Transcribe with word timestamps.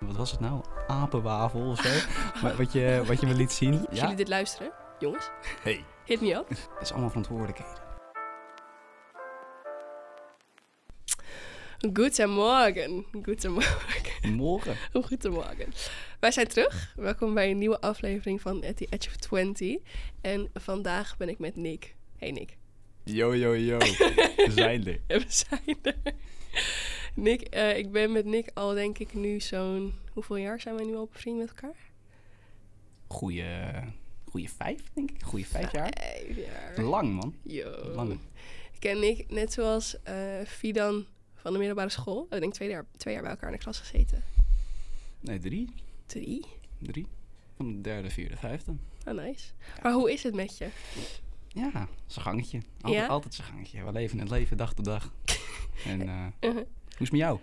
Wat 0.00 0.16
was 0.16 0.30
het 0.30 0.40
nou? 0.40 0.64
Apenwafel 0.86 1.60
of 1.70 1.80
zo? 1.80 1.88
Wat, 2.56 2.72
je, 2.72 3.02
wat 3.06 3.20
je 3.20 3.26
me 3.26 3.34
liet 3.34 3.52
zien. 3.52 3.86
Als 3.88 4.00
jullie 4.00 4.16
dit 4.16 4.28
luisteren, 4.28 4.72
jongens, 4.98 5.30
Hey, 5.62 5.84
hit 6.06 6.20
me 6.20 6.34
up. 6.34 6.48
het 6.48 6.68
is 6.80 6.90
allemaal 6.90 7.08
verantwoordelijkheden. 7.08 7.88
Goedemorgen. 11.94 12.98
Goedemorgen. 13.24 14.32
Morgen. 14.34 14.76
Goedemorgen. 15.08 15.72
Wij 16.20 16.30
zijn 16.30 16.48
terug. 16.48 16.92
Welkom 16.96 17.34
bij 17.34 17.50
een 17.50 17.58
nieuwe 17.58 17.80
aflevering 17.80 18.40
van 18.40 18.64
At 18.64 18.76
the 18.76 18.86
Edge 18.90 19.08
of 19.08 19.16
20. 19.16 19.76
En 20.20 20.50
vandaag 20.54 21.16
ben 21.16 21.28
ik 21.28 21.38
met 21.38 21.56
Nick. 21.56 21.94
Hey 22.16 22.30
Nick. 22.30 22.56
Yo, 23.04 23.34
yo, 23.34 23.56
yo. 23.56 23.78
We 23.78 24.46
zijn 24.50 24.86
er. 24.86 25.00
We 25.06 25.24
zijn 25.28 25.78
er. 25.82 25.94
Nick, 27.14 27.40
eh, 27.40 27.76
ik 27.78 27.92
ben 27.92 28.12
met 28.12 28.24
Nick 28.24 28.50
al 28.54 28.74
denk 28.74 28.98
ik 28.98 29.14
nu 29.14 29.40
zo'n... 29.40 29.92
Hoeveel 30.12 30.36
jaar 30.36 30.60
zijn 30.60 30.74
wij 30.76 30.84
nu 30.84 30.96
al 30.96 31.08
bevriend 31.12 31.38
met 31.38 31.48
elkaar? 31.48 31.76
Goeie, 33.06 33.44
goeie 34.24 34.50
vijf, 34.50 34.82
denk 34.92 35.10
ik. 35.10 35.22
Goeie 35.22 35.46
vijf 35.46 35.72
jaar. 35.72 35.92
Vijf 35.98 36.36
jaar. 36.36 36.80
Lang, 36.84 37.12
man. 37.12 37.34
Yo. 37.42 37.70
Lang. 37.94 38.12
Ik 38.72 38.80
ken 38.80 38.98
Nick 39.00 39.30
net 39.30 39.52
zoals 39.52 40.02
eh 40.02 40.40
Fidan 40.46 41.04
van 41.34 41.52
de 41.52 41.58
middelbare 41.58 41.88
school. 41.88 42.14
We 42.14 42.20
hebben 42.20 42.40
denk 42.40 42.52
ik 42.52 42.58
twee 42.58 42.68
jaar, 42.68 42.86
twee 42.96 43.14
jaar 43.14 43.22
bij 43.22 43.30
elkaar 43.32 43.48
in 43.50 43.56
de 43.56 43.62
klas 43.62 43.78
gezeten. 43.78 44.22
Nee, 45.20 45.38
drie. 45.38 45.68
Drie? 46.06 46.46
Drie. 46.78 47.06
Van 47.56 47.72
de 47.72 47.80
derde, 47.80 48.10
vierde, 48.10 48.36
vijfde. 48.36 48.74
Oh, 49.06 49.14
nice. 49.14 49.50
Maar 49.82 49.92
hoe 49.92 50.12
is 50.12 50.22
het 50.22 50.34
met 50.34 50.58
je? 50.58 50.68
Ja, 51.48 51.88
zijn 52.06 52.24
gangetje. 52.24 52.60
Altijd, 52.80 53.02
Ja? 53.02 53.06
altijd 53.08 53.34
zijn 53.34 53.46
gangetje. 53.48 53.84
We 53.84 53.92
leven 53.92 54.18
het 54.18 54.30
leven 54.30 54.56
dag 54.56 54.74
tot 54.74 54.84
dag. 54.84 55.12
en 55.86 56.08
eh, 56.08 56.26
Uh-huh. 56.40 56.64
Hoe 57.00 57.08
is 57.08 57.08
het 57.08 57.10
met 57.10 57.20
jou? 57.20 57.38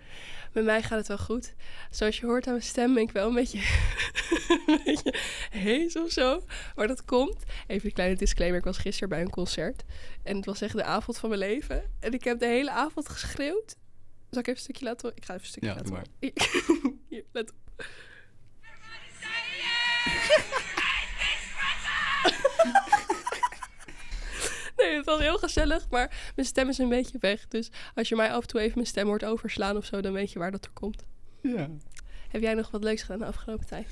Met 0.52 0.64
mij 0.64 0.82
gaat 0.82 0.98
het 0.98 1.08
wel 1.08 1.18
goed. 1.18 1.54
Zoals 1.90 2.18
je 2.18 2.26
hoort 2.26 2.46
aan 2.46 2.52
mijn 2.52 2.64
stem 2.64 2.94
ben 2.94 3.02
ik 3.02 3.10
wel 3.10 3.28
een 3.28 3.34
beetje, 3.34 3.58
een 4.66 4.80
beetje 4.84 5.14
hees 5.50 5.96
of 5.96 6.10
zo. 6.10 6.44
Maar 6.76 6.86
dat 6.86 7.04
komt. 7.04 7.42
Even 7.66 7.86
een 7.86 7.94
kleine 7.94 8.16
disclaimer. 8.16 8.58
Ik 8.58 8.64
was 8.64 8.78
gisteren 8.78 9.08
bij 9.08 9.20
een 9.20 9.30
concert. 9.30 9.84
En 10.22 10.36
het 10.36 10.44
was 10.44 10.60
echt 10.60 10.76
de 10.76 10.84
avond 10.84 11.18
van 11.18 11.28
mijn 11.28 11.40
leven. 11.40 11.82
En 12.00 12.12
ik 12.12 12.24
heb 12.24 12.38
de 12.38 12.46
hele 12.46 12.70
avond 12.70 13.08
geschreeuwd. 13.08 13.76
Zal 14.30 14.40
ik 14.40 14.46
even 14.46 14.52
een 14.52 14.58
stukje 14.58 14.84
laten 14.84 15.00
horen? 15.02 15.16
Ik 15.16 15.24
ga 15.24 15.34
even 15.34 15.44
een 15.46 15.50
stukje 15.50 15.68
Ja, 15.68 15.74
laten. 15.74 16.98
Hier, 17.08 17.24
let 17.32 17.50
op. 17.50 17.56
Nee, 24.82 24.96
het 24.96 25.04
was 25.04 25.20
heel 25.20 25.38
gezellig, 25.38 25.88
maar 25.90 26.32
mijn 26.36 26.46
stem 26.48 26.68
is 26.68 26.78
een 26.78 26.88
beetje 26.88 27.18
weg. 27.20 27.48
Dus 27.48 27.70
als 27.94 28.08
je 28.08 28.16
mij 28.16 28.32
af 28.32 28.40
en 28.42 28.48
toe 28.48 28.60
even 28.60 28.74
mijn 28.74 28.86
stem 28.86 29.06
hoort 29.06 29.24
overslaan 29.24 29.76
of 29.76 29.84
zo, 29.84 30.00
dan 30.00 30.12
weet 30.12 30.32
je 30.32 30.38
waar 30.38 30.50
dat 30.50 30.64
er 30.64 30.70
komt. 30.70 31.04
Ja. 31.42 31.68
Heb 32.28 32.40
jij 32.42 32.54
nog 32.54 32.70
wat 32.70 32.82
leuks 32.82 33.02
gedaan 33.02 33.18
de 33.18 33.26
afgelopen 33.26 33.66
tijd? 33.66 33.86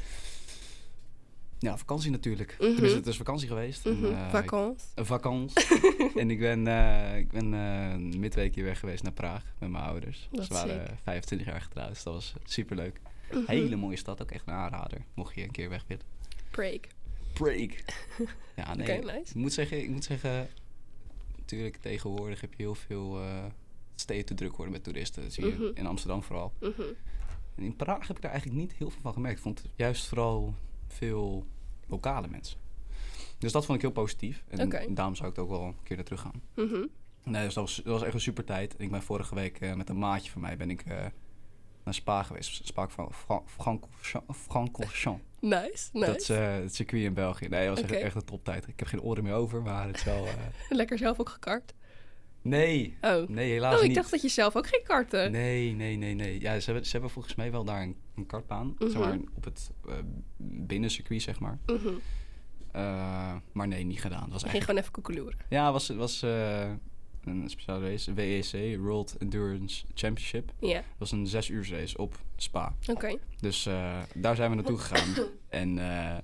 Ja, 1.58 1.78
vakantie 1.78 2.10
natuurlijk. 2.10 2.56
Mhm. 2.58 2.70
Tenminste, 2.72 2.98
het 2.98 3.06
is 3.06 3.16
vakantie 3.16 3.48
geweest. 3.48 3.86
En, 3.86 4.00
Mhm. 4.00 4.04
eh, 4.12 4.30
Vakantie. 4.30 4.86
Een 4.94 5.06
vakantie. 5.06 5.66
en 6.20 6.30
ik 6.30 6.38
ben, 6.38 6.66
eh, 6.66 7.16
ik 7.18 7.28
ben 7.30 7.54
eh, 7.54 7.90
een 7.92 8.18
midweekje 8.18 8.62
weg 8.62 8.78
geweest 8.78 9.02
naar 9.02 9.12
Praag 9.12 9.42
met 9.58 9.70
mijn 9.70 9.84
ouders. 9.84 10.28
Wat 10.30 10.44
Ze 10.46 10.52
waren 10.52 10.86
sick. 10.86 10.96
25 11.02 11.46
jaar 11.46 11.60
getrouwd, 11.60 11.88
dus 11.88 12.02
dat 12.02 12.14
was 12.14 12.34
super 12.44 12.76
leuk. 12.76 13.00
Mhm. 13.30 13.40
Hele 13.46 13.76
mooie 13.76 13.96
stad, 13.96 14.22
ook 14.22 14.30
echt 14.30 14.46
een 14.46 14.54
aanrader. 14.54 14.98
Mocht 15.14 15.34
je 15.34 15.42
een 15.42 15.50
keer 15.50 15.68
weg 15.68 15.84
willen. 15.86 16.04
Break. 16.50 16.86
Prague. 17.32 17.70
Ja, 18.56 18.74
nee. 18.74 18.98
Nice. 18.98 19.12
Ik 19.28 19.34
moet 19.34 19.52
zeggen, 19.52 19.82
ik 19.82 19.88
moet 19.88 20.04
zeggen, 20.04 20.48
natuurlijk 21.46 21.76
tegenwoordig 21.76 22.40
heb 22.40 22.50
je 22.54 22.62
heel 22.62 22.74
veel 22.74 23.20
uh, 23.22 23.44
steeds 23.94 24.24
te 24.28 24.34
druk 24.34 24.56
worden 24.56 24.72
met 24.72 24.84
toeristen. 24.84 25.22
Dat 25.22 25.32
zie 25.32 25.46
je 25.46 25.52
Mhm. 25.52 25.70
in 25.74 25.86
Amsterdam 25.86 26.22
vooral. 26.22 26.52
Mhm. 26.60 26.82
En 27.54 27.62
in 27.62 27.76
Praag 27.76 28.06
heb 28.06 28.16
ik 28.16 28.22
daar 28.22 28.30
eigenlijk 28.30 28.60
niet 28.60 28.72
heel 28.72 28.90
veel 28.90 29.00
van 29.00 29.12
gemerkt. 29.12 29.36
Ik 29.36 29.42
vond 29.42 29.64
juist 29.74 30.06
vooral 30.06 30.54
veel 30.88 31.46
lokale 31.86 32.28
mensen. 32.28 32.58
Dus 33.38 33.52
dat 33.52 33.64
vond 33.64 33.76
ik 33.78 33.84
heel 33.84 33.92
positief. 33.92 34.44
En 34.48 34.60
Oké. 34.66 34.86
daarom 34.94 35.14
zou 35.14 35.30
ik 35.30 35.36
er 35.36 35.42
ook 35.42 35.48
wel 35.48 35.62
een 35.62 35.76
keer 35.82 35.96
naar 35.96 36.04
terug 36.04 36.20
gaan. 36.20 36.42
Mhm. 36.54 36.86
Nee, 37.24 37.44
dus 37.44 37.54
dat 37.54 37.64
was, 37.64 37.76
dat 37.76 37.84
was 37.92 38.02
echt 38.02 38.14
een 38.14 38.20
super 38.20 38.44
tijd. 38.44 38.74
Ik 38.78 38.90
ben 38.90 39.02
vorige 39.02 39.34
week 39.34 39.60
eh, 39.60 39.74
met 39.74 39.88
een 39.88 39.98
maatje 39.98 40.30
van 40.30 40.40
mij 40.40 40.56
ben 40.56 40.70
ik 40.70 40.80
eh, 40.80 41.06
naar 41.86 41.94
Spa 41.94 42.22
geweest. 42.22 42.66
Spa 42.66 42.88
van 42.88 43.12
Fran- 43.46 43.84
Francorchamps. 44.34 45.22
Nice, 45.40 45.88
nice. 45.92 46.06
Dat 46.06 46.20
is 46.20 46.28
eh, 46.28 46.54
het 46.54 46.74
circuit 46.74 47.02
in 47.02 47.14
België. 47.14 47.48
Nee, 47.48 47.66
dat 47.68 47.80
was 47.80 47.90
echt, 47.90 48.02
echt 48.02 48.14
een 48.14 48.24
toptijd. 48.24 48.68
Ik 48.68 48.78
heb 48.78 48.88
geen 48.88 49.00
oren 49.02 49.22
meer 49.24 49.32
over, 49.32 49.62
maar 49.62 49.86
het 49.86 49.96
is 49.96 50.04
wel... 50.04 50.26
eh, 50.26 50.32
Lekker 50.78 50.98
zelf 50.98 51.20
ook 51.20 51.28
gekart. 51.28 51.74
Nee, 52.42 52.96
Oh. 53.00 53.28
nee, 53.28 53.50
helaas 53.50 53.74
Oh, 53.74 53.80
ik 53.80 53.86
niet. 53.86 53.96
dacht 53.96 54.10
dat 54.10 54.22
je 54.22 54.28
zelf 54.28 54.56
ook 54.56 54.66
geen 54.66 54.82
karten. 54.84 55.30
Nee, 55.32 55.72
nee, 55.72 55.96
nee, 55.96 56.14
nee. 56.14 56.40
Ja, 56.40 56.58
ze 56.60 56.64
hebben, 56.64 56.84
ze 56.84 56.92
hebben 56.92 57.10
volgens 57.10 57.34
mij 57.34 57.50
wel 57.50 57.64
daar 57.64 57.82
een, 57.82 57.96
een 58.16 58.26
kartbaan. 58.26 58.74
Zeg 58.78 58.88
Mhm. 58.88 58.98
maar, 58.98 59.18
op 59.34 59.44
het 59.44 59.70
eh 59.88 59.94
binnencircuit, 60.36 61.22
zeg 61.22 61.40
maar. 61.40 61.58
Mhm. 61.66 61.88
Eh, 62.72 63.34
maar 63.52 63.68
nee, 63.68 63.84
niet 63.84 64.00
gedaan. 64.00 64.22
Het 64.22 64.32
was 64.32 64.40
Je 64.40 64.46
ging 64.48 64.56
echt... 64.56 64.64
gewoon 64.66 64.80
even 64.80 64.92
koekeloeren. 64.92 65.38
Ja, 65.48 65.64
het 65.64 65.72
was, 65.72 65.88
het 65.88 65.96
was 65.96 66.22
eh, 66.22 66.70
een 67.26 67.50
speciale 67.50 67.90
race. 67.90 68.12
WEC, 68.14 68.78
World 68.78 69.16
Endurance 69.18 69.84
Championship. 69.94 70.52
Ja, 70.60 70.74
Dat 70.74 70.84
was 70.98 71.12
een 71.12 71.26
zes 71.26 71.48
uur 71.48 71.68
race 71.70 71.98
op 71.98 72.18
Spa. 72.36 72.74
oké. 72.90 73.16
Dus 73.40 73.66
eh, 73.66 73.98
daar 74.14 74.36
zijn 74.36 74.50
we 74.50 74.56
naartoe 74.56 74.78
gegaan. 74.84 75.26
en 75.48 75.78
eh, 75.78 76.16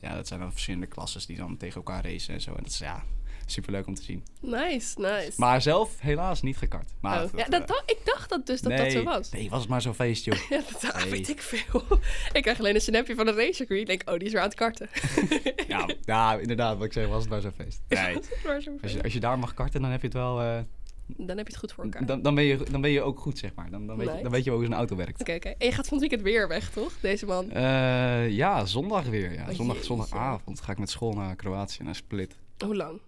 ja, 0.00 0.14
dat 0.14 0.26
zijn 0.28 0.40
dan 0.40 0.50
verschillende 0.52 0.86
klasses 0.86 1.26
die 1.26 1.36
dan 1.36 1.56
tegen 1.56 1.76
elkaar 1.76 2.04
racen 2.04 2.34
en 2.34 2.40
zo. 2.40 2.50
En 2.50 2.62
dat 2.62 2.72
is 2.72 2.78
ja, 2.78 3.02
superleuk 3.46 3.86
om 3.86 3.94
te 3.94 4.02
zien. 4.02 4.24
Nice, 4.40 5.00
nice. 5.00 5.32
Maar 5.36 5.62
zelf 5.62 6.00
helaas 6.00 6.42
niet 6.42 6.56
gekart. 6.56 6.90
Maar 7.00 7.24
Oh. 7.24 7.30
Ja, 7.36 7.44
dat, 7.48 7.82
ik 7.86 7.98
dacht 8.04 8.28
dat 8.30 8.46
dus 8.46 8.60
dat 8.60 8.72
nee, 8.72 8.82
dat 8.82 8.92
zo 8.92 9.02
was. 9.02 9.30
Nee, 9.30 9.50
was 9.50 9.60
het 9.60 9.68
maar 9.68 9.82
zo'n 9.82 9.94
feest, 9.94 10.24
joh. 10.24 10.38
Ja, 10.50 10.60
dat 10.80 10.94
Nee. 10.96 11.10
weet 11.10 11.28
ik 11.28 11.42
veel. 11.42 11.84
ik 12.32 12.42
krijg 12.42 12.58
alleen 12.58 12.74
een 12.74 12.80
snapje 12.80 13.14
van 13.14 13.26
een 13.26 13.34
racecircuit. 13.34 13.80
Ik 13.80 13.86
denk, 13.86 14.02
oh, 14.10 14.16
die 14.16 14.26
is 14.26 14.32
weer 14.32 14.40
aan 14.42 14.48
het 14.48 14.56
karten. 14.56 14.88
ja, 15.68 15.88
ja, 16.04 16.34
inderdaad, 16.38 16.76
wat 16.76 16.86
ik 16.86 16.92
zeg, 16.92 17.06
was 17.08 17.20
het 17.20 17.30
maar 17.30 17.40
zo'n 17.40 17.52
feest. 17.56 17.80
Nee. 17.88 18.18
Maar 18.44 18.60
zo 18.60 18.70
Als 18.82 18.92
je, 18.92 19.02
als 19.02 19.12
je 19.12 19.20
daar 19.20 19.38
mag 19.38 19.54
karten, 19.54 19.82
dan 19.82 19.90
heb 19.90 20.00
je 20.00 20.06
het 20.06 20.16
wel... 20.16 20.40
eh, 20.40 20.58
Dan 21.06 21.36
heb 21.36 21.46
je 21.46 21.52
het 21.52 21.56
goed 21.56 21.72
voor 21.72 21.84
elkaar. 21.84 22.06
dan, 22.06 22.22
dan, 22.22 22.34
ben 22.34 22.44
je, 22.44 22.56
dan 22.70 22.80
ben 22.80 22.90
je 22.90 23.02
ook 23.02 23.20
goed, 23.20 23.38
zeg 23.38 23.54
maar. 23.54 23.70
Dan, 23.70 23.86
dan, 23.86 23.96
weet, 23.96 24.16
je, 24.16 24.22
dan 24.22 24.30
weet 24.32 24.44
je 24.44 24.50
ook 24.50 24.56
hoe 24.56 24.66
zo'n 24.66 24.74
auto 24.74 24.96
werkt. 24.96 25.20
Oké, 25.20 25.34
oké. 25.34 25.48
En 25.48 25.66
je 25.66 25.72
gaat 25.72 25.86
van 25.88 25.98
het 25.98 26.08
weekend 26.08 26.22
weer 26.22 26.48
weg, 26.48 26.70
toch? 26.70 26.92
Deze 27.00 27.26
man. 27.26 27.50
Eh, 27.50 28.30
ja, 28.30 28.64
zondag 28.64 29.04
weer. 29.04 29.32
Ja. 29.32 29.48
Oh, 29.48 29.54
zondag, 29.54 29.84
zondagavond 29.84 30.60
ga 30.60 30.72
ik 30.72 30.78
met 30.78 30.90
school 30.90 31.12
naar 31.12 31.36
Kroatië, 31.36 31.82
naar 31.82 31.94
Split. 31.94 32.36
Hoe 32.64 32.76
lang? 32.76 33.00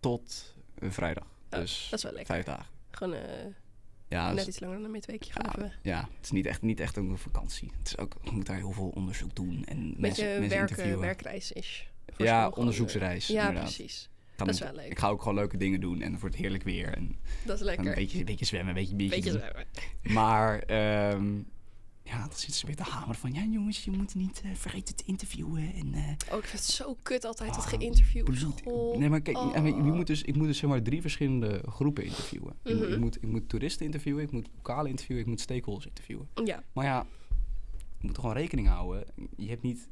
Tot 0.00 0.54
eh, 0.78 0.90
vrijdag. 0.90 1.24
Oh, 1.50 1.58
dus 1.60 1.86
dat 1.90 1.98
is 1.98 2.04
wel 2.04 2.12
lekker. 2.12 2.34
vijf 2.34 2.44
dagen. 2.44 2.66
Gewoon 2.90 3.14
eh, 3.14 3.20
Ja, 4.08 4.26
net 4.26 4.36
dus- 4.36 4.46
iets 4.46 4.60
langer 4.60 4.76
dan 4.76 4.84
een 4.84 4.90
midweekje. 4.90 5.32
Gewoon 5.32 5.52
ja, 5.56 5.58
even 5.66 5.78
ja, 5.82 5.98
het 6.16 6.24
is 6.24 6.30
niet 6.30 6.46
echt, 6.46 6.62
niet 6.62 6.80
echt 6.80 6.96
een 6.96 7.18
vakantie. 7.18 7.70
Het 7.78 7.86
is 7.86 7.98
ook, 7.98 8.16
je 8.22 8.30
moet 8.30 8.46
daar 8.46 8.56
heel 8.56 8.72
veel 8.72 8.92
onderzoek 8.94 9.34
doen 9.34 9.64
en 9.64 9.76
een 9.76 9.84
beetje 9.98 10.00
mensen, 10.00 10.24
een 10.32 10.38
mensen 10.40 10.58
werk, 10.58 10.70
interviewen. 10.70 11.00
werkreis 11.00 11.52
is. 11.52 11.88
Ja, 12.16 12.48
onderzoeksreis. 12.48 13.26
Ja, 13.26 13.38
inderdaad. 13.40 13.62
precies. 13.62 14.08
Dan- 14.38 14.46
dat 14.46 14.56
is 14.56 14.62
wel 14.62 14.74
leuk. 14.74 14.90
Ik 14.90 14.98
ga 14.98 15.08
ook 15.08 15.18
gewoon 15.22 15.34
leuke 15.34 15.56
dingen 15.56 15.80
doen 15.80 16.00
en 16.00 16.18
voor 16.18 16.28
het 16.28 16.38
heerlijk 16.38 16.62
weer. 16.62 16.96
En 16.96 17.16
Dat 17.46 17.56
is 17.56 17.62
lekker. 17.62 17.86
een 17.88 17.94
beetje, 17.94 18.18
een 18.18 18.24
beetje 18.24 18.44
zwemmen, 18.44 18.68
een 18.68 18.80
beetje 18.80 18.94
biertje 18.96 19.16
Beetje 19.22 19.38
zwemmen. 19.38 19.66
Maar 20.02 20.58
ehm, 20.58 21.34
ja, 22.02 22.18
dan 22.18 22.28
zitten 22.32 22.52
ze 22.52 22.66
weer 22.66 22.76
te 22.76 22.82
hameren 22.82 23.14
van... 23.14 23.32
Ja 23.32 23.44
jongens, 23.44 23.84
je 23.84 23.90
moet 23.90 24.14
niet 24.14 24.40
eh, 24.44 24.50
vergeten 24.54 24.96
te 24.96 25.02
interviewen. 25.06 25.72
En, 25.74 25.94
eh, 25.94 26.00
Oh, 26.32 26.38
ik 26.38 26.44
vind 26.44 26.52
het 26.52 26.70
zo 26.70 26.96
kut 27.02 27.24
altijd, 27.24 27.48
dat 27.54 27.58
Ah, 27.64 27.68
school. 28.54 28.98
Nee, 28.98 29.08
maar 29.08 29.20
kijk, 29.20 29.36
Oh. 29.36 29.66
je 29.66 29.72
moet 29.72 30.06
dus, 30.06 30.22
ik 30.22 30.36
moet 30.36 30.46
dus 30.46 30.58
zeg 30.58 30.70
maar 30.70 30.82
drie 30.82 31.00
verschillende 31.00 31.62
groepen 31.68 32.04
interviewen. 32.04 32.54
Ik, 32.64 32.74
moet, 32.74 32.82
Mhm. 32.84 32.92
ik, 32.92 32.98
moet, 32.98 33.16
ik 33.16 33.28
moet 33.28 33.48
toeristen 33.48 33.84
interviewen, 33.86 34.22
ik 34.22 34.30
moet 34.30 34.48
lokale 34.56 34.88
interviewen, 34.88 35.22
ik 35.24 35.28
moet 35.28 35.40
stakeholders 35.40 35.86
interviewen. 35.86 36.28
Ja, 36.44 36.62
Maar 36.72 36.84
ja, 36.84 37.06
je 37.98 38.06
moet 38.06 38.16
er 38.16 38.20
gewoon 38.20 38.36
rekening 38.36 38.68
houden. 38.68 39.04
Je 39.36 39.48
hebt 39.48 39.62
niet, 39.62 39.88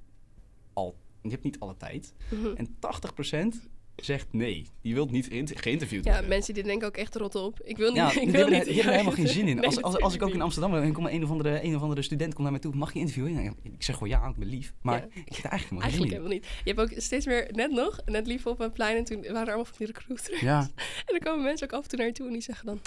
al, 0.73 0.97
je 1.23 1.31
hebt 1.31 1.43
niet 1.43 1.59
alle 1.61 1.77
tijd. 1.77 2.15
Mhm. 2.31 2.47
En 2.57 2.77
80% 2.81 3.69
zegt 3.97 4.27
nee. 4.31 4.67
Die 4.83 4.95
wil 4.95 5.07
niet 5.07 5.27
geïnter- 5.27 5.59
geïnterviewd 5.59 6.05
ja 6.05 6.11
worden. 6.11 6.29
mensen 6.29 6.55
die 6.55 6.63
denken 6.63 6.87
ook 6.89 6.97
echt 6.97 7.17
rot 7.17 7.35
op. 7.35 7.61
Ik 7.65 7.77
wil 7.77 7.89
niet. 7.89 7.97
Ja, 7.97 8.11
ik 8.21 8.31
wil 8.31 8.41
hebben, 8.41 8.53
niet 8.59 8.67
er- 8.69 8.75
hebben 8.75 8.93
helemaal 8.93 9.13
geen 9.13 9.29
zin 9.39 9.49
in. 9.49 9.57
Nee, 9.57 9.65
als, 9.65 9.83
als, 9.83 9.99
als 10.01 10.15
ik 10.15 10.23
ook 10.23 10.35
in 10.35 10.41
Amsterdam 10.41 10.71
ben 10.71 10.83
en 10.83 10.93
komt 10.93 11.09
een 11.09 11.23
of 11.25 11.31
andere, 11.31 11.65
een 11.65 11.77
of 11.77 11.83
andere 11.83 12.03
student 12.03 12.31
komt 12.35 12.43
naar 12.43 12.53
mij 12.53 12.61
toe, 12.61 12.75
mag 12.75 12.93
je 12.93 12.99
interviewen? 12.99 13.33
Ja, 13.43 13.53
ik 13.63 13.83
zeg 13.83 13.95
gewoon 13.97 14.09
ja, 14.09 14.29
ik 14.29 14.37
ben 14.37 14.49
lief. 14.49 14.73
Maar 14.83 14.99
Ja. 14.99 15.05
ik 15.25 15.35
heb 15.35 15.45
er 15.45 15.51
eigenlijk 15.51 15.63
helemaal 15.63 15.83
Eigenlijk 15.83 16.13
helemaal 16.13 16.33
niet. 16.33 16.47
Je 16.65 16.73
hebt 16.75 16.81
ook 16.81 17.01
steeds 17.01 17.27
meer, 17.27 17.49
net 17.53 17.71
nog, 17.71 17.99
net 18.05 18.27
lief 18.27 18.47
op 18.47 18.61
een 18.61 18.73
plein 18.73 18.97
en 18.97 19.05
toen 19.05 19.21
waren 19.23 19.33
er 19.41 19.47
allemaal 19.47 19.65
van 19.65 19.75
die 19.79 19.87
recruiters. 19.87 20.41
Ja, 20.41 20.61
En 21.07 21.19
dan 21.19 21.19
komen 21.19 21.45
mensen 21.45 21.67
ook 21.67 21.73
af 21.73 21.83
en 21.83 21.89
toe 21.89 21.99
naar 21.99 22.07
je 22.07 22.13
toe 22.13 22.27
en 22.27 22.33
die 22.33 22.43
zeggen 22.43 22.67
dan... 22.67 22.81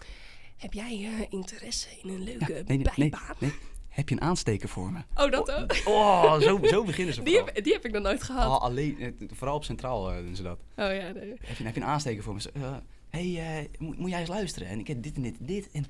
Heb 0.57 0.73
jij 0.73 1.09
eh, 1.19 1.25
interesse 1.29 1.87
in 2.03 2.09
een 2.09 2.23
leuke 2.23 2.53
ja 2.53 2.61
nee, 2.65 2.77
bijbaan? 2.95 3.35
nee. 3.39 3.51
Heb 3.99 4.09
je 4.09 4.15
een 4.15 4.21
aansteker 4.21 4.69
voor 4.69 4.91
me? 4.91 4.99
Oh, 5.15 5.31
dat 5.31 5.51
ook? 5.51 5.75
Oh, 5.85 6.39
zo, 6.39 6.59
zo 6.63 6.83
beginnen 6.89 7.13
ze 7.13 7.23
Die 7.23 7.33
vooral. 7.33 7.53
heb, 7.53 7.63
die 7.63 7.73
heb 7.73 7.85
ik 7.85 7.91
nog 7.91 8.01
nooit 8.03 8.23
gehad. 8.23 8.45
Oh, 8.47 8.61
alleen, 8.61 8.99
eh, 8.99 9.11
vooral 9.33 9.55
op 9.55 9.63
Centraal 9.63 10.11
eh, 10.11 10.17
doen 10.17 10.35
ze 10.35 10.43
dat. 10.43 10.57
Oh 10.75 10.93
ja, 10.95 11.11
nee. 11.11 11.33
Heb 11.41 11.57
je, 11.57 11.63
heb 11.63 11.75
je 11.75 11.81
een 11.81 11.87
aansteker 11.87 12.23
voor 12.23 12.33
me? 12.35 12.41
Eh, 12.53 12.75
hey, 13.09 13.69
moet, 13.77 13.97
moet 13.97 14.09
jij 14.09 14.19
eens 14.19 14.29
luisteren? 14.29 14.67
En 14.67 14.79
ik 14.79 14.87
heb 14.87 15.03
dit 15.03 15.15
en 15.15 15.21
dit 15.21 15.37
en 15.39 15.45
dit. 15.45 15.69
En 15.71 15.85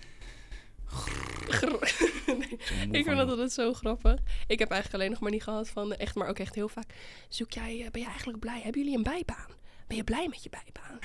Nee, 2.28 3.00
Ik 3.00 3.04
vind 3.06 3.18
dat 3.18 3.30
altijd 3.30 3.52
zo 3.52 3.74
grappig. 3.74 4.20
Ik 4.48 4.60
heb 4.60 4.72
eigenlijk 4.72 4.94
alleen 4.94 5.12
nog 5.12 5.20
maar 5.20 5.32
niet 5.32 5.44
gehad 5.44 5.70
van 5.70 5.94
echt, 5.94 6.16
maar 6.16 6.28
ook 6.28 6.40
echt 6.40 6.56
heel 6.56 6.70
vaak. 6.70 6.94
Zoek 7.28 7.52
jij, 7.52 7.88
ben 7.92 8.02
je 8.02 8.08
eigenlijk 8.08 8.40
blij? 8.40 8.60
Hebben 8.64 8.82
jullie 8.82 8.98
een 8.98 9.04
bijbaan? 9.04 9.50
Ben 9.88 9.98
je 9.98 10.04
blij 10.04 10.28
met 10.30 10.44
je 10.44 10.50
bijbaan? 10.50 11.00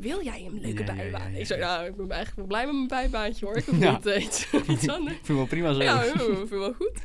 Wil 0.00 0.22
jij 0.24 0.44
een 0.46 0.60
leuke 0.60 0.84
Ja, 0.84 0.94
bijbaan? 0.94 1.32
ja, 1.32 1.38
Ik 1.38 1.46
zei, 1.46 1.60
nou, 1.60 1.86
ik 1.86 1.96
ben 1.96 2.10
eigenlijk 2.10 2.36
wel 2.36 2.46
blij 2.46 2.64
met 2.66 2.74
mijn 2.74 2.86
bijbaantje 2.88 3.46
hoor. 3.46 3.56
Ik 3.56 3.64
Ja. 3.80 3.92
niet 3.92 4.06
eh, 4.06 4.22
iets, 4.24 4.50
iets 4.68 4.88
anders. 4.88 5.16
Ik 5.16 5.24
vind 5.24 5.38
wel 5.38 5.46
prima 5.46 5.72
zo. 5.72 5.82
Ja, 5.82 6.02
ik 6.04 6.16
vind 6.20 6.38
het 6.38 6.48
wel 6.48 6.72
goed. 6.74 7.00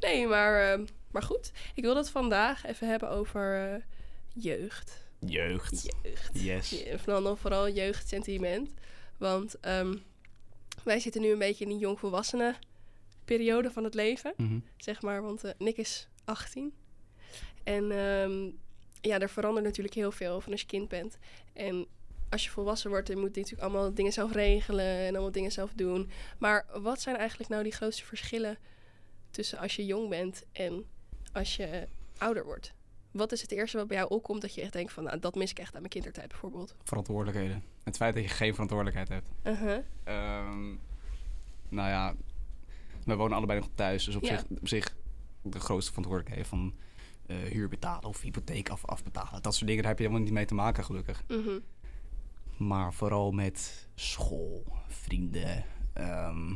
Nee, 0.00 0.26
maar, 0.26 0.72
eh, 0.72 0.80
maar 1.10 1.22
goed. 1.22 1.52
Ik 1.74 1.82
wil 1.82 1.96
het 1.96 2.10
vandaag 2.10 2.66
even 2.66 2.88
hebben 2.88 3.10
over 3.10 3.72
eh, 3.72 3.80
jeugd. 4.32 5.02
Jeugd. 5.18 5.82
Jeugd. 6.02 6.30
Yes. 6.42 6.70
Ja, 6.70 6.98
Vooral, 6.98 7.22
dan 7.22 7.38
vooral 7.38 7.68
jeugdsentiment. 7.70 8.70
Want 9.18 9.60
ehm, 9.60 9.94
wij 10.84 10.98
zitten 11.00 11.20
nu 11.20 11.30
een 11.32 11.38
beetje 11.38 11.64
in 11.64 11.70
een 11.70 11.78
jongvolwassenen 11.78 12.56
periode 13.24 13.70
van 13.70 13.84
het 13.84 13.94
leven. 13.94 14.32
Mhm. 14.36 14.58
zeg 14.76 15.02
maar. 15.02 15.22
Want 15.22 15.42
Nick 15.58 15.76
is 15.76 16.08
18. 16.24 16.72
En 17.64 17.90
ehm, 17.90 18.50
ja, 19.00 19.18
er 19.18 19.28
verandert 19.30 19.64
natuurlijk 19.64 19.94
heel 19.94 20.12
veel 20.12 20.40
van 20.40 20.52
als 20.52 20.60
je 20.60 20.66
kind 20.66 20.88
bent. 20.88 21.18
En 21.52 21.86
als 22.34 22.44
je 22.44 22.50
volwassen 22.50 22.90
wordt, 22.90 23.06
dan 23.06 23.18
moet 23.18 23.34
je 23.34 23.40
natuurlijk 23.40 23.68
allemaal 23.68 23.94
dingen 23.94 24.12
zelf 24.12 24.32
regelen 24.32 24.86
en 24.86 25.12
allemaal 25.12 25.32
dingen 25.32 25.52
zelf 25.52 25.72
doen. 25.74 26.10
Maar 26.38 26.66
wat 26.82 27.00
zijn 27.00 27.16
eigenlijk 27.16 27.50
nou 27.50 27.62
die 27.62 27.72
grootste 27.72 28.04
verschillen 28.04 28.58
tussen 29.30 29.58
als 29.58 29.76
je 29.76 29.86
jong 29.86 30.08
bent 30.08 30.44
en 30.52 30.84
als 31.32 31.56
je 31.56 31.88
ouder 32.18 32.44
wordt? 32.44 32.72
Wat 33.10 33.32
is 33.32 33.42
het 33.42 33.52
eerste 33.52 33.76
wat 33.76 33.86
bij 33.88 33.96
jou 33.96 34.10
opkomt 34.10 34.40
dat 34.40 34.54
je 34.54 34.60
echt 34.60 34.72
denkt 34.72 34.92
van, 34.92 35.04
nou, 35.04 35.18
dat 35.18 35.34
mis 35.34 35.50
ik 35.50 35.58
echt 35.58 35.74
aan 35.74 35.80
mijn 35.80 35.92
kindertijd 35.92 36.28
bijvoorbeeld? 36.28 36.74
Verantwoordelijkheden. 36.84 37.62
Het 37.82 37.96
feit 37.96 38.14
dat 38.14 38.22
je 38.22 38.28
geen 38.28 38.52
verantwoordelijkheid 38.52 39.08
hebt. 39.08 39.28
Uh-huh. 39.44 39.78
Ehm, 40.04 40.68
nou 41.68 41.88
ja, 41.88 42.14
we 43.04 43.14
wonen 43.14 43.36
allebei 43.36 43.58
nog 43.58 43.68
thuis. 43.74 44.04
Dus 44.04 44.16
op, 44.16 44.22
Ja. 44.22 44.36
zich, 44.36 44.44
op 44.60 44.68
zich 44.68 44.96
de 45.42 45.60
grootste 45.60 45.92
verantwoordelijkheid 45.92 46.48
van 46.48 46.74
eh, 47.26 47.36
huur 47.36 47.68
betalen 47.68 48.08
of 48.08 48.20
hypotheek 48.20 48.68
af, 48.68 48.86
afbetalen. 48.86 49.42
Dat 49.42 49.54
soort 49.54 49.66
dingen, 49.66 49.82
daar 49.82 49.90
heb 49.90 50.00
je 50.00 50.06
helemaal 50.06 50.26
niet 50.26 50.34
mee 50.36 50.46
te 50.46 50.54
maken, 50.54 50.84
gelukkig. 50.84 51.22
Mhm. 51.28 51.58
Maar 52.56 52.94
vooral 52.94 53.30
met 53.32 53.88
school, 53.94 54.64
vrienden, 54.88 55.64
ehm, 55.92 56.54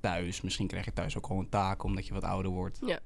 thuis. 0.00 0.40
Misschien 0.40 0.66
krijg 0.66 0.84
je 0.84 0.92
thuis 0.92 1.16
ook 1.16 1.26
gewoon 1.26 1.42
een 1.42 1.48
taak 1.48 1.82
omdat 1.82 2.06
je 2.06 2.12
wat 2.14 2.24
ouder 2.24 2.50
wordt. 2.52 2.78
Ja. 2.86 2.98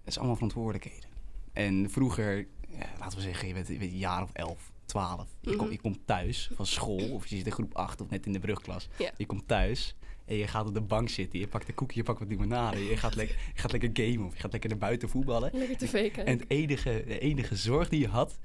Het 0.00 0.12
is 0.12 0.16
allemaal 0.16 0.34
verantwoordelijkheden. 0.34 1.08
En 1.52 1.90
vroeger, 1.90 2.36
ja, 2.68 2.86
laten 2.98 3.18
we 3.18 3.24
zeggen, 3.24 3.48
je 3.48 3.54
bent, 3.54 3.68
je 3.68 3.78
bent 3.78 3.90
een 3.92 3.98
jaar 3.98 4.22
of 4.22 4.32
elf, 4.32 4.72
twaalf. 4.84 5.28
Je, 5.40 5.48
Mhm. 5.50 5.58
komt, 5.58 5.70
je 5.72 5.80
komt 5.80 5.98
thuis 6.04 6.50
van 6.54 6.66
school, 6.66 7.10
of 7.12 7.26
je 7.26 7.36
zit 7.36 7.46
in 7.46 7.52
groep 7.52 7.74
8 7.74 8.00
of 8.00 8.10
net 8.10 8.26
in 8.26 8.32
de 8.32 8.38
brugklas. 8.38 8.88
Ja. 8.98 9.10
Je 9.16 9.26
komt 9.26 9.48
thuis 9.48 9.94
en 10.24 10.36
je 10.36 10.46
gaat 10.46 10.66
op 10.66 10.74
de 10.74 10.80
bank 10.80 11.08
zitten. 11.08 11.38
Je 11.38 11.48
pakt 11.48 11.68
een 11.68 11.74
koekje, 11.74 11.98
je 11.98 12.04
pakt 12.04 12.18
wat 12.18 12.28
limonade. 12.28 12.84
Je 12.84 12.96
gaat, 12.96 13.14
lekker, 13.14 13.36
je 13.54 13.60
gaat 13.60 13.72
lekker 13.72 13.90
gamen 13.92 14.26
of 14.26 14.34
je 14.34 14.40
gaat 14.40 14.52
lekker 14.52 14.70
naar 14.70 14.78
buiten 14.78 15.08
voetballen. 15.08 15.50
Lekker 15.52 15.76
tv 15.76 15.90
kijken. 15.92 16.26
En 16.26 16.38
het 16.38 16.50
enige, 16.50 17.04
de 17.06 17.18
enige 17.18 17.56
zorg 17.56 17.88
die 17.88 18.00
je 18.00 18.08
had, 18.08 18.38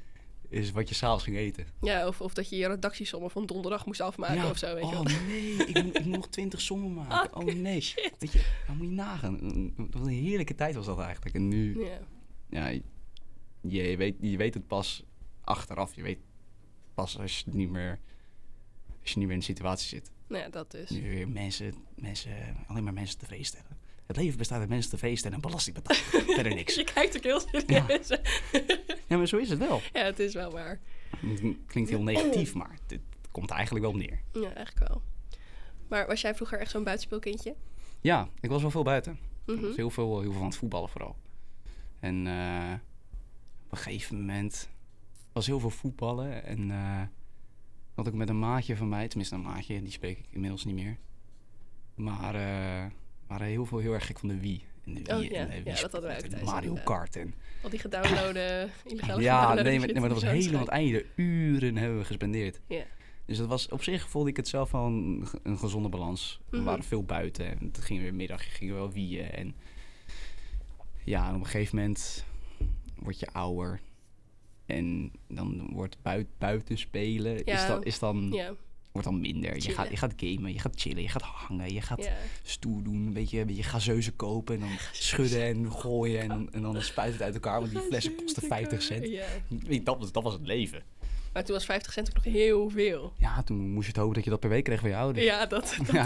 is 0.49 0.71
wat 0.71 0.89
je 0.89 0.95
s'avonds 0.95 1.23
ging 1.23 1.37
eten. 1.37 1.65
Ja, 1.81 2.07
of, 2.07 2.21
of 2.21 2.33
dat 2.33 2.49
je 2.49 2.55
je 2.57 2.67
redactiesommen 2.67 3.31
van 3.31 3.45
donderdag 3.45 3.85
moest 3.85 4.01
afmaken 4.01 4.49
of 4.49 4.57
zo, 4.57 4.73
weet 4.75 4.83
oh 4.83 4.91
wel. 4.91 5.03
nee, 5.03 5.53
ik 5.53 5.83
moet, 5.83 5.95
ik 5.97 6.05
moet 6.05 6.15
nog 6.15 6.27
twintig 6.27 6.61
sommen 6.61 6.93
maken. 6.93 7.33
Oh, 7.37 7.45
Oh, 7.47 7.53
nee. 7.53 7.93
Weet 8.19 8.31
je, 8.31 8.45
dan 8.67 8.77
moet 8.77 8.87
je 8.87 8.93
nagaan. 8.93 9.73
Wat 9.91 10.01
een 10.05 10.07
heerlijke 10.13 10.55
tijd 10.55 10.75
was 10.75 10.85
dat 10.85 10.99
eigenlijk. 10.99 11.35
En 11.35 11.47
nu, 11.47 11.83
Ja. 11.85 11.99
ja, 12.49 12.67
je, 12.67 12.81
je, 13.61 13.97
weet, 13.97 14.15
je 14.21 14.37
weet 14.37 14.53
het 14.53 14.67
pas 14.67 15.03
achteraf. 15.41 15.95
Je 15.95 16.01
weet 16.01 16.19
pas 16.93 17.17
als 17.19 17.39
je 17.39 17.51
niet 17.51 17.69
meer, 17.69 17.99
als 19.01 19.11
je 19.11 19.17
niet 19.17 19.25
meer 19.27 19.33
in 19.35 19.39
de 19.39 19.45
situatie 19.45 19.87
zit. 19.87 20.11
Nou 20.27 20.43
ja, 20.43 20.49
dat 20.49 20.71
dus. 20.71 20.89
Nu 20.89 21.09
weer 21.09 21.29
mensen, 21.29 21.73
mensen, 21.95 22.31
alleen 22.67 22.83
maar 22.83 22.93
mensen 22.93 23.17
tevreden 23.17 23.45
stellen. 23.45 23.77
Het 24.09 24.17
leven 24.17 24.37
bestaat 24.37 24.59
uit 24.59 24.69
mensen 24.69 24.91
tevreden 24.91 25.17
stellen 25.17 25.35
en 25.35 25.43
belasting 25.43 25.75
betalen. 25.75 26.01
Verder 26.35 26.55
niks. 26.55 26.75
Je 26.75 26.83
kijkt 26.83 27.17
ook 27.17 27.23
heel 27.23 27.39
serieus. 27.39 28.07
Ja. 28.07 28.19
Ja, 29.07 29.17
maar 29.17 29.27
zo 29.27 29.37
is 29.37 29.49
het 29.49 29.59
wel. 29.59 29.81
ja, 29.93 30.03
het 30.03 30.19
is 30.19 30.33
wel 30.33 30.51
waar. 30.51 30.79
Het 31.17 31.41
klinkt 31.67 31.89
heel 31.89 32.03
negatief, 32.03 32.53
maar 32.53 32.77
het, 32.87 32.99
komt 33.31 33.49
eigenlijk 33.49 33.85
wel 33.85 33.93
op 33.93 33.99
neer. 33.99 34.21
Ja, 34.33 34.53
eigenlijk 34.53 34.87
wel. 34.87 35.01
Maar 35.87 36.07
was 36.07 36.21
jij 36.21 36.35
vroeger 36.35 36.59
echt 36.59 36.71
zo'n 36.71 36.83
buitenspeelkindje? 36.83 37.55
Ja, 38.01 38.29
ik 38.39 38.49
was 38.49 38.61
wel 38.61 38.71
veel 38.71 38.83
buiten. 38.83 39.19
Mhm. 39.45 39.61
was 39.61 39.75
heel 39.75 39.89
veel, 39.89 40.21
heel 40.21 40.31
veel 40.31 40.41
aan 40.41 40.47
het 40.47 40.57
voetballen 40.57 40.89
vooral. 40.89 41.15
En 41.99 42.27
eh, 42.27 42.73
op 43.65 43.71
een 43.71 43.77
gegeven 43.77 44.17
moment 44.17 44.69
was 45.31 45.45
heel 45.45 45.59
veel 45.59 45.69
voetballen. 45.69 46.43
En 46.43 46.71
eh 46.71 47.01
had 47.99 48.07
ik 48.07 48.13
met 48.13 48.29
een 48.29 48.39
maatje 48.39 48.77
van 48.77 48.89
mij, 48.89 49.07
tenminste 49.07 49.35
een 49.35 49.41
maatje, 49.41 49.81
die 49.81 49.91
spreek 49.91 50.17
ik 50.17 50.25
inmiddels 50.29 50.65
niet 50.65 50.75
meer. 50.75 50.97
Maar 51.95 52.35
eh, 52.35 52.91
waren 53.29 53.47
heel 53.47 53.65
veel 53.65 53.77
heel 53.77 53.93
erg 53.93 54.05
gek 54.05 54.19
van 54.19 54.29
de 54.29 54.39
Wii. 54.39 54.63
En 54.85 54.93
de 54.93 55.15
Oh, 55.15 55.23
ja. 55.23 55.29
en 55.39 55.47
de 55.49 55.55
Ja, 55.55 55.63
Wii 55.63 55.81
dat 55.81 55.81
hadden 55.91 56.01
wij 56.09 56.17
ook 56.17 56.25
thuis, 56.25 56.43
Mario. 56.43 56.77
Kart. 56.83 57.15
En, 57.15 57.33
Al 57.63 57.69
die 57.69 57.79
gedownloade, 57.79 58.69
illegale 58.85 59.21
ja, 59.21 59.53
nee, 59.53 59.77
maar, 59.79 59.87
nee, 59.87 59.99
maar 59.99 60.09
dat 60.09 60.21
was 60.21 60.31
helemaal 60.31 60.59
het 60.61 60.69
einde. 60.69 61.05
Uren 61.15 61.75
hebben 61.77 61.97
we 61.97 62.05
gespendeerd. 62.05 62.59
Ja. 62.67 62.83
Dus 63.25 63.37
dat 63.37 63.47
was, 63.47 63.69
op 63.69 63.83
zich 63.83 64.09
voelde 64.09 64.29
ik 64.29 64.37
het 64.37 64.47
zelf 64.47 64.71
wel 64.71 64.85
een, 64.85 65.27
een 65.43 65.57
gezonde 65.57 65.89
balans. 65.89 66.39
We 66.49 66.55
Mhm. 66.57 66.65
waren 66.65 66.83
veel 66.83 67.03
buiten 67.03 67.45
en 67.59 67.65
het 67.65 67.77
ging 67.77 68.01
weer 68.01 68.13
middag, 68.13 68.57
gingen 68.57 68.73
we 68.73 68.79
wel 68.79 68.91
wieën. 68.91 69.31
En 69.31 69.55
ja, 71.03 71.27
en 71.27 71.35
op 71.35 71.39
een 71.39 71.45
gegeven 71.45 71.75
moment 71.77 72.25
word 72.95 73.19
je 73.19 73.27
ouder. 73.31 73.79
En 74.65 75.11
dan 75.27 75.69
wordt 75.73 75.97
buiten, 76.01 76.33
buiten 76.37 76.77
spelen, 76.77 77.35
is 77.45 77.61
Ja. 77.61 77.67
dan, 77.67 77.83
is 77.83 77.99
dan, 77.99 78.29
Ja, 78.31 78.53
wordt 79.01 79.07
dan 79.09 79.19
minder. 79.19 79.55
Je 79.55 79.71
gaat, 79.71 79.89
je 79.89 79.97
gaat 79.97 80.13
gamen, 80.15 80.53
je 80.53 80.59
gaat 80.59 80.73
chillen, 80.81 81.01
je 81.01 81.07
gaat 81.09 81.21
hangen, 81.21 81.73
je 81.73 81.81
gaat 81.81 82.03
ja. 82.03 82.13
stoer 82.43 82.83
doen, 82.83 82.95
een 83.07 83.13
beetje, 83.13 83.39
een 83.39 83.45
beetje 83.47 83.63
gazeuzen 83.63 84.15
kopen 84.15 84.55
en 84.55 84.61
dan 84.61 84.69
schudden 84.91 85.41
en 85.43 85.71
gooien 85.71 86.21
en, 86.21 86.27
dan- 86.27 86.51
en 86.53 86.61
dan 86.61 86.81
spuit 86.81 87.13
het 87.13 87.21
uit 87.21 87.33
elkaar, 87.33 87.59
want 87.59 87.71
die 87.71 87.79
flessen 87.81 88.15
kosten 88.15 88.43
50 88.43 88.81
cent. 88.81 89.05
Je, 89.05 89.83
Dat 89.83 89.97
was, 89.99 90.11
dat 90.11 90.23
was 90.23 90.33
het 90.33 90.45
leven. 90.47 90.83
Maar 91.33 91.43
toen 91.43 91.55
was 91.55 91.65
50 91.65 91.93
cent 91.93 92.07
ook 92.09 92.15
nog 92.15 92.23
heel 92.33 92.69
veel. 92.69 93.13
Ja, 93.17 93.43
toen 93.43 93.57
moest 93.69 93.85
je 93.85 93.91
het 93.91 94.01
hopen 94.01 94.15
dat 94.15 94.23
je 94.23 94.29
dat 94.29 94.39
per 94.39 94.49
week 94.49 94.63
kreeg 94.63 94.79
van 94.79 94.89
je 94.89 94.95
ouders. 94.95 95.25
Ja, 95.25 95.45
dat, 95.45 95.75
dat 95.85 95.91
Ja. 95.91 96.03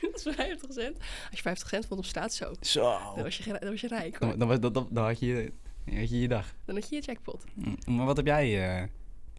toen 0.00 0.10
was 0.12 0.22
50 0.34 0.72
cent. 0.72 0.96
Als 0.98 1.36
je 1.36 1.42
50 1.42 1.68
cent 1.68 1.86
vond 1.86 2.00
op 2.00 2.06
straat 2.06 2.34
zo, 2.34 2.52
Zo. 2.60 2.82
dan 3.14 3.22
was 3.22 3.36
je, 3.38 3.56
dan 3.60 3.70
was 3.70 3.80
je 3.80 3.88
rijk 3.88 4.16
hoor. 4.18 4.28
Dan, 4.28 4.38
dan, 4.38 4.48
was- 4.48 4.60
dan, 4.60 4.88
dan, 4.90 5.04
had, 5.04 5.20
je, 5.20 5.52
had 5.94 6.10
je 6.10 6.20
je 6.20 6.28
dag. 6.28 6.54
Dan 6.64 6.74
had 6.74 6.88
je 6.88 6.94
je 6.96 7.02
jackpot. 7.02 7.44
Mm, 7.54 7.96
Maar 7.96 8.06
wat 8.06 8.16
heb 8.16 8.26
jij 8.26 8.76
eh, 8.80 8.84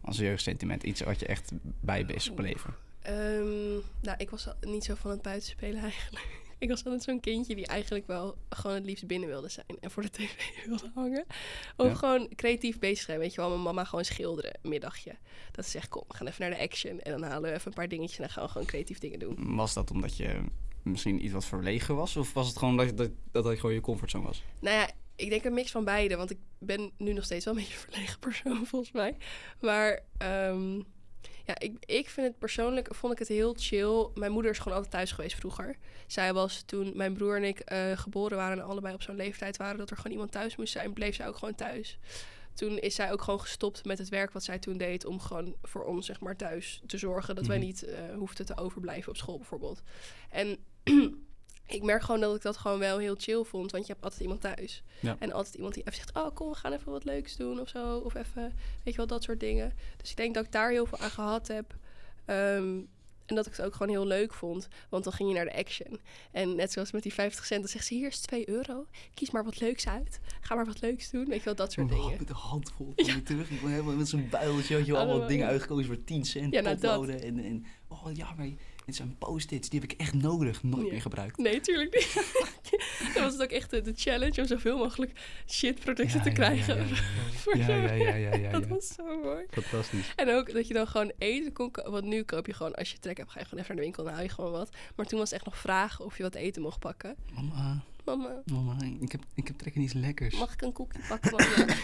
als 0.00 0.16
jeugdsentiment? 0.18 0.82
Iets 0.82 1.00
wat 1.00 1.20
je 1.20 1.26
echt 1.26 1.52
bij 1.80 2.04
is 2.06 2.26
gebleven? 2.26 2.74
Ehm, 3.02 3.72
nou, 4.00 4.14
ik 4.16 4.30
was 4.30 4.48
niet 4.60 4.84
zo 4.84 4.94
van 4.94 5.10
het 5.10 5.22
buitenspelen 5.22 5.82
eigenlijk. 5.90 6.38
Ik 6.58 6.68
was 6.68 6.84
altijd 6.84 7.02
zo'n 7.02 7.20
kindje 7.20 7.54
die 7.54 7.66
eigenlijk 7.66 8.06
wel 8.06 8.36
gewoon 8.48 8.76
het 8.76 8.84
liefst 8.84 9.06
binnen 9.06 9.28
wilde 9.28 9.48
zijn 9.48 9.66
en 9.80 9.90
voor 9.90 10.02
de 10.02 10.10
tv 10.10 10.32
wilde 10.66 10.90
hangen. 10.94 11.24
Of 11.76 11.86
Ja. 11.86 11.94
gewoon 11.94 12.28
creatief 12.36 12.78
bezig 12.78 13.04
zijn. 13.04 13.18
Weet 13.18 13.34
je 13.34 13.40
wel, 13.40 13.50
mijn 13.50 13.62
mama 13.62 13.84
gewoon 13.84 14.04
schilderen, 14.04 14.58
een 14.62 14.70
middagje. 14.70 15.16
Dat 15.52 15.64
ze 15.64 15.70
zegt, 15.70 15.88
kom, 15.88 16.02
we 16.08 16.14
gaan 16.14 16.26
even 16.26 16.40
naar 16.40 16.58
de 16.58 16.62
action. 16.64 17.00
En 17.00 17.10
dan 17.12 17.22
halen 17.22 17.50
we 17.50 17.56
even 17.56 17.66
een 17.68 17.74
paar 17.74 17.88
dingetjes 17.88 18.18
en 18.18 18.22
dan 18.24 18.32
gaan 18.32 18.42
we 18.44 18.50
gewoon 18.50 18.66
creatief 18.66 18.98
dingen 18.98 19.18
doen. 19.18 19.54
Was 19.56 19.74
dat 19.74 19.90
omdat 19.90 20.16
je 20.16 20.40
misschien 20.82 21.24
iets 21.24 21.32
wat 21.32 21.44
verlegen 21.44 21.96
was? 21.96 22.16
Of 22.16 22.32
was 22.32 22.48
het 22.48 22.58
gewoon 22.58 22.76
dat 22.76 22.96
dat, 22.96 23.10
dat, 23.32 23.44
dat 23.44 23.58
gewoon 23.58 23.74
je 23.74 23.80
comfortzone 23.80 24.24
was? 24.26 24.42
Nou 24.60 24.76
ja, 24.76 24.90
ik 25.16 25.30
denk 25.30 25.44
een 25.44 25.54
mix 25.54 25.70
van 25.70 25.84
beide. 25.84 26.16
Want 26.16 26.30
ik 26.30 26.38
ben 26.58 26.90
nu 26.98 27.12
nog 27.12 27.24
steeds 27.24 27.44
wel 27.44 27.54
een 27.54 27.60
beetje 27.60 27.74
een 27.76 27.80
verlegen 27.90 28.18
persoon, 28.18 28.66
volgens 28.70 28.92
mij. 28.92 29.16
Maar 29.60 30.00
ehm, 30.18 30.80
ja, 31.46 31.58
ik, 31.58 31.76
ik 31.84 32.08
vind 32.08 32.26
het 32.26 32.38
persoonlijk, 32.38 32.94
vond 32.94 33.12
ik 33.12 33.18
het 33.18 33.28
heel 33.28 33.54
chill. 33.58 34.08
Mijn 34.14 34.32
moeder 34.32 34.50
is 34.50 34.58
gewoon 34.58 34.74
altijd 34.76 34.92
thuis 34.94 35.12
geweest 35.12 35.36
vroeger. 35.36 35.76
Zij 36.06 36.32
was 36.32 36.62
toen 36.66 36.92
mijn 36.94 37.12
broer 37.14 37.36
en 37.36 37.44
ik 37.44 37.60
eh, 37.60 37.98
geboren 37.98 38.36
waren 38.36 38.58
en 38.58 38.64
allebei 38.64 38.94
op 38.94 39.02
zo'n 39.02 39.16
leeftijd 39.16 39.56
waren 39.56 39.78
dat 39.78 39.90
er 39.90 39.96
gewoon 39.96 40.12
iemand 40.12 40.32
thuis 40.32 40.56
moest 40.56 40.72
zijn, 40.72 40.92
bleef 40.92 41.14
zij 41.14 41.28
ook 41.28 41.36
gewoon 41.36 41.54
thuis. 41.54 41.98
Toen 42.54 42.78
is 42.78 42.94
zij 42.94 43.12
ook 43.12 43.22
gewoon 43.22 43.40
gestopt 43.40 43.84
met 43.84 43.98
het 43.98 44.08
werk 44.08 44.32
wat 44.32 44.44
zij 44.44 44.58
toen 44.58 44.76
deed 44.78 45.04
om 45.04 45.20
gewoon 45.20 45.54
voor 45.62 45.84
ons 45.84 46.06
zeg 46.06 46.20
maar 46.20 46.36
thuis 46.36 46.80
te 46.86 46.98
zorgen 46.98 47.34
dat 47.34 47.46
wij 47.46 47.56
Mhm. 47.56 47.66
niet 47.66 47.82
eh, 47.82 47.98
hoefden 48.14 48.46
te 48.46 48.56
overblijven 48.56 49.10
op 49.10 49.16
school 49.16 49.36
bijvoorbeeld. 49.36 49.82
En 50.30 50.58
ik 51.70 51.82
merk 51.82 52.02
gewoon 52.02 52.20
dat 52.20 52.36
ik 52.36 52.42
dat 52.42 52.56
gewoon 52.56 52.78
wel 52.78 52.98
heel 52.98 53.14
chill 53.18 53.42
vond, 53.42 53.70
want 53.70 53.86
je 53.86 53.92
hebt 53.92 54.04
altijd 54.04 54.22
iemand 54.22 54.40
thuis. 54.40 54.82
Ja. 55.00 55.16
En 55.18 55.32
altijd 55.32 55.54
iemand 55.54 55.74
die 55.74 55.82
even 55.82 55.94
zegt, 55.94 56.16
oh 56.16 56.34
kom, 56.34 56.48
we 56.48 56.54
gaan 56.54 56.72
even 56.72 56.92
wat 56.92 57.04
leuks 57.04 57.36
doen 57.36 57.60
of 57.60 57.68
zo. 57.68 57.96
Of 57.96 58.14
even, 58.14 58.42
weet 58.84 58.94
je 58.94 58.96
wel, 58.96 59.06
dat 59.06 59.22
soort 59.22 59.40
dingen. 59.40 59.72
Dus 59.96 60.10
ik 60.10 60.16
denk 60.16 60.34
dat 60.34 60.44
ik 60.44 60.52
daar 60.52 60.70
heel 60.70 60.86
veel 60.86 60.98
aan 60.98 61.10
gehad 61.10 61.48
heb. 61.48 61.74
Ehm, 62.24 62.78
en 63.30 63.36
dat 63.36 63.46
ik 63.46 63.56
het 63.56 63.66
ook 63.66 63.72
gewoon 63.74 63.88
heel 63.88 64.06
leuk 64.06 64.34
vond. 64.34 64.68
Want 64.88 65.04
dan 65.04 65.12
ging 65.12 65.28
je 65.28 65.34
naar 65.34 65.44
de 65.44 65.56
action. 65.56 66.00
En 66.30 66.54
net 66.56 66.72
zoals 66.72 66.92
met 66.92 67.02
die 67.02 67.12
50 67.12 67.46
cent, 67.46 67.60
dan 67.60 67.70
zegt 67.70 67.86
ze, 67.86 67.94
hier 67.94 68.08
is 68.08 68.20
2 68.20 68.48
euro. 68.48 68.86
Kies 69.14 69.30
maar 69.30 69.44
wat 69.44 69.60
leuks 69.60 69.88
uit. 69.88 70.20
Ga 70.40 70.54
maar 70.54 70.66
wat 70.66 70.80
leuks 70.80 71.10
doen. 71.10 71.26
Weet 71.26 71.38
je 71.38 71.44
wel, 71.44 71.54
dat 71.54 71.72
soort 71.72 71.88
dingen. 71.88 72.18
Met 72.18 72.28
een 72.28 72.34
handvol 72.34 72.92
je 72.96 73.22
terug. 73.22 73.50
Ik 73.50 73.60
ben 73.60 73.70
helemaal 73.70 73.94
met 73.94 74.08
zo'n 74.08 74.28
builtje. 74.30 74.76
Had 74.76 74.86
je 74.86 74.96
allemaal 74.96 75.26
dingen 75.26 75.46
ja. 75.46 75.52
uitgekozen 75.52 75.86
voor 75.86 76.04
10 76.04 76.24
cent. 76.24 76.54
Ja, 76.54 76.60
nou, 76.60 76.74
potloden 76.74 77.22
en, 77.22 77.38
en 77.38 77.66
oh 77.88 78.06
ja, 78.14 78.34
maar 78.36 78.48
dit 78.86 78.94
zijn 78.96 79.16
post-its. 79.18 79.68
Die 79.68 79.80
heb 79.80 79.90
ik 79.90 80.00
echt 80.00 80.14
nodig. 80.14 80.62
Nooit 80.62 80.84
Ja. 80.86 80.90
meer 80.92 81.00
gebruikt. 81.00 81.36
Nee, 81.38 81.60
tuurlijk 81.60 81.94
niet. 81.94 82.14
dan 83.14 83.22
was 83.22 83.32
het 83.32 83.42
ook 83.42 83.50
echt 83.50 83.70
de, 83.70 83.80
de 83.82 83.92
challenge 83.96 84.40
om 84.40 84.46
zoveel 84.46 84.76
mogelijk 84.78 85.12
shitproducten 85.46 86.18
Ja, 86.18 86.24
te 86.24 86.30
krijgen. 86.30 86.76
ja, 86.76 86.82
ja, 86.82 86.88
ja. 86.88 86.96
voor 87.42 87.56
Ja, 87.56 87.66
ja, 87.68 87.92
ja, 87.92 88.14
ja, 88.14 88.34
ja, 88.34 88.50
Dat 88.58 88.66
was 88.66 88.88
zo 88.88 89.20
mooi. 89.22 89.44
Fantastisch. 89.50 90.12
En 90.16 90.30
ook 90.30 90.52
dat 90.52 90.68
je 90.68 90.74
dan 90.74 90.86
gewoon 90.86 91.12
eten 91.18 91.52
kon. 91.52 91.70
Want 91.84 92.04
nu 92.04 92.22
koop 92.22 92.46
je 92.46 92.52
gewoon, 92.54 92.74
als 92.74 92.90
je 92.90 92.98
trek 92.98 93.16
hebt, 93.16 93.30
ga 93.30 93.38
je 93.38 93.44
gewoon 93.44 93.60
even 93.64 93.74
naar 93.74 93.84
de 93.84 93.90
winkel 93.90 94.08
en 94.08 94.14
haal 94.14 94.22
je 94.22 94.28
gewoon 94.28 94.50
wat. 94.52 94.76
Maar 94.96 95.06
toen 95.06 95.18
was 95.18 95.30
het 95.30 95.38
echt 95.38 95.48
nog 95.48 95.58
vragen 95.58 96.04
of 96.04 96.16
je 96.16 96.22
wat 96.22 96.34
eten 96.34 96.62
mocht 96.62 96.78
pakken. 96.78 97.16
Mama, 97.34 97.82
Mama, 98.04 98.42
mama, 98.44 98.76
ik 99.00 99.12
heb, 99.12 99.20
ik 99.34 99.46
heb 99.46 99.58
trek 99.58 99.74
in 99.74 99.82
iets 99.82 99.92
lekkers. 99.92 100.38
mag 100.38 100.52
ik 100.52 100.62
een 100.62 100.72
koekje 100.72 101.00
pakken, 101.08 101.30
mama? 101.30 101.74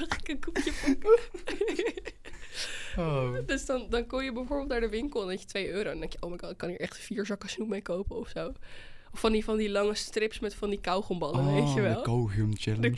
mag 0.00 0.18
ik 0.18 0.28
een 0.28 0.40
koekje 0.40 0.72
pakken? 0.84 1.20
Oh. 2.98 3.34
Dus 3.46 3.66
dan, 3.66 3.86
dan 3.90 4.06
kon 4.06 4.24
je 4.24 4.32
bijvoorbeeld 4.32 4.68
naar 4.68 4.80
de 4.80 4.88
winkel 4.88 5.20
en 5.20 5.26
dan 5.26 5.34
had 5.36 5.42
je 5.42 5.48
2 5.48 5.68
euro. 5.70 5.84
En 5.84 5.90
dan 5.90 6.00
denk 6.00 6.12
je, 6.12 6.22
oh 6.22 6.30
my 6.30 6.38
god, 6.40 6.50
ik 6.50 6.56
kan 6.56 6.68
hier 6.68 6.80
echt 6.80 6.98
vier 6.98 7.26
zakken 7.26 7.48
snoep 7.48 7.68
mee 7.68 7.82
kopen 7.82 8.16
of 8.16 8.28
zo. 8.28 8.52
Of 9.12 9.20
van 9.20 9.32
die, 9.32 9.44
van 9.44 9.56
die 9.56 9.70
lange 9.70 9.94
strips 9.94 10.38
met 10.40 10.54
van 10.54 10.70
die 10.70 10.80
kauwgomballen, 10.80 11.54
weet 11.54 11.72
je 11.72 11.80
wel. 11.80 11.96
Oh, 11.96 11.96
De 11.96 12.02
Kauwgum 12.02 12.56
Challenge. 12.60 12.90
De 12.90 12.94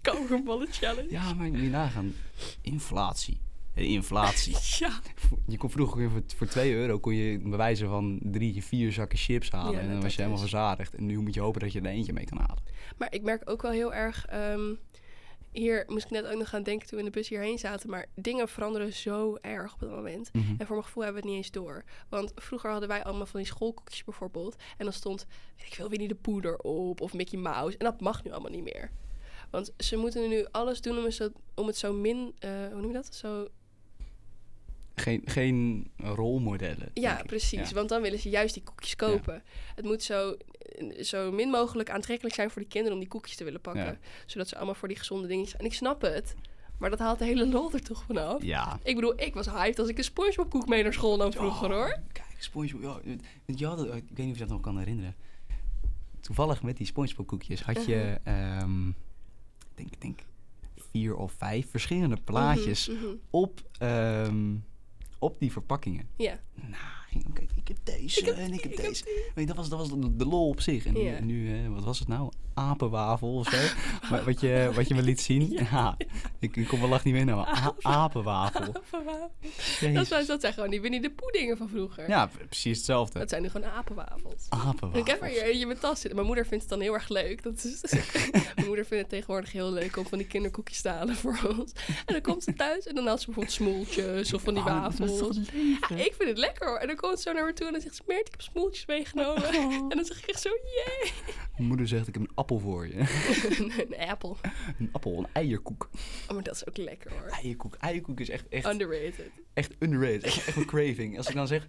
kauwgomballen 0.00 0.68
challenge. 0.70 1.10
Ja, 1.10 1.34
maar 1.34 1.48
moet 1.50 1.60
je 1.60 1.68
nagaan. 1.68 2.14
Inflatie. 2.62 3.40
Inflatie. 3.74 4.56
Ja. 4.78 5.00
Je 5.46 5.56
kon 5.56 5.70
vroeger 5.70 6.10
voor, 6.10 6.22
voor 6.36 6.46
2 6.46 6.74
euro 6.74 6.98
kon 6.98 7.14
je 7.14 7.38
bewijzen 7.38 7.88
van 7.88 8.18
drie, 8.22 8.64
vier 8.64 8.92
zakken 8.92 9.18
chips 9.18 9.50
halen. 9.50 9.72
Ja, 9.72 9.78
en 9.80 9.88
dan 9.90 10.00
was 10.00 10.14
je 10.14 10.22
helemaal 10.22 10.44
is. 10.44 10.50
verzadigd. 10.50 10.94
En 10.94 11.06
nu 11.06 11.18
moet 11.18 11.34
je 11.34 11.40
hopen 11.40 11.60
dat 11.60 11.72
je 11.72 11.80
er 11.80 11.86
eentje 11.86 12.12
mee 12.12 12.24
kan 12.24 12.38
halen. 12.38 12.62
Maar 12.96 13.12
ik 13.12 13.22
merk 13.22 13.50
ook 13.50 13.62
wel 13.62 13.70
heel 13.70 13.94
erg... 13.94 14.26
ehm, 14.26 14.74
hier 15.58 15.84
moest 15.86 16.04
ik 16.04 16.10
net 16.10 16.26
ook 16.26 16.38
nog 16.38 16.54
aan 16.54 16.62
denken 16.62 16.88
toen 16.88 16.98
we 16.98 17.04
in 17.04 17.10
de 17.10 17.18
bus 17.18 17.28
hierheen 17.28 17.58
zaten. 17.58 17.90
Maar 17.90 18.06
dingen 18.14 18.48
veranderen 18.48 18.92
zo 18.92 19.36
erg 19.40 19.74
op 19.74 19.80
het 19.80 19.90
moment. 19.90 20.32
Mhm. 20.32 20.50
En 20.58 20.66
voor 20.66 20.74
mijn 20.74 20.84
gevoel 20.84 21.02
hebben 21.02 21.22
we 21.22 21.28
het 21.28 21.36
niet 21.36 21.44
eens 21.44 21.54
door. 21.54 21.84
Want 22.08 22.32
vroeger 22.34 22.70
hadden 22.70 22.88
wij 22.88 23.04
allemaal 23.04 23.26
van 23.26 23.40
die 23.40 23.48
schoolkoekjes 23.48 24.04
bijvoorbeeld. 24.04 24.56
En 24.76 24.84
dan 24.84 24.92
stond, 24.92 25.26
weet 25.56 25.66
ik 25.66 25.74
veel, 25.74 25.88
Winnie 25.88 26.08
de 26.08 26.14
Poeder 26.14 26.58
op 26.58 27.00
of 27.00 27.12
Mickey 27.12 27.38
Mouse. 27.38 27.78
En 27.78 27.84
dat 27.84 28.00
mag 28.00 28.24
nu 28.24 28.30
allemaal 28.30 28.50
niet 28.50 28.74
meer. 28.74 28.90
Want 29.50 29.72
ze 29.76 29.96
moeten 29.96 30.28
nu 30.28 30.46
alles 30.50 30.80
doen 30.80 30.98
om 30.98 31.04
het 31.04 31.14
zo, 31.14 31.28
om 31.54 31.66
het 31.66 31.76
zo 31.76 31.92
min, 31.92 32.34
eh, 32.38 32.50
hoe 32.50 32.80
noem 32.80 32.86
je 32.86 32.92
dat? 32.92 33.14
Zo, 33.14 33.48
Geen, 34.98 35.22
geen 35.24 35.90
rolmodellen. 35.96 36.90
ja, 36.94 37.22
precies. 37.26 37.68
Ja. 37.68 37.74
Want 37.74 37.88
dan 37.88 38.02
willen 38.02 38.18
ze 38.18 38.28
juist 38.28 38.54
die 38.54 38.62
koekjes 38.62 38.96
kopen. 38.96 39.42
Het 39.74 39.84
moet 39.84 40.02
zo, 40.02 40.36
zo 41.00 41.32
min 41.32 41.48
mogelijk 41.50 41.90
aantrekkelijk 41.90 42.34
zijn 42.34 42.50
voor 42.50 42.60
die 42.62 42.70
kinderen 42.70 42.94
om 42.96 43.00
die 43.02 43.08
koekjes 43.12 43.36
te 43.36 43.44
willen 43.44 43.60
pakken. 43.60 43.84
Ja. 43.84 43.98
Zodat 44.26 44.48
ze 44.48 44.56
allemaal 44.56 44.74
voor 44.74 44.88
die 44.88 44.96
gezonde 44.96 45.26
dingetjes... 45.28 45.56
En 45.60 45.64
ik 45.64 45.72
snap 45.74 46.02
het, 46.02 46.34
maar 46.78 46.90
dat 46.90 46.98
haalt 46.98 47.18
de 47.18 47.24
hele 47.24 47.46
lol 47.48 47.72
er 47.72 47.82
toch 47.82 48.02
vanaf. 48.06 48.42
Ja. 48.42 48.78
Ik 48.82 48.94
bedoel, 48.94 49.20
ik 49.20 49.34
was 49.34 49.50
hyped 49.50 49.78
als 49.78 49.88
ik 49.88 49.98
een 49.98 50.04
Spongebob 50.04 50.50
koek 50.50 50.68
mee 50.68 50.82
naar 50.82 50.92
school 50.92 51.16
nam 51.16 51.32
vroeger 51.32 51.68
Oh, 51.70 51.74
hoor. 51.74 52.00
Kijk, 52.12 52.26
SpongeBob. 52.38 53.02
Ja, 53.46 53.72
ik 53.72 53.84
weet 53.84 54.16
niet 54.16 54.30
of 54.30 54.32
je 54.32 54.38
dat 54.38 54.48
nog 54.48 54.60
kan 54.60 54.78
herinneren. 54.78 55.14
Toevallig 56.20 56.62
met 56.62 56.76
die 56.76 56.86
SpongeBob 56.86 57.26
koekjes 57.26 57.62
had 57.62 57.84
je, 57.86 57.94
Uh-huh. 58.26 58.56
ehm, 58.60 58.90
denk, 59.74 60.00
denk 60.00 60.18
vier 60.90 61.16
of 61.16 61.32
vijf 61.32 61.70
verschillende 61.70 62.16
plaatjes 62.24 62.88
Mhm, 62.88 62.98
mhm. 63.04 63.14
op, 63.30 63.60
ehm, 63.78 64.54
op 65.18 65.38
die 65.38 65.52
verpakkingen. 65.52 66.08
Ja. 66.16 66.40
Nou, 66.54 66.74
ging 67.08 67.24
ik 67.54 67.68
heb 67.68 67.78
deze 67.84 68.20
Ik 68.20 68.26
heb 68.26 68.36
en 68.36 68.52
ik 68.52 68.62
heb 68.62 68.76
deze. 68.76 69.04
Weet 69.04 69.32
je, 69.34 69.46
dat 69.46 69.56
was, 69.56 69.68
dat 69.68 69.78
was 69.78 69.88
de, 69.88 70.16
de 70.16 70.26
lol 70.26 70.48
op 70.48 70.60
zich. 70.60 70.86
En 70.86 70.92
nu, 70.92 71.00
Ja. 71.00 71.20
nu 71.20 71.68
wat 71.68 71.84
was 71.84 71.98
het 71.98 72.08
nou? 72.08 72.32
Apenwafel 72.58 73.34
of 73.34 73.48
zo? 73.48 73.56
Maar 74.10 74.24
wat, 74.24 74.40
je, 74.40 74.70
wat 74.74 74.88
je 74.88 74.94
me 74.94 75.02
liet 75.02 75.20
zien? 75.20 75.50
Ja. 75.70 75.96
ik, 76.38 76.56
ik 76.56 76.66
kon 76.68 76.78
mijn 76.78 76.90
lach 76.90 77.04
niet 77.04 77.14
meer 77.14 77.24
nou. 77.24 77.48
A- 77.48 77.74
apenwafel. 77.82 78.72
Dat, 79.92 80.26
dat 80.26 80.40
zijn 80.40 80.52
gewoon 80.52 80.70
die 80.70 80.80
Winnie 80.80 81.00
de 81.00 81.10
Poedingen 81.10 81.56
van 81.56 81.68
vroeger. 81.68 82.08
Ja, 82.08 82.30
precies 82.48 82.76
hetzelfde. 82.76 83.18
Dat 83.18 83.28
zijn 83.28 83.42
nu 83.42 83.48
gewoon 83.48 83.70
apenwafels. 83.70 84.46
Apenwafel. 84.48 85.00
Ik 85.00 85.06
heb 85.06 85.22
er 85.22 85.28
hier 85.28 85.60
in 85.60 85.66
mijn 85.66 85.78
tas 85.78 85.92
zitten. 86.00 86.14
Mijn 86.14 86.26
moeder 86.26 86.46
vindt 86.46 86.62
het 86.64 86.72
dan 86.72 86.80
heel 86.80 86.94
erg 86.94 87.08
leuk. 87.08 87.42
Dat 87.42 87.64
is, 87.64 87.80
mijn 88.54 88.66
moeder 88.66 88.84
vindt 88.84 89.02
het 89.02 89.08
tegenwoordig 89.08 89.52
heel 89.52 89.70
leuk 89.72 89.96
om 89.96 90.06
van 90.06 90.18
die 90.18 90.26
kinderkoekjes 90.26 90.80
te 90.80 90.88
halen 90.88 91.16
voor 91.16 91.38
ons. 91.58 91.72
En 92.06 92.12
dan 92.12 92.20
komt 92.22 92.42
ze 92.44 92.54
thuis 92.54 92.86
en 92.86 92.94
dan 92.94 93.06
haalt 93.06 93.20
ze 93.20 93.26
bijvoorbeeld 93.26 93.54
smoeltjes 93.54 94.34
of 94.34 94.42
van 94.42 94.54
die 94.54 94.62
Oh, 94.62 94.82
dat 94.82 94.92
is 94.92 94.98
wafels. 94.98 95.18
toch 95.36 95.44
Ja, 95.88 95.96
ik 96.04 96.14
vind 96.16 96.28
het 96.28 96.38
lekker 96.38 96.66
hoor. 96.68 96.76
En 96.78 96.86
dan 96.86 96.96
komt 96.96 97.16
ze 97.16 97.22
zo 97.22 97.32
naar 97.32 97.44
me 97.44 97.52
toe 97.52 97.66
en 97.66 97.72
dan 97.72 97.82
zegt 97.82 97.96
ze, 97.96 98.02
Meert, 98.06 98.26
ik 98.26 98.32
heb 98.32 98.40
smoeltjes 98.40 98.86
meegenomen. 98.86 99.44
En 99.44 99.88
dan 99.96 100.04
zeg 100.04 100.18
ik 100.22 100.28
echt 100.28 100.40
zo, 100.40 100.48
yay. 100.48 101.10
Mijn 101.56 101.68
moeder 101.68 101.88
zegt, 101.88 102.08
ik 102.08 102.14
heb 102.14 102.22
een 102.22 102.30
appel 102.34 102.47
voor 102.56 102.86
je. 102.86 102.94
een 103.98 104.08
appel. 104.08 104.36
een 104.78 104.88
appel, 104.92 105.18
een 105.18 105.26
eierkoek. 105.32 105.88
Oh, 106.28 106.34
maar 106.34 106.42
dat 106.42 106.54
is 106.54 106.66
ook 106.68 106.76
lekker 106.76 107.10
hoor. 107.12 107.26
Eierkoek. 107.28 107.74
Eierkoek 107.74 108.20
is 108.20 108.28
echt, 108.28 108.48
echt, 108.48 108.66
Underrated. 108.66 109.30
echt 109.54 109.74
underrated. 109.78 110.22
Echt, 110.24 110.46
echt 110.46 110.56
een 110.56 110.66
craving. 110.66 111.16
Als 111.16 111.28
ik 111.28 111.34
dan 111.34 111.46
zeg... 111.46 111.66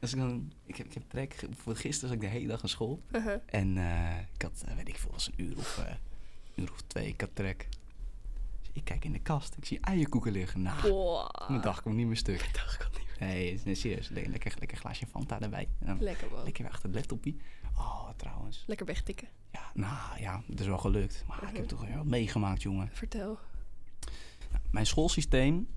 Als 0.00 0.12
ik 0.12 0.18
dan... 0.18 0.52
Ik 0.66 0.76
heb, 0.76 0.86
ik 0.86 0.94
heb 0.94 1.02
trek. 1.08 1.34
Voor 1.56 1.76
gisteren 1.76 2.08
zat 2.14 2.22
ik 2.22 2.28
de 2.30 2.36
hele 2.38 2.46
dag 2.46 2.60
naar 2.60 2.70
school. 2.70 3.02
Uh-huh. 3.12 3.36
En 3.46 3.76
eh, 3.78 4.18
ik 4.34 4.42
had, 4.42 4.64
eh, 4.66 4.76
weet 4.76 4.88
ik 4.88 4.96
veel, 4.98 5.10
was 5.10 5.26
een 5.36 5.44
uur 5.44 5.56
of, 5.56 5.78
eh, 5.78 5.90
een 6.54 6.62
uur 6.62 6.70
of 6.72 6.80
twee. 6.86 7.06
Ik 7.08 7.20
had 7.20 7.30
trek. 7.32 7.68
Dus 8.60 8.70
ik 8.72 8.84
kijk 8.84 9.04
in 9.04 9.12
de 9.12 9.18
kast. 9.18 9.56
Ik 9.56 9.64
zie 9.64 9.78
eierkoeken 9.80 10.32
liggen. 10.32 10.62
Nou, 10.62 10.82
Boah. 10.90 11.48
mijn 11.48 11.60
dag 11.60 11.82
komt 11.82 11.94
niet 11.96 12.06
meer 12.06 12.16
stuk. 12.16 12.48
Dacht 12.52 12.74
ik 12.74 12.80
al 12.84 12.90
niet 12.98 13.18
meer. 13.18 13.28
Nee, 13.28 13.60
nee 13.64 13.74
serieus. 13.74 14.08
Le- 14.08 14.22
Lekker, 14.28 14.54
lekker 14.58 14.76
glaasje 14.78 15.06
Fanta 15.06 15.40
erbij. 15.40 15.68
En 15.80 15.86
dan 15.86 16.02
Lekker 16.02 16.30
man. 16.30 16.44
lekker 16.44 16.62
weer 16.62 16.72
achter 16.72 16.88
het 16.88 16.98
laptopje. 16.98 17.34
Oh, 17.82 18.08
trouwens. 18.16 18.64
Lekker 18.66 18.86
wegtikken. 18.86 19.28
Ja, 19.52 19.70
nou 19.74 20.20
ja, 20.20 20.42
het 20.50 20.60
is 20.60 20.66
wel 20.66 20.78
gelukt. 20.78 21.24
Maar 21.28 21.48
ik 21.50 21.56
heb 21.56 21.68
toch 21.68 21.84
weer 21.86 21.96
wat 21.96 22.06
meegemaakt, 22.06 22.62
jongen. 22.62 22.88
Vertel. 22.92 23.38
Mijn 24.70 24.86
schoolsysteem 24.86 25.68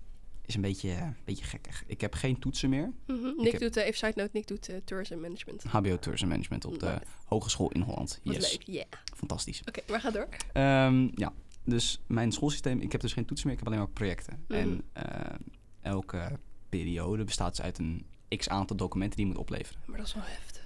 is 0.45 0.55
een 0.55 0.61
beetje, 0.61 0.89
een 0.91 1.15
beetje 1.25 1.45
gekkig. 1.45 1.83
Ik 1.87 2.01
heb 2.01 2.13
geen 2.13 2.39
toetsen 2.39 2.69
meer. 2.69 2.91
Mhm. 3.07 3.33
Nick 3.37 3.51
heb- 3.51 3.61
doet, 3.61 3.77
eh, 3.77 3.83
even 3.85 3.97
side 3.97 4.13
note, 4.15 4.29
Nick 4.33 4.47
doet 4.47 4.69
eh, 4.69 4.77
tourism 4.85 5.19
management. 5.19 5.63
HBO 5.63 5.99
Tourism 5.99 6.27
Management 6.27 6.65
op 6.65 6.79
de 6.79 6.85
Nice. 6.85 7.01
Hogeschool 7.25 7.71
in 7.71 7.81
Holland. 7.81 8.19
Wat 8.23 8.35
Yes, 8.35 8.51
leuk, 8.51 8.61
yeah. 8.67 8.85
fantastisch. 9.15 9.61
Oké, 9.67 9.81
maar 9.89 9.99
ga 10.01 10.11
door. 10.11 10.27
Ehm, 10.53 11.07
ja, 11.15 11.33
dus 11.63 12.01
mijn 12.07 12.31
schoolsysteem, 12.31 12.79
ik 12.79 12.91
heb 12.91 13.01
dus 13.01 13.13
geen 13.13 13.25
toetsen 13.25 13.47
meer, 13.47 13.57
ik 13.57 13.63
heb 13.63 13.73
alleen 13.73 13.85
maar 13.85 13.93
projecten. 13.93 14.43
Mhm. 14.47 14.59
En 14.59 14.81
eh, 14.93 15.35
elke 15.81 16.39
periode 16.69 17.23
bestaat 17.23 17.55
dus 17.55 17.65
uit 17.65 17.77
een 17.77 18.05
x 18.37 18.49
aantal 18.49 18.75
documenten 18.75 19.17
die 19.17 19.25
je 19.25 19.31
moet 19.31 19.41
opleveren. 19.41 19.81
Maar 19.85 19.97
dat 19.97 20.07
is 20.07 20.13
wel 20.13 20.23
heftig. 20.25 20.63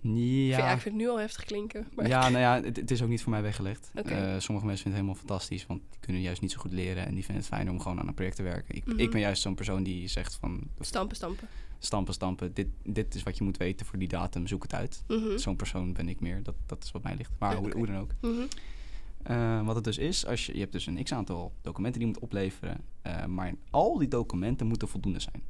Ja, 0.00 0.58
Ja, 0.58 0.72
ik 0.72 0.80
vind 0.80 0.94
het 0.94 1.02
nu 1.04 1.08
al 1.08 1.18
heftig 1.18 1.44
klinken. 1.44 1.86
Maar 1.94 2.08
ja 2.08 2.28
nou 2.28 2.38
ja, 2.42 2.62
het, 2.62 2.76
het 2.76 2.90
is 2.90 3.02
ook 3.02 3.08
niet 3.08 3.22
voor 3.22 3.30
mij 3.32 3.42
weggelegd. 3.42 3.90
Eh, 3.94 4.02
sommige 4.38 4.66
mensen 4.66 4.66
vinden 4.66 4.84
het 4.84 4.92
helemaal 4.92 5.14
fantastisch, 5.14 5.66
want 5.66 5.80
die 5.90 6.00
kunnen 6.00 6.22
juist 6.22 6.40
niet 6.40 6.52
zo 6.52 6.58
goed 6.60 6.72
leren 6.72 7.06
en 7.06 7.14
die 7.14 7.24
vinden 7.24 7.44
het 7.44 7.52
fijn 7.54 7.70
om 7.70 7.80
gewoon 7.80 8.00
aan 8.00 8.08
een 8.08 8.14
project 8.14 8.36
te 8.36 8.42
werken. 8.42 8.74
Ik, 8.74 8.86
Mhm. 8.86 8.98
ik 8.98 9.10
ben 9.10 9.20
juist 9.20 9.42
zo'n 9.42 9.54
persoon 9.54 9.82
die 9.82 10.08
zegt 10.08 10.34
van 10.34 10.60
Stampen, 10.80 11.16
stampen. 11.16 11.48
stampen, 11.78 12.14
stampen, 12.14 12.54
dit, 12.54 12.66
dit 12.84 13.14
is 13.14 13.22
wat 13.22 13.38
je 13.38 13.44
moet 13.44 13.56
weten 13.56 13.86
voor 13.86 13.98
die 13.98 14.08
datum, 14.08 14.46
zoek 14.46 14.62
het 14.62 14.74
uit. 14.74 15.04
Mhm. 15.08 15.36
Zo'n 15.38 15.56
persoon 15.56 15.92
ben 15.92 16.08
ik 16.08 16.20
meer, 16.20 16.42
dat, 16.42 16.54
dat 16.66 16.84
is 16.84 16.90
wat 16.90 17.02
mij 17.02 17.16
ligt. 17.16 17.30
Maar 17.38 17.56
hoe, 17.56 17.86
dan 17.86 17.96
ook. 17.96 18.10
Mhm. 18.20 18.32
Eh, 19.22 19.64
wat 19.66 19.74
het 19.74 19.84
dus 19.84 19.98
is, 19.98 20.26
als 20.26 20.46
je, 20.46 20.52
je 20.54 20.60
hebt 20.60 20.72
dus 20.72 20.86
een 20.86 21.02
x-aantal 21.02 21.52
documenten 21.62 22.00
die 22.00 22.08
je 22.08 22.14
moet 22.14 22.22
opleveren. 22.24 22.80
eh, 23.02 23.24
maar 23.24 23.54
al 23.70 23.98
die 23.98 24.08
documenten 24.08 24.66
moeten 24.66 24.88
voldoende 24.88 25.20
zijn. 25.20 25.42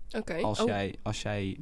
Als, 0.45 0.61
Oh. 0.61 0.67
jij, 0.67 0.95
als 1.03 1.23
jij 1.23 1.57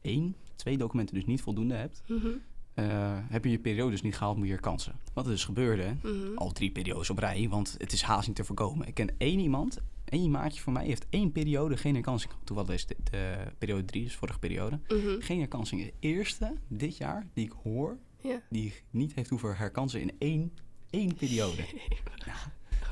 één, 0.00 0.36
twee 0.56 0.78
documenten 0.78 1.14
dus 1.14 1.24
niet 1.24 1.40
voldoende 1.42 1.74
hebt, 1.74 2.02
Mhm. 2.06 2.26
eh, 2.74 3.18
heb 3.28 3.44
je 3.44 3.50
je 3.50 3.58
periode 3.58 3.90
dus 3.90 4.02
niet 4.02 4.16
gehaald, 4.16 4.36
moet 4.36 4.46
je 4.46 4.52
herkansen. 4.52 4.94
Wat 5.12 5.24
er 5.24 5.30
dus 5.30 5.44
gebeurde, 5.44 5.94
Mhm. 6.02 6.34
al 6.36 6.52
drie 6.52 6.70
periodes 6.70 7.10
op 7.10 7.18
rij, 7.18 7.48
want 7.48 7.74
het 7.78 7.92
is 7.92 8.02
haast 8.02 8.26
niet 8.26 8.36
te 8.36 8.44
voorkomen. 8.44 8.86
Ik 8.86 8.94
ken 8.94 9.14
één 9.18 9.38
iemand, 9.38 9.78
één 10.04 10.30
maatje 10.30 10.62
van 10.62 10.72
mij, 10.72 10.86
heeft 10.86 11.06
één 11.10 11.32
periode 11.32 11.76
geen 11.76 11.94
herkansing. 11.94 12.32
Toevallig 12.44 12.70
is 12.74 12.86
de, 12.86 12.96
de 13.10 13.36
periode 13.58 13.84
drie, 13.84 14.04
dus 14.04 14.14
vorige 14.16 14.38
periode. 14.38 14.80
Mhm. 14.88 15.20
Geen 15.20 15.38
herkansing. 15.38 15.82
De 15.82 15.92
eerste 16.00 16.54
dit 16.68 16.96
jaar 16.96 17.26
die 17.32 17.44
ik 17.44 17.52
hoor, 17.62 17.98
die 18.50 18.72
niet 18.90 19.14
heeft 19.14 19.30
hoeven 19.30 19.56
herkansen 19.56 20.00
in 20.00 20.12
één, 20.18 20.52
één 20.90 21.14
periode. 21.14 21.56
nou, 22.26 22.38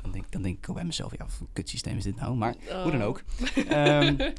dan 0.01 0.11
denk, 0.11 0.31
dan 0.31 0.41
denk 0.41 0.57
ik 0.57 0.69
ook 0.69 0.75
bij 0.75 0.85
mezelf, 0.85 1.11
ja, 1.11 1.23
wat 1.23 1.33
voor 1.33 1.47
kutsysteem 1.53 1.97
is 1.97 2.03
dit 2.03 2.15
nou? 2.15 2.35
Maar 2.35 2.55
hoe 2.83 2.91
dan 2.91 3.01
Oh. 3.01 3.07
ook. 3.07 3.23
Ehm, 3.67 4.31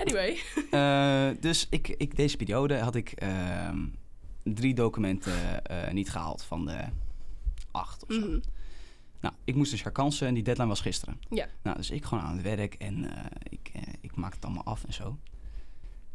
Anyway. 0.00 0.38
eh, 0.70 1.40
dus 1.40 1.66
ik, 1.70 1.88
ik, 1.88 2.16
deze 2.16 2.36
periode 2.36 2.78
had 2.78 2.94
ik 2.94 3.10
ehm, 3.12 3.86
drie 4.42 4.74
documenten 4.74 5.64
eh, 5.64 5.92
niet 5.92 6.10
gehaald 6.10 6.42
van 6.42 6.66
de 6.66 6.84
acht 7.70 8.02
of 8.06 8.14
zo. 8.14 8.20
Mhm. 8.20 8.38
Nou, 9.20 9.34
ik 9.44 9.54
moest 9.54 9.70
dus 9.70 9.82
herkansen 9.82 10.26
en 10.26 10.34
die 10.34 10.42
deadline 10.42 10.68
was 10.68 10.80
gisteren. 10.80 11.20
Ja. 11.30 11.46
Nou, 11.62 11.76
dus 11.76 11.90
ik 11.90 12.04
gewoon 12.04 12.24
aan 12.24 12.32
het 12.32 12.42
werk 12.42 12.74
en 12.74 13.16
eh, 13.16 13.24
ik, 13.48 13.72
ik 14.00 14.16
maak 14.16 14.34
het 14.34 14.44
allemaal 14.44 14.64
af 14.64 14.84
en 14.84 14.92
zo. 14.92 15.18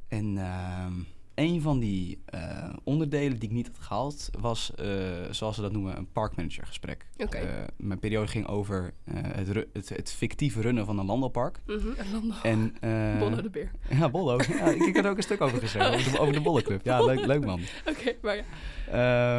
En 0.07 0.37
ehm, 0.37 0.93
een 1.35 1.61
van 1.61 1.79
die 1.79 2.21
eh, 2.25 2.73
onderdelen 2.83 3.39
die 3.39 3.49
ik 3.49 3.55
niet 3.55 3.67
had 3.67 3.79
gehaald 3.79 4.29
was, 4.39 4.75
eh, 4.75 4.87
zoals 5.31 5.55
ze 5.55 5.61
dat 5.61 5.71
noemen, 5.71 5.97
een 5.97 6.11
parkmanagergesprek. 6.11 7.05
Oké. 7.17 7.37
Eh, 7.37 7.63
mijn 7.77 7.99
periode 7.99 8.27
ging 8.27 8.47
over 8.47 8.93
eh, 9.03 9.15
het, 9.21 9.49
ru- 9.49 9.69
het, 9.73 9.89
het 9.89 10.11
fictieve 10.11 10.61
runnen 10.61 10.85
van 10.85 10.99
een 10.99 11.05
landbouwpark. 11.05 11.59
Mhm. 11.67 12.31
En 12.43 12.75
eh, 12.81 13.19
Bollo 13.23 13.41
de 13.41 13.49
beer. 13.49 13.71
Ja, 13.99 14.09
Bollo. 14.09 14.37
Ja, 14.47 14.65
ik, 14.69 14.81
ik 14.81 14.95
had 14.95 15.05
er 15.05 15.11
ook 15.11 15.17
een 15.17 15.23
stuk 15.23 15.41
over 15.41 15.59
geschreven, 15.59 15.93
over 15.97 16.11
de, 16.11 16.19
over 16.19 16.33
de 16.33 16.41
Bollenclub. 16.41 16.85
Ja, 16.85 17.03
leuk, 17.05 17.25
leuk 17.25 17.45
man. 17.45 17.61
Oké, 17.89 18.15
maar 18.21 18.35
ja. 18.35 18.43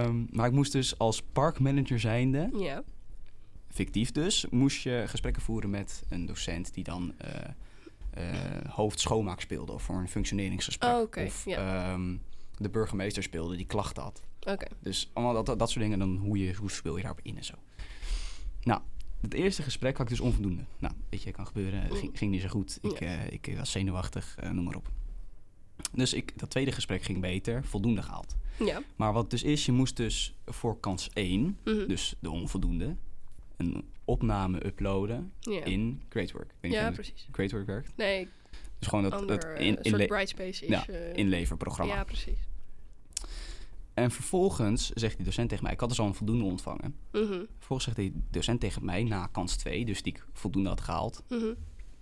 Ehm, 0.04 0.24
maar 0.30 0.46
ik 0.46 0.52
moest 0.52 0.72
dus 0.72 0.98
als 0.98 1.22
parkmanager 1.22 2.00
zijnde, 2.00 2.48
Ja. 2.58 2.82
fictief 3.68 4.12
dus, 4.12 4.46
moest 4.50 4.82
je 4.82 5.04
gesprekken 5.06 5.42
voeren 5.42 5.70
met 5.70 6.02
een 6.08 6.26
docent 6.26 6.74
die 6.74 6.84
dan 6.84 7.14
hoofd 8.68 9.00
schoonmaak 9.00 9.40
speelde 9.40 9.72
of 9.72 9.82
voor 9.82 9.96
een 9.96 10.08
functioneringsgesprek. 10.08 10.90
Oh, 11.16 11.24
Of 11.26 11.44
ja. 11.44 11.90
ehm, 11.92 12.16
de 12.56 12.70
burgemeester 12.70 13.22
speelde 13.22 13.56
die 13.56 13.66
klachten 13.66 14.02
had. 14.02 14.22
Dus 14.80 15.10
allemaal 15.12 15.34
dat, 15.34 15.46
dat, 15.46 15.58
dat 15.58 15.70
soort 15.70 15.84
dingen, 15.84 15.98
dan 15.98 16.16
hoe, 16.16 16.38
je, 16.38 16.54
hoe 16.54 16.70
speel 16.70 16.96
je 16.96 17.02
daarop 17.02 17.20
in 17.22 17.36
en 17.36 17.44
zo. 17.44 17.54
Nou, 18.62 18.80
het 19.20 19.34
eerste 19.34 19.62
gesprek 19.62 19.96
had 19.96 20.06
ik 20.06 20.16
dus 20.16 20.20
onvoldoende. 20.20 20.64
Nou, 20.78 20.94
weet 21.08 21.22
je, 21.22 21.30
kan 21.30 21.46
gebeuren. 21.46 21.80
Het 21.82 21.94
ging, 21.98 22.18
ging 22.18 22.30
niet 22.30 22.42
zo 22.42 22.48
goed. 22.48 22.78
Ik, 22.82 23.00
Ja. 23.00 23.06
eh, 23.06 23.32
ik 23.32 23.54
was 23.56 23.70
zenuwachtig, 23.70 24.34
eh, 24.38 24.50
noem 24.50 24.64
maar 24.64 24.74
op. 24.76 24.88
Dus 25.92 26.12
ik, 26.14 26.38
dat 26.38 26.50
tweede 26.50 26.72
gesprek 26.72 27.02
ging 27.02 27.20
beter, 27.20 27.64
voldoende 27.64 28.02
gehaald. 28.02 28.36
Ja. 28.58 28.82
Maar 28.96 29.12
wat 29.12 29.30
dus 29.30 29.42
is, 29.42 29.66
je 29.66 29.72
moest 29.72 29.96
dus 29.96 30.34
voor 30.46 30.80
kans 30.80 31.10
1, 31.12 31.58
Mhm. 31.64 31.86
dus 31.86 32.14
de 32.20 32.30
onvoldoende, 32.30 32.96
een 33.56 33.84
opname 34.06 34.66
uploaden 34.66 35.32
in 35.64 36.02
Creatework. 36.08 36.54
Weet 36.60 36.72
ja 36.72 36.90
precies. 36.90 37.28
Creatework 37.30 37.66
werkt. 37.66 37.92
Nee, 37.96 38.28
Dus 38.78 38.88
gewoon 38.88 39.04
dat, 39.04 39.12
ander, 39.12 39.40
dat 39.40 39.44
eh, 39.44 39.66
in, 39.66 39.78
inle 39.82 40.06
Brightspace 40.06 40.64
is. 40.64 40.68
Ja, 40.68 40.86
eh, 40.88 41.16
inleverprogramma. 41.16 41.94
Ja, 41.94 42.04
precies. 42.04 42.38
En 43.94 44.10
vervolgens 44.10 44.90
zegt 44.90 45.16
die 45.16 45.24
docent 45.24 45.48
tegen 45.48 45.64
mij, 45.64 45.72
ik 45.72 45.80
had 45.80 45.88
dus 45.88 46.00
al 46.00 46.06
een 46.06 46.14
voldoende 46.14 46.44
ontvangen. 46.44 46.96
Mhm, 47.12 47.44
Vervolgens 47.58 47.84
zegt 47.84 47.96
die 47.96 48.12
docent 48.30 48.60
tegen 48.60 48.84
mij, 48.84 49.02
na 49.02 49.26
kans 49.26 49.56
2, 49.56 49.84
dus 49.84 50.02
die 50.02 50.12
ik 50.12 50.26
voldoende 50.32 50.68
had 50.68 50.80
gehaald. 50.80 51.22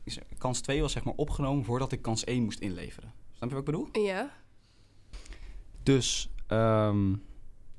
is- 0.05 0.19
Kans 0.39 0.61
2 0.61 0.81
was 0.81 0.93
zeg 0.93 1.05
maar 1.05 1.15
opgenomen 1.17 1.65
voordat 1.65 1.93
ik 1.93 2.03
kans 2.03 2.25
1 2.25 2.43
moest 2.43 2.59
inleveren. 2.61 3.13
Snap 3.33 3.49
je 3.49 3.55
wat 3.55 3.69
ik 3.69 3.73
bedoel? 3.73 4.05
Ja, 4.05 4.33
Dus 5.83 6.31
ehm, 6.47 7.15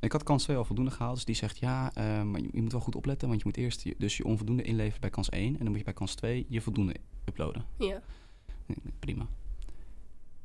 ik 0.05 0.12
had 0.12 0.24
kans 0.24 0.43
2 0.43 0.57
al 0.57 0.65
voldoende 0.65 0.91
gehaald. 0.91 1.15
Dus 1.15 1.25
die 1.25 1.35
zegt, 1.35 1.57
ja, 1.57 1.91
ehm, 1.93 2.31
maar 2.31 2.41
je, 2.41 2.50
je 2.51 2.62
moet 2.62 2.71
wel 2.71 2.81
goed 2.81 2.95
opletten. 2.95 3.27
Want 3.27 3.39
je 3.39 3.45
moet 3.47 3.57
eerst 3.57 3.81
je, 3.81 3.95
dus 3.97 4.17
je 4.17 4.25
onvoldoende 4.25 4.63
inleveren 4.63 5.01
bij 5.01 5.09
kans 5.09 5.29
1. 5.29 5.47
En 5.53 5.57
dan 5.59 5.67
moet 5.67 5.77
je 5.77 5.83
bij 5.83 5.93
kans 5.93 6.15
2 6.15 6.45
je 6.50 6.62
voldoende 6.62 6.95
uploaden. 7.25 7.65
ja. 7.77 8.01
Nee, 8.65 8.77
Prima. 9.00 9.27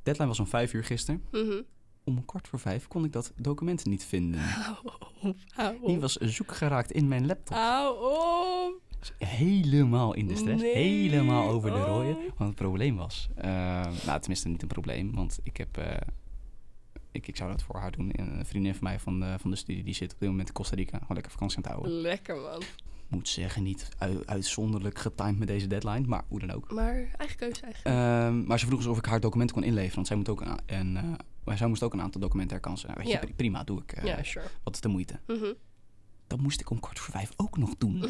Deadline 0.02 0.28
was 0.28 0.40
om 0.40 0.46
5 0.46 0.72
uur 0.72 0.84
gisteren. 0.84 1.22
mhm. 1.30 1.62
Om 2.04 2.16
een 2.16 2.24
kwart 2.24 2.48
voor 2.48 2.58
vijf 2.58 2.88
kon 2.88 3.04
ik 3.04 3.12
dat 3.12 3.32
document 3.36 3.84
niet 3.84 4.04
vinden. 4.04 4.40
Hou 4.40 4.76
op, 5.22 5.36
hou 5.48 5.76
Die 5.86 5.94
op. 5.94 6.00
was 6.00 6.16
zoek 6.16 6.54
geraakt 6.54 6.92
in 6.92 7.08
mijn 7.08 7.26
laptop. 7.26 7.56
Hou 7.56 7.96
op. 8.04 8.80
helemaal 9.18 10.14
in 10.14 10.26
de 10.26 10.36
stress. 10.36 10.62
Nee. 10.62 10.72
Helemaal 10.74 11.48
over 11.48 11.70
de 11.70 11.76
Oh. 11.76 11.86
rooien. 11.86 12.16
Want 12.36 12.50
het 12.50 12.54
probleem 12.54 12.96
was... 12.96 13.28
eh, 13.34 13.50
nou, 14.06 14.18
tenminste 14.20 14.48
niet 14.48 14.62
een 14.62 14.68
probleem. 14.68 15.14
Want 15.14 15.38
ik 15.42 15.56
heb... 15.56 15.76
eh, 15.76 15.96
ik, 17.12 17.28
ik 17.28 17.36
zou 17.36 17.50
dat 17.50 17.62
voor 17.62 17.76
haar 17.76 17.90
doen. 17.92 18.10
Een 18.12 18.46
vriendin 18.46 18.74
van 18.74 18.82
mij 18.84 18.98
van 18.98 19.20
de, 19.20 19.34
van 19.38 19.50
de 19.50 19.56
studie... 19.56 19.84
die 19.84 19.94
zit 19.94 20.12
op 20.12 20.18
dit 20.20 20.28
moment 20.28 20.48
in 20.48 20.54
Costa 20.54 20.76
Rica. 20.76 20.92
Gewoon 20.98 21.14
lekker 21.14 21.32
vakantie 21.32 21.56
aan 21.56 21.62
het 21.62 21.72
houden. 21.72 21.92
Lekker 22.00 22.36
man. 22.36 22.62
Moet 23.08 23.28
zeggen, 23.28 23.62
niet 23.62 23.88
ui- 23.98 24.22
uitzonderlijk 24.24 24.98
getimed 24.98 25.38
met 25.38 25.48
deze 25.48 25.66
deadline. 25.66 26.06
Maar 26.06 26.24
hoe 26.28 26.38
dan 26.38 26.50
ook. 26.50 26.72
Maar 26.72 26.94
eigen 27.16 27.36
keuze 27.36 27.60
eigenlijk. 27.62 27.96
Ehm, 27.96 28.44
maar 28.44 28.58
ze 28.58 28.66
vroeg 28.66 28.78
dus 28.78 28.88
of 28.88 28.98
ik 28.98 29.04
haar 29.04 29.20
documenten 29.20 29.56
kon 29.56 29.64
inleveren. 29.64 29.94
Want 29.94 30.06
zij, 30.06 30.16
moet 30.16 30.28
ook 30.28 30.40
een, 30.40 30.48
a- 30.48 30.58
en, 30.66 31.16
zij 31.44 31.66
moest 31.66 31.82
ook 31.82 31.92
een 31.92 32.00
aantal 32.02 32.20
documenten 32.20 32.52
herkansen. 32.56 32.88
Nou, 32.88 33.00
weet 33.00 33.12
je, 33.12 33.26
Ja. 33.26 33.32
prima, 33.36 33.64
doe 33.64 33.82
ik. 33.82 33.92
eh, 33.92 34.04
ja, 34.04 34.22
sure. 34.22 34.46
Wat 34.62 34.74
is 34.74 34.80
de 34.80 34.88
moeite? 34.88 35.18
Mhm. 35.26 35.52
Dat 36.30 36.40
moest 36.40 36.60
ik 36.60 36.70
om 36.70 36.80
kwart 36.80 36.98
voor 36.98 37.12
vijf 37.12 37.32
ook 37.36 37.58
nog 37.58 37.74
doen. 37.78 38.04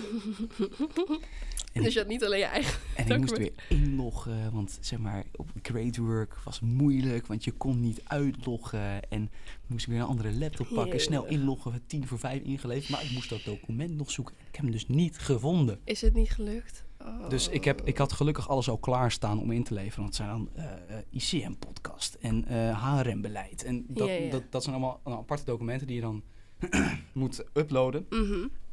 En 1.73 1.83
dus 1.83 1.93
je 1.93 1.99
had 1.99 2.09
niet 2.09 2.25
alleen 2.25 2.39
je 2.39 2.45
eigen... 2.45 2.81
En 2.97 3.11
ik 3.11 3.19
moest 3.19 3.37
weer 3.37 3.53
inloggen, 3.69 4.53
want 4.53 4.79
zeg 4.81 4.99
maar, 4.99 5.25
op 5.37 5.51
Greatwork 5.63 6.35
was 6.45 6.61
moeilijk, 6.61 7.27
want 7.27 7.45
je 7.45 7.53
kon 7.53 7.81
niet 7.81 8.01
uitloggen. 8.05 9.09
En 9.11 9.31
moest 9.67 9.87
weer 9.87 9.99
een 9.99 10.07
andere 10.07 10.35
laptop 10.35 10.69
pakken, 10.75 11.01
snel 11.01 11.27
inloggen, 11.27 11.83
tien 11.87 12.07
voor 12.07 12.19
vijf 12.19 12.43
ingeleverd. 12.43 12.91
Maar 12.91 13.05
ik 13.05 13.11
moest 13.11 13.29
dat 13.29 13.45
document 13.45 13.97
nog 13.97 14.11
zoeken. 14.11 14.35
Ik 14.49 14.55
heb 14.55 14.63
hem 14.63 14.73
dus 14.73 14.87
niet 14.87 15.19
gevonden. 15.19 15.81
Is 15.85 16.01
het 16.01 16.15
niet 16.15 16.31
gelukt? 16.31 16.85
Oh. 17.01 17.29
Dus 17.29 17.49
ik, 17.49 17.65
heb, 17.65 17.83
ik 17.85 17.99
had 17.99 18.13
gelukkig 18.13 18.49
alles 18.49 18.69
al 18.69 18.79
klaarstaan 18.79 19.41
om 19.41 19.51
in 19.51 19.65
te 19.65 19.75
leveren. 19.75 20.03
Want 20.03 20.17
het 20.17 20.27
zijn 20.27 20.29
dan 20.29 20.49
eh, 20.55 20.97
ICM-podcast 21.11 22.15
en 22.15 22.45
eh 22.45 22.99
HRM-beleid. 22.99 23.65
En 23.65 23.85
dat, 23.89 24.09
Ja, 24.09 24.15
ja. 24.15 24.31
Dat, 24.31 24.43
dat 24.51 24.63
zijn 24.63 24.75
allemaal 24.75 25.01
aparte 25.05 25.45
documenten 25.45 25.87
die 25.87 25.97
je 25.97 26.03
dan 26.03 26.23
moet 27.13 27.45
uploaden. 27.55 28.07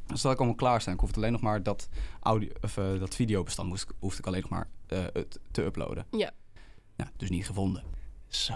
Dus 0.06 0.16
dat 0.16 0.22
had 0.22 0.32
ik 0.32 0.38
allemaal 0.38 0.56
klaarstaan. 0.56 0.94
Ik 0.94 1.00
hoefde 1.00 1.16
alleen 1.16 1.32
nog 1.32 1.40
maar 1.40 1.62
dat, 1.62 1.88
audio, 2.20 2.48
of, 2.60 2.76
eh, 2.76 2.98
dat 3.00 3.14
videobestand 3.14 3.68
moest, 3.68 3.82
ik- 3.90 3.96
hoefde 3.98 4.18
ik 4.18 4.26
alleen 4.26 4.40
nog 4.40 4.50
maar 4.50 4.68
eh, 4.86 5.04
te 5.50 5.64
uploaden. 5.64 6.06
Ja. 6.10 6.30
Ja, 6.96 7.10
dus 7.16 7.30
niet 7.30 7.46
gevonden. 7.46 7.82
Zo, 8.28 8.52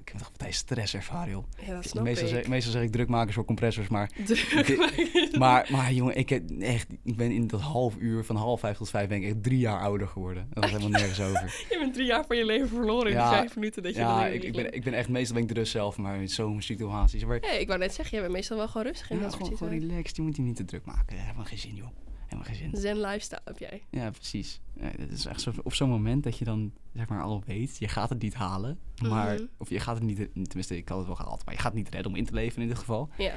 ik 0.00 0.08
heb 0.08 0.18
toch 0.18 0.28
partij 0.30 0.50
stress 0.52 0.94
ervaren, 0.94 1.30
joh. 1.30 1.44
Ja, 1.66 1.74
dat 1.74 1.84
snap 1.88 2.02
Meestal 2.04 2.28
ik. 2.28 2.34
zeg, 2.34 2.46
meestal 2.48 2.72
zeg 2.72 2.82
ik 2.82 2.92
drukmakers 2.92 3.34
voor 3.34 3.44
compressors, 3.44 3.88
maar, 3.88 4.08
Druk 4.24 4.66
Dit- 4.66 4.78
maken. 4.78 5.38
maar, 5.38 5.68
maar 5.70 5.92
jongen, 5.92 6.16
ik, 6.16 6.28
heb 6.28 6.50
echt, 6.60 6.86
ik 7.04 7.16
ben 7.16 7.30
in 7.30 7.46
dat 7.46 7.60
half 7.60 7.96
uur, 7.98 8.24
van 8.24 8.36
half 8.36 8.60
vijf 8.60 8.76
tot 8.76 8.90
vijf, 8.90 9.08
ben 9.08 9.16
ik 9.18 9.24
echt 9.24 9.42
drie 9.42 9.58
jaar 9.58 9.80
ouder 9.80 10.08
geworden. 10.08 10.46
Dat 10.50 10.62
was 10.62 10.72
helemaal 10.72 10.90
nergens 11.00 11.20
over. 11.20 11.64
Je 11.70 11.78
bent 11.78 11.94
drie 11.94 12.06
jaar 12.06 12.24
van 12.26 12.36
je 12.36 12.44
leven 12.44 12.68
verloren 12.68 13.06
in 13.06 13.12
Ja, 13.16 13.28
die 13.30 13.38
vijf 13.38 13.54
minuten 13.54 13.82
dat 13.82 13.94
je 13.94 14.00
Ja, 14.00 14.26
ik, 14.26 14.42
ik, 14.42 14.52
ben, 14.52 14.72
ik 14.74 14.84
ben 14.84 14.94
echt, 14.94 15.08
meestal 15.08 15.34
ben 15.34 15.42
ik 15.42 15.48
de 15.48 15.54
rust 15.54 15.72
zelf, 15.72 15.96
maar 15.96 16.16
in 16.20 16.28
zo'n 16.28 16.62
situaties. 16.62 17.24
Maar, 17.24 17.38
Ja, 17.42 17.50
ik 17.52 17.66
wou 17.66 17.78
net 17.78 17.94
zeggen, 17.94 18.12
jij 18.14 18.20
bent 18.22 18.32
meestal 18.32 18.56
wel 18.56 18.68
gewoon 18.68 18.86
rustig 18.86 19.10
in 19.10 19.16
ja, 19.16 19.22
dat 19.22 19.32
soort 19.32 19.42
gewoon, 19.44 19.58
gewoon 19.58 19.78
relaxed, 19.88 20.16
je 20.16 20.22
moet 20.22 20.36
je 20.36 20.42
niet 20.42 20.56
te 20.56 20.64
druk 20.64 20.84
maken. 20.84 21.16
Helemaal 21.18 21.44
geen 21.44 21.58
zin, 21.58 21.74
joh. 21.74 21.88
Helemaal 22.24 22.54
geen 22.54 22.70
zin. 22.72 22.80
Zen 22.80 23.00
lifestyle 23.00 23.40
heb 23.44 23.58
jij. 23.58 23.82
Ja, 23.90 24.10
precies. 24.10 24.60
Ja, 24.82 24.88
het 24.98 25.12
is 25.12 25.26
echt 25.26 25.40
zo, 25.40 25.52
op 25.62 25.74
zo'n 25.74 25.88
moment 25.88 26.24
dat 26.24 26.38
je 26.38 26.44
dan 26.44 26.72
zeg 26.94 27.08
maar 27.08 27.22
al 27.22 27.42
weet, 27.46 27.76
je 27.78 27.88
gaat 27.88 28.08
het 28.08 28.22
niet 28.22 28.34
halen. 28.34 28.78
Maar, 29.08 29.34
Mhm. 29.34 29.44
of 29.56 29.68
je 29.68 29.80
gaat 29.80 29.94
het 29.94 30.04
niet, 30.04 30.16
tenminste 30.32 30.76
ik 30.76 30.88
had 30.88 30.98
het 30.98 31.06
wel 31.06 31.16
gehaald, 31.16 31.44
maar 31.44 31.54
je 31.54 31.60
gaat 31.60 31.72
het 31.72 31.82
niet 31.82 31.92
redden 31.92 32.10
om 32.12 32.16
in 32.18 32.24
te 32.24 32.34
leven 32.34 32.62
in 32.62 32.68
dit 32.68 32.78
geval. 32.78 33.08
Ja. 33.18 33.34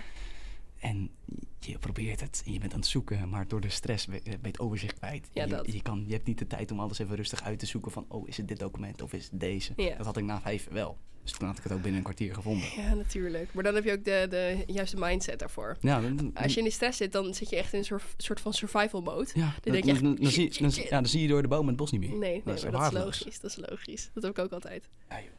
En 0.79 1.09
je 1.59 1.77
probeert 1.77 2.19
het 2.21 2.41
en 2.45 2.53
je 2.53 2.59
bent 2.59 2.73
aan 2.73 2.79
het 2.79 2.87
zoeken, 2.87 3.29
maar 3.29 3.47
door 3.47 3.61
de 3.61 3.69
stress 3.69 4.05
ben 4.07 4.19
je 4.23 4.37
het 4.41 4.59
overzicht 4.59 4.97
kwijt. 4.97 5.27
Ja, 5.33 5.43
je, 5.43 5.49
dat. 5.49 5.71
Je, 5.73 5.81
kan, 5.81 6.03
je 6.07 6.13
hebt 6.13 6.27
niet 6.27 6.37
de 6.37 6.47
tijd 6.47 6.71
om 6.71 6.79
alles 6.79 6.99
even 6.99 7.15
rustig 7.15 7.43
uit 7.43 7.59
te 7.59 7.65
zoeken 7.65 7.91
van, 7.91 8.05
oh, 8.07 8.27
is 8.27 8.37
het 8.37 8.47
dit 8.47 8.59
document 8.59 9.01
of 9.01 9.13
is 9.13 9.23
het 9.31 9.39
deze? 9.39 9.73
Ja. 9.75 9.95
Dat 9.95 10.05
had 10.05 10.17
ik 10.17 10.23
na 10.23 10.41
vijf 10.41 10.67
wel. 10.71 10.97
Dus 11.23 11.33
toen 11.33 11.47
had 11.47 11.57
ik 11.57 11.63
het 11.63 11.71
ook 11.71 11.77
binnen 11.81 11.97
een 11.97 12.03
kwartier 12.03 12.33
gevonden. 12.33 12.67
ja, 12.75 12.93
natuurlijk. 12.93 13.53
Maar 13.53 13.63
dan 13.63 13.75
heb 13.75 13.83
je 13.83 13.91
ook 13.91 14.03
de, 14.03 14.27
de 14.29 14.63
juiste 14.73 14.95
mindset 14.99 15.39
daarvoor. 15.39 15.77
Ja, 15.79 16.01
dan, 16.01 16.15
dan- 16.15 16.31
Als 16.33 16.51
je 16.51 16.57
in 16.57 16.63
die 16.63 16.73
stress 16.73 16.97
zit, 16.97 17.11
dan 17.11 17.33
zit 17.33 17.49
je 17.49 17.55
echt 17.55 17.73
in 17.73 17.79
een 17.79 17.85
soort, 17.85 18.03
soort 18.17 18.39
van 18.41 18.53
survival 18.53 19.01
mode. 19.01 19.29
ja, 19.33 19.53
dan, 19.61 19.73
denk 19.73 19.85
je 19.85 19.91
echt, 19.91 20.01
dan, 20.01 20.17
zie, 20.21 20.53
shit. 20.53 20.75
ja, 20.75 20.89
dan 20.89 21.05
zie 21.05 21.21
je 21.21 21.27
door 21.27 21.41
de 21.41 21.47
boom 21.47 21.67
het 21.67 21.75
bos 21.75 21.91
niet 21.91 22.01
meer. 22.01 22.09
Nee, 22.09 22.17
nee 22.19 22.41
Dat 22.45 22.55
is 22.55 22.61
dat 22.61 22.93
logisch. 22.93 23.39
Dat 23.39 23.51
is 23.57 23.57
logisch. 23.69 24.09
Dat 24.13 24.23
heb 24.23 24.31
ik 24.37 24.43
ook 24.43 24.51
altijd. 24.51 24.89
Ja, 25.09 25.15
joh. 25.21 25.29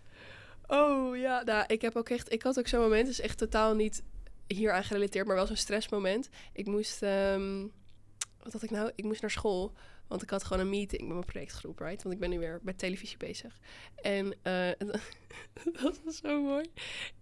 Oh 0.68 1.16
ja, 1.16 1.42
nou, 1.44 1.64
ik 1.66 1.80
heb 1.80 1.96
ook 1.96 2.08
echt. 2.08 2.32
Ik 2.32 2.42
had 2.42 2.58
ook 2.58 2.66
zo'n 2.68 2.80
moment, 2.80 3.06
dus 3.06 3.20
echt 3.20 3.38
totaal 3.38 3.74
niet 3.74 4.02
hier 4.46 4.72
aan 4.72 4.84
gerelateerd, 4.84 5.26
maar 5.26 5.36
wel 5.36 5.46
zo'n 5.46 5.56
stressmoment. 5.56 6.28
Ik 6.52 6.66
moest. 6.66 7.02
ehm, 7.02 7.66
wat 8.42 8.52
had 8.52 8.62
ik 8.62 8.70
nou? 8.70 8.90
Ik 8.94 9.04
moest 9.04 9.20
naar 9.20 9.30
school. 9.30 9.72
Want 10.08 10.22
ik 10.22 10.30
had 10.30 10.44
gewoon 10.44 10.62
een 10.62 10.70
meeting 10.70 11.02
met 11.02 11.12
mijn 11.12 11.24
projectgroep, 11.24 11.78
right? 11.78 12.02
Want 12.02 12.14
ik 12.14 12.20
ben 12.20 12.30
nu 12.30 12.38
weer 12.38 12.60
bij 12.62 12.74
televisie 12.74 13.16
bezig. 13.16 13.58
En 14.02 14.34
eh, 14.42 14.68
dat 15.82 16.00
was 16.04 16.16
zo 16.16 16.42
mooi. 16.42 16.64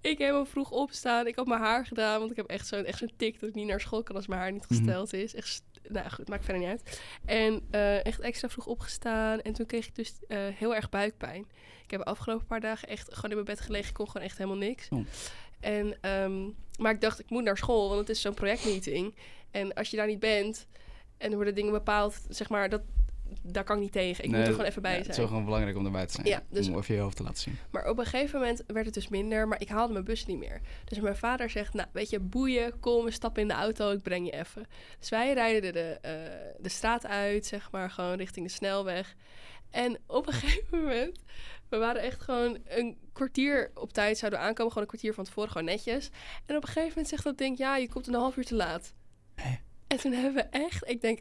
Ik 0.00 0.18
helemaal 0.18 0.44
vroeg 0.44 0.70
opstaan. 0.70 1.26
Ik 1.26 1.34
had 1.36 1.46
mijn 1.46 1.60
haar 1.60 1.86
gedaan, 1.86 2.18
want 2.18 2.30
ik 2.30 2.36
heb 2.36 2.46
echt 2.46 2.66
zo'n 2.66 2.84
echt 2.84 2.98
zo'n 2.98 3.12
tik 3.16 3.40
dat 3.40 3.48
ik 3.48 3.54
niet 3.54 3.66
naar 3.66 3.80
school 3.80 4.02
kan 4.02 4.16
als 4.16 4.26
mijn 4.26 4.40
haar 4.40 4.52
niet 4.52 4.68
Mhm. 4.68 4.74
gesteld 4.78 5.12
is. 5.12 5.34
Echt, 5.34 5.62
nou 5.88 6.10
goed, 6.10 6.28
maakt 6.28 6.44
verder 6.44 6.62
niet 6.62 6.70
uit. 6.70 7.00
En 7.24 7.66
eh, 7.70 8.06
echt 8.06 8.20
extra 8.20 8.48
vroeg 8.48 8.66
opgestaan. 8.66 9.40
En 9.40 9.52
toen 9.52 9.66
kreeg 9.66 9.86
ik 9.86 9.94
dus 9.94 10.12
eh, 10.28 10.38
heel 10.48 10.74
erg 10.74 10.88
buikpijn. 10.88 11.46
Ik 11.84 11.90
heb 11.90 12.00
de 12.00 12.06
afgelopen 12.06 12.46
paar 12.46 12.60
dagen 12.60 12.88
echt 12.88 13.06
gewoon 13.14 13.30
in 13.30 13.36
mijn 13.44 13.56
bed 13.56 13.60
gelegen. 13.60 13.88
Ik 13.88 13.94
kon 13.94 14.06
gewoon 14.10 14.26
echt 14.26 14.38
helemaal 14.38 14.58
niks. 14.58 14.88
Oh. 14.88 15.06
En, 15.60 15.96
ehm, 16.00 16.48
maar 16.78 16.92
ik 16.92 17.00
dacht, 17.00 17.20
ik 17.20 17.30
moet 17.30 17.44
naar 17.44 17.56
school, 17.56 17.88
want 17.88 18.00
het 18.00 18.08
is 18.08 18.20
zo'n 18.20 18.34
projectmeeting. 18.34 19.14
En 19.50 19.74
als 19.74 19.90
je 19.90 19.96
daar 19.96 20.06
niet 20.06 20.18
bent 20.20 20.66
en 21.18 21.30
er 21.30 21.36
worden 21.36 21.54
dingen 21.54 21.72
bepaald, 21.72 22.20
zeg 22.28 22.48
maar, 22.48 22.68
dat, 22.68 22.80
daar 23.42 23.64
kan 23.64 23.76
ik 23.76 23.82
niet 23.82 23.92
tegen. 23.92 24.24
Ik 24.24 24.30
moet 24.30 24.38
er 24.38 24.46
gewoon 24.46 24.64
even 24.66 24.82
bij 24.82 24.90
ja, 24.90 24.96
Het 24.96 25.06
zijn. 25.06 25.16
is 25.16 25.22
wel 25.22 25.30
gewoon 25.32 25.44
belangrijk 25.44 25.76
om 25.76 25.84
erbij 25.84 26.06
te 26.06 26.12
zijn. 26.12 26.26
Ja, 26.26 26.42
dus- 26.48 26.68
Om 26.68 26.78
even 26.78 26.94
je 26.94 27.00
hoofd 27.00 27.16
te 27.16 27.22
laten 27.22 27.38
zien. 27.42 27.58
Maar 27.70 27.88
op 27.88 27.98
een 27.98 28.04
gegeven 28.06 28.38
moment 28.40 28.62
werd 28.66 28.84
het 28.84 28.94
dus 28.94 29.08
minder, 29.08 29.48
maar 29.48 29.60
ik 29.60 29.68
haalde 29.68 29.92
mijn 29.92 30.04
bus 30.04 30.26
niet 30.26 30.38
meer. 30.38 30.60
Dus 30.84 31.00
mijn 31.00 31.16
vader 31.16 31.50
zegt, 31.50 31.74
nou 31.74 31.88
weet 31.92 32.10
je, 32.10 32.20
boeien, 32.20 32.80
kom, 32.80 33.10
stap 33.10 33.38
in 33.38 33.48
de 33.48 33.54
auto, 33.54 33.90
ik 33.90 34.02
breng 34.02 34.26
je 34.26 34.32
even. 34.32 34.66
Dus 34.98 35.08
wij 35.08 35.32
rijden 35.32 35.72
de, 35.72 35.98
eh, 36.00 36.12
de 36.58 36.68
straat 36.68 37.06
uit, 37.06 37.46
zeg 37.46 37.70
maar, 37.70 37.90
gewoon 37.90 38.16
richting 38.16 38.46
de 38.46 38.52
snelweg. 38.52 39.14
En 39.70 39.98
op 40.06 40.26
een 40.26 40.32
gegeven 40.42 40.78
moment, 40.80 41.18
we 41.74 41.80
waren 41.80 42.02
echt 42.02 42.20
gewoon 42.20 42.58
een 42.64 42.96
kwartier 43.12 43.70
op 43.74 43.92
tijd, 43.92 44.18
zouden 44.18 44.40
we 44.40 44.46
aankomen, 44.46 44.72
gewoon 44.72 44.88
een 44.88 44.94
kwartier 44.94 45.14
van 45.14 45.24
tevoren, 45.24 45.50
gewoon 45.50 45.66
netjes. 45.66 46.10
En 46.46 46.56
op 46.56 46.62
een 46.62 46.68
gegeven 46.68 46.88
moment 46.88 47.08
zegt 47.08 47.24
dat 47.24 47.38
ding, 47.38 47.58
ja, 47.58 47.76
je 47.76 47.88
komt 47.88 48.06
een 48.06 48.14
half 48.14 48.36
uur 48.36 48.44
te 48.44 48.54
laat. 48.54 48.94
Hè? 49.34 49.54
En 49.86 49.96
toen 49.98 50.12
hebben 50.12 50.34
we 50.34 50.58
echt, 50.58 50.88
ik 50.88 51.00
denk, 51.00 51.18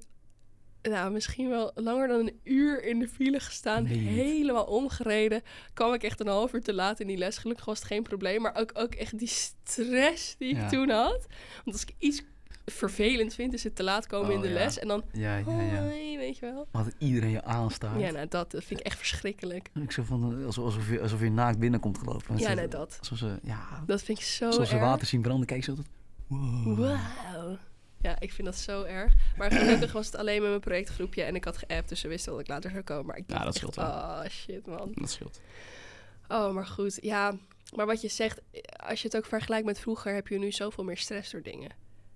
nou, 0.82 1.12
misschien 1.12 1.50
wel 1.50 1.72
langer 1.76 2.08
dan 2.08 2.20
een 2.20 2.40
uur 2.44 2.84
in 2.84 3.00
de 3.00 3.08
file 3.08 3.40
gestaan. 3.40 3.86
Helemaal 3.86 4.66
omgereden. 4.66 5.42
Kwam 5.74 5.94
ik 5.94 6.04
echt 6.04 6.20
een 6.20 6.28
half 6.28 6.54
uur 6.54 6.62
te 6.64 6.74
laat 6.74 7.00
in 7.00 7.08
die 7.08 7.18
les. 7.18 7.38
Gelukkig 7.38 7.66
was 7.66 7.80
het 7.80 7.88
geen 7.88 8.04
probleem. 8.04 8.42
Maar 8.42 8.56
ook, 8.56 8.72
ook 8.74 8.96
echt 8.96 9.18
die 9.20 9.28
stress 9.28 10.36
die 10.38 10.50
ik 10.50 10.56
Ja. 10.56 10.70
toen 10.70 10.90
had. 10.90 11.26
Want 11.64 11.72
als 11.78 11.82
ik 11.82 11.96
iets 11.98 12.22
vervelend 12.66 13.34
vind, 13.34 13.54
is 13.54 13.64
het 13.64 13.76
te 13.76 13.84
laat 13.84 14.08
komen 14.08 14.28
Oh, 14.30 14.34
in 14.36 14.42
de 14.42 14.48
ja. 14.48 14.54
les. 14.54 14.80
En 14.80 14.88
dan, 14.88 15.04
Ja, 15.12 15.38
ja, 15.38 15.44
hoi, 15.44 16.18
weet 16.18 16.38
je 16.38 16.46
wel. 16.46 16.68
Had 16.72 16.94
iedereen 16.98 17.30
je 17.30 17.44
aanstaat. 17.44 18.00
Ja, 18.00 18.12
nou, 18.12 18.28
dat, 18.28 18.52
dat 18.52 18.64
vind 18.64 18.80
ik 18.80 18.86
echt 18.86 18.98
verschrikkelijk. 18.98 19.70
Ik 19.82 19.92
zo 19.92 20.04
van, 20.04 20.40
eh, 20.40 20.46
alsof, 20.46 20.66
alsof, 20.66 20.90
je, 20.90 21.02
alsof 21.02 21.20
je 21.22 21.32
naakt 21.32 21.60
binnenkomt 21.60 21.98
gelopen. 21.98 22.38
Ja, 22.38 22.54
net 22.54 22.72
dat. 22.72 22.96
Alsof 23.00 23.18
ze, 23.18 23.40
ja, 23.44 23.84
Dat 23.86 24.02
vind 24.04 24.18
ik 24.18 24.24
zo 24.24 24.46
alsof 24.46 24.68
ze 24.68 24.78
water 24.78 25.08
zien 25.08 25.22
branden, 25.22 25.46
kijk 25.46 25.64
ze 25.64 25.70
altijd. 25.70 25.88
Wow. 26.28 26.80
Wauw. 26.80 27.58
Ja, 28.02 28.20
ik 28.20 28.32
vind 28.34 28.48
dat 28.48 28.58
zo 28.58 28.84
erg. 28.84 29.14
Maar 29.38 29.52
gelukkig 29.52 29.92
was 29.92 30.06
het 30.06 30.16
alleen 30.16 30.40
met 30.42 30.50
mijn 30.50 30.62
projectgroepje. 30.62 31.24
En 31.24 31.36
ik 31.36 31.44
had 31.44 31.58
geappt, 31.58 31.90
dus 31.90 32.00
ze 32.00 32.08
wisten 32.08 32.32
dat 32.32 32.42
ik 32.42 32.48
later 32.48 32.72
zou 32.72 32.84
komen. 32.84 33.06
Maar 33.06 33.18
ik 33.18 33.24
Ja, 33.28 33.38
dat 33.38 33.46
echt, 33.48 33.56
scheelt 33.56 33.76
wel. 33.76 33.86
Oh, 33.86 34.24
shit, 34.30 34.66
man. 34.68 34.92
Dat 34.94 35.12
scheelt. 35.12 35.42
Oh, 36.28 36.54
maar 36.54 36.66
goed. 36.66 36.98
Ja, 37.02 37.38
maar 37.76 37.86
wat 37.86 38.02
je 38.02 38.08
zegt, 38.08 38.42
als 38.88 39.02
je 39.02 39.08
het 39.08 39.18
ook 39.18 39.26
vergelijkt 39.26 39.66
met 39.66 39.80
vroeger, 39.80 40.14
heb 40.14 40.28
je 40.28 40.38
nu 40.40 40.52
zoveel 40.52 40.84
meer 40.84 40.98
stress 40.98 41.32
door 41.32 41.42
dingen. 41.42 41.72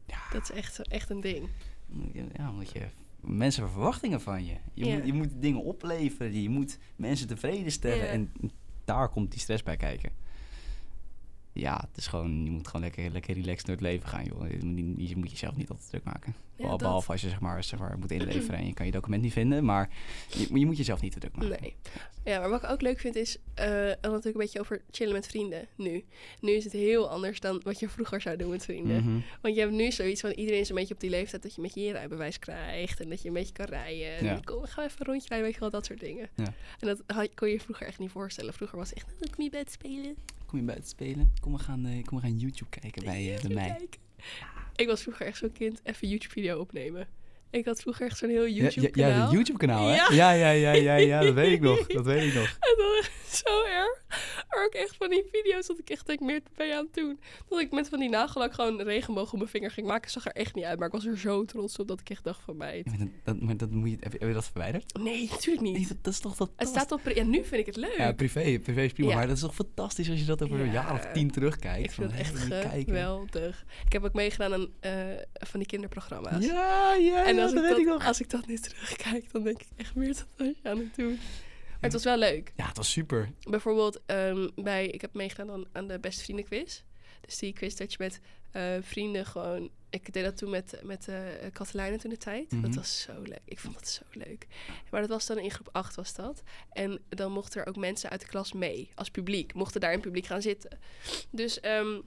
Ja. 0.07 0.17
Dat 0.31 0.41
is 0.41 0.51
echt, 0.51 0.87
echt 0.87 1.09
een 1.09 1.21
ding. 1.21 1.49
Ja, 2.37 2.49
omdat 2.49 2.71
je... 2.71 2.85
Mensen 3.21 3.63
hebben 3.63 3.81
verwachtingen 3.81 4.21
van 4.21 4.45
je. 4.45 4.55
Je, 4.73 4.85
Ja. 4.85 4.95
moet, 4.95 5.05
je 5.05 5.13
moet 5.13 5.29
dingen 5.41 5.63
opleveren. 5.63 6.41
Je 6.41 6.49
moet 6.49 6.77
mensen 6.95 7.27
tevreden 7.27 7.71
stellen. 7.71 7.97
Ja. 7.97 8.03
En 8.05 8.31
daar 8.85 9.09
komt 9.09 9.31
die 9.31 9.39
stress 9.39 9.63
bij 9.63 9.77
kijken. 9.77 10.11
Ja, 11.59 11.85
het 11.89 11.97
is 11.97 12.07
gewoon, 12.07 12.43
je 12.43 12.51
moet 12.51 12.65
gewoon 12.67 12.81
lekker, 12.81 13.09
lekker 13.11 13.33
relaxed 13.33 13.65
door 13.65 13.75
het 13.75 13.83
leven 13.83 14.07
gaan, 14.09 14.23
joh. 14.25 14.49
Je 14.49 14.57
moet, 14.61 14.75
niet- 14.97 15.09
je 15.09 15.15
moet 15.17 15.31
jezelf 15.31 15.55
niet 15.55 15.69
altijd 15.69 15.89
druk 15.89 16.03
maken. 16.03 16.35
Ja, 16.55 16.63
Behalve 16.75 16.83
dat. 17.05 17.07
als 17.09 17.21
je 17.21 17.29
zeg 17.29 17.39
maar, 17.39 17.63
zeg 17.63 17.79
maar 17.79 17.97
moet 17.99 18.11
inleveren 18.11 18.59
en 18.59 18.65
je 18.65 18.73
kan 18.73 18.85
je 18.85 18.91
document 18.91 19.21
niet 19.21 19.33
vinden, 19.33 19.65
maar 19.65 19.89
je, 20.29 20.59
je 20.59 20.65
moet 20.65 20.77
jezelf 20.77 21.01
niet 21.01 21.11
te 21.11 21.19
druk 21.19 21.35
maken. 21.35 21.57
Nee. 21.61 21.75
Ja, 22.23 22.39
maar 22.39 22.49
wat 22.49 22.63
ik 22.63 22.69
ook 22.69 22.81
leuk 22.81 22.99
vind 22.99 23.15
is 23.15 23.37
eh, 23.53 23.65
dan 23.67 24.11
natuurlijk 24.11 24.25
een 24.25 24.31
beetje 24.33 24.59
over 24.59 24.81
chillen 24.91 25.13
met 25.13 25.27
vrienden 25.27 25.67
nu. 25.75 26.03
Nu 26.41 26.51
is 26.51 26.63
het 26.63 26.73
heel 26.73 27.09
anders 27.09 27.39
dan 27.39 27.61
wat 27.63 27.79
je 27.79 27.89
vroeger 27.89 28.21
zou 28.21 28.37
doen 28.37 28.49
met 28.49 28.63
vrienden. 28.63 29.03
Mhm. 29.03 29.19
Want 29.41 29.55
je 29.55 29.61
hebt 29.61 29.73
nu 29.73 29.91
zoiets 29.91 30.21
van 30.21 30.31
iedereen 30.31 30.59
is 30.59 30.69
een 30.69 30.75
beetje 30.75 30.93
op 30.93 30.99
die 30.99 31.09
leeftijd 31.09 31.41
dat 31.41 31.55
je 31.55 31.61
met 31.61 31.73
je 31.73 31.81
je 31.81 31.91
rijbewijs 31.91 32.39
krijgt 32.39 32.99
en 32.99 33.09
dat 33.09 33.21
je 33.21 33.27
een 33.27 33.33
beetje 33.33 33.53
kan 33.53 33.65
rijden. 33.65 34.17
En 34.17 34.25
Ja. 34.25 34.39
kom, 34.43 34.61
we 34.61 34.67
gaan 34.67 34.85
even 34.85 34.99
een 34.99 35.05
rondje 35.05 35.27
rijden, 35.27 35.45
weet 35.45 35.55
je 35.55 35.59
wel, 35.61 35.69
dat 35.69 35.85
soort 35.85 35.99
dingen. 35.99 36.29
Ja. 36.35 36.53
En 36.79 36.87
dat 36.87 37.01
had, 37.07 37.29
kon 37.33 37.49
je 37.49 37.59
vroeger 37.59 37.87
echt 37.87 37.99
niet 37.99 38.11
voorstellen. 38.11 38.53
Vroeger 38.53 38.77
was 38.77 38.89
het 38.89 38.97
echt, 38.97 39.07
"Nou, 39.19 39.31
kom 39.35 39.43
je 39.43 39.49
bed 39.49 39.71
spelen? 39.71 40.15
Kom 40.47 40.59
je 40.59 40.65
buiten 40.65 40.89
spelen? 40.89 41.33
Kom 41.39 41.51
we 41.53 41.59
gaan, 41.59 41.85
eh, 41.85 42.03
kom 42.03 42.17
we 42.17 42.23
gaan 42.23 42.37
YouTube 42.37 42.69
kijken 42.79 43.03
bij, 43.03 43.35
eh, 43.35 43.41
bij 43.41 43.53
mij. 43.61 43.67
Kijken. 43.77 43.99
Ik 44.75 44.87
was 44.87 45.01
vroeger 45.01 45.25
echt 45.25 45.37
zo'n 45.37 45.51
kind, 45.51 45.79
even 45.83 46.07
YouTube-video 46.07 46.59
opnemen. 46.59 47.07
Ik 47.49 47.65
had 47.65 47.81
vroeger 47.81 48.05
echt 48.05 48.17
zo'n 48.17 48.29
heel 48.29 48.45
Ja, 48.45 48.55
ja, 48.55 48.61
YouTube-kanaal. 48.69 49.09
ja, 49.09 49.25
een 49.25 49.31
YouTube-kanaal, 49.31 49.87
hè? 49.87 49.95
Ja. 49.95 50.11
Ja, 50.11 50.31
ja, 50.31 50.49
ja, 50.49 50.71
ja, 50.71 50.95
ja, 50.95 51.21
dat 51.21 51.33
weet 51.33 51.51
ik 51.51 51.61
nog. 51.69 51.87
Dat 51.87 52.05
weet 52.05 52.23
ik 52.27 52.33
nog. 52.33 52.57
En 52.59 52.75
dat 52.77 53.09
was 53.25 53.37
zo 53.37 53.63
erg. 53.65 54.03
Maar 54.49 54.65
ook 54.65 54.73
echt 54.73 54.95
van 54.95 55.09
die 55.09 55.23
video's 55.31 55.67
dat 55.67 55.79
ik 55.79 55.89
echt 55.89 56.07
denk, 56.07 56.19
meer 56.19 56.41
ben 56.55 56.67
je 56.67 56.75
aan 56.75 56.85
het 56.85 56.93
doen? 56.93 57.19
Dat 57.49 57.59
ik 57.59 57.71
met 57.71 57.89
van 57.89 57.99
die 57.99 58.09
nagellak 58.09 58.53
gewoon 58.53 58.79
een 58.79 58.85
regenboog 58.85 59.31
op 59.31 59.37
mijn 59.37 59.49
vinger 59.49 59.71
ging 59.71 59.87
maken. 59.87 60.11
Zag 60.11 60.25
er 60.25 60.31
echt 60.31 60.55
niet 60.55 60.63
uit, 60.65 60.77
maar 60.79 60.87
ik 60.87 60.93
was 60.93 61.05
er 61.05 61.17
zo 61.17 61.45
trots 61.45 61.79
op 61.79 61.87
dat 61.87 61.99
ik 61.99 62.09
echt 62.09 62.23
dacht 62.23 62.41
van 62.41 62.57
mij. 62.57 62.77
Ja, 62.85 62.91
maar 62.91 62.97
dat, 62.99 63.07
dat, 63.23 63.41
maar 63.41 63.57
dat 63.57 63.69
moet 63.71 63.89
je, 63.89 63.97
heb, 63.99 64.11
je, 64.11 64.17
heb 64.17 64.27
je 64.27 64.33
dat 64.33 64.45
verwijderd? 64.45 64.97
Nee, 64.99 65.27
natuurlijk 65.29 65.61
niet. 65.65 65.73
Nee, 65.77 65.87
dat, 65.87 65.97
dat 66.01 66.13
is 66.13 66.19
toch 66.19 66.37
Het 66.37 66.47
fantastisch? 66.47 66.81
staat 66.81 66.91
op... 66.91 67.15
Ja, 67.15 67.23
nu 67.23 67.43
vind 67.43 67.51
ik 67.59 67.65
het 67.65 67.75
leuk. 67.75 67.97
Ja, 67.97 68.11
privé, 68.13 68.59
privé 68.59 68.81
is 68.81 68.93
prima, 68.93 69.09
Ja. 69.09 69.15
maar 69.15 69.27
dat 69.27 69.35
is 69.35 69.41
toch 69.41 69.55
fantastisch 69.55 70.09
als 70.09 70.19
je 70.19 70.25
dat 70.25 70.43
over 70.43 70.59
een 70.59 70.65
Ja. 70.65 70.71
jaar 70.71 70.93
of 70.93 71.05
tien 71.13 71.31
terugkijkt. 71.31 71.83
ik 71.85 71.91
vind 71.91 72.09
van, 72.11 72.19
het 72.19 72.27
echt 72.27 72.47
hey, 72.71 72.83
geweldig. 72.83 73.65
Ik 73.85 73.93
heb 73.93 74.03
ook 74.03 74.13
meegedaan 74.13 74.53
aan 74.53 74.67
eh, 74.79 74.91
van 75.33 75.59
die 75.59 75.67
kinderprogramma's. 75.69 76.45
Ja, 76.45 76.93
ja, 76.93 77.25
en 77.25 77.35
ja, 77.35 77.41
als, 77.43 77.53
dat 77.53 77.63
ik 77.63 77.69
weet 77.69 77.79
ik 77.79 77.85
dat, 77.85 77.93
nog. 77.97 78.07
als 78.07 78.19
ik 78.19 78.29
dat 78.29 78.47
nu 78.47 78.57
terugkijk, 78.57 79.31
dan 79.31 79.43
denk 79.43 79.61
ik 79.61 79.67
echt 79.75 79.95
meer 79.95 80.07
dat 80.07 80.25
je 80.37 80.69
aan 80.69 80.77
het 80.77 80.95
doen. 80.95 81.19
Maar 81.81 81.89
het 81.89 81.93
was 81.93 82.03
wel 82.03 82.17
leuk. 82.17 82.51
Ja, 82.55 82.67
het 82.67 82.77
was 82.77 82.91
super. 82.91 83.31
Bijvoorbeeld 83.49 84.01
ehm, 84.05 84.47
bij, 84.55 84.87
ik 84.87 85.01
heb 85.01 85.13
meegedaan 85.13 85.51
aan, 85.51 85.65
aan 85.71 85.87
de 85.87 85.99
beste 85.99 86.23
vrienden 86.23 86.45
quiz. 86.45 86.81
Dus 87.21 87.37
die 87.37 87.53
quiz 87.53 87.75
dat 87.75 87.91
je 87.91 87.97
met 87.99 88.19
eh, 88.51 88.63
vrienden 88.81 89.25
gewoon, 89.25 89.69
ik 89.89 90.13
deed 90.13 90.23
dat 90.23 90.37
toen 90.37 90.49
met, 90.49 90.79
met 90.83 91.07
Katelijne 91.53 91.97
toen 91.97 92.09
de 92.09 92.17
tijd. 92.17 92.49
Dat 92.49 92.59
Mhm. 92.59 92.73
was 92.75 93.01
zo 93.01 93.21
leuk. 93.21 93.41
Ik 93.45 93.59
vond 93.59 93.73
dat 93.73 93.87
zo 93.89 94.03
leuk. 94.11 94.47
Maar 94.91 95.01
dat 95.01 95.09
was 95.09 95.25
dan 95.25 95.39
in 95.39 95.51
groep 95.51 95.69
8 95.71 95.95
was 95.95 96.13
dat. 96.13 96.43
En 96.71 97.01
dan 97.09 97.31
mochten 97.31 97.61
er 97.61 97.67
ook 97.67 97.75
mensen 97.75 98.09
uit 98.09 98.21
de 98.21 98.27
klas 98.27 98.53
mee, 98.53 98.91
als 98.95 99.09
publiek. 99.09 99.53
Mochten 99.53 99.81
daar 99.81 99.93
in 99.93 99.99
publiek 100.01 100.25
gaan 100.25 100.41
zitten. 100.41 100.79
Dus 101.31 101.59
ehm, 101.59 102.01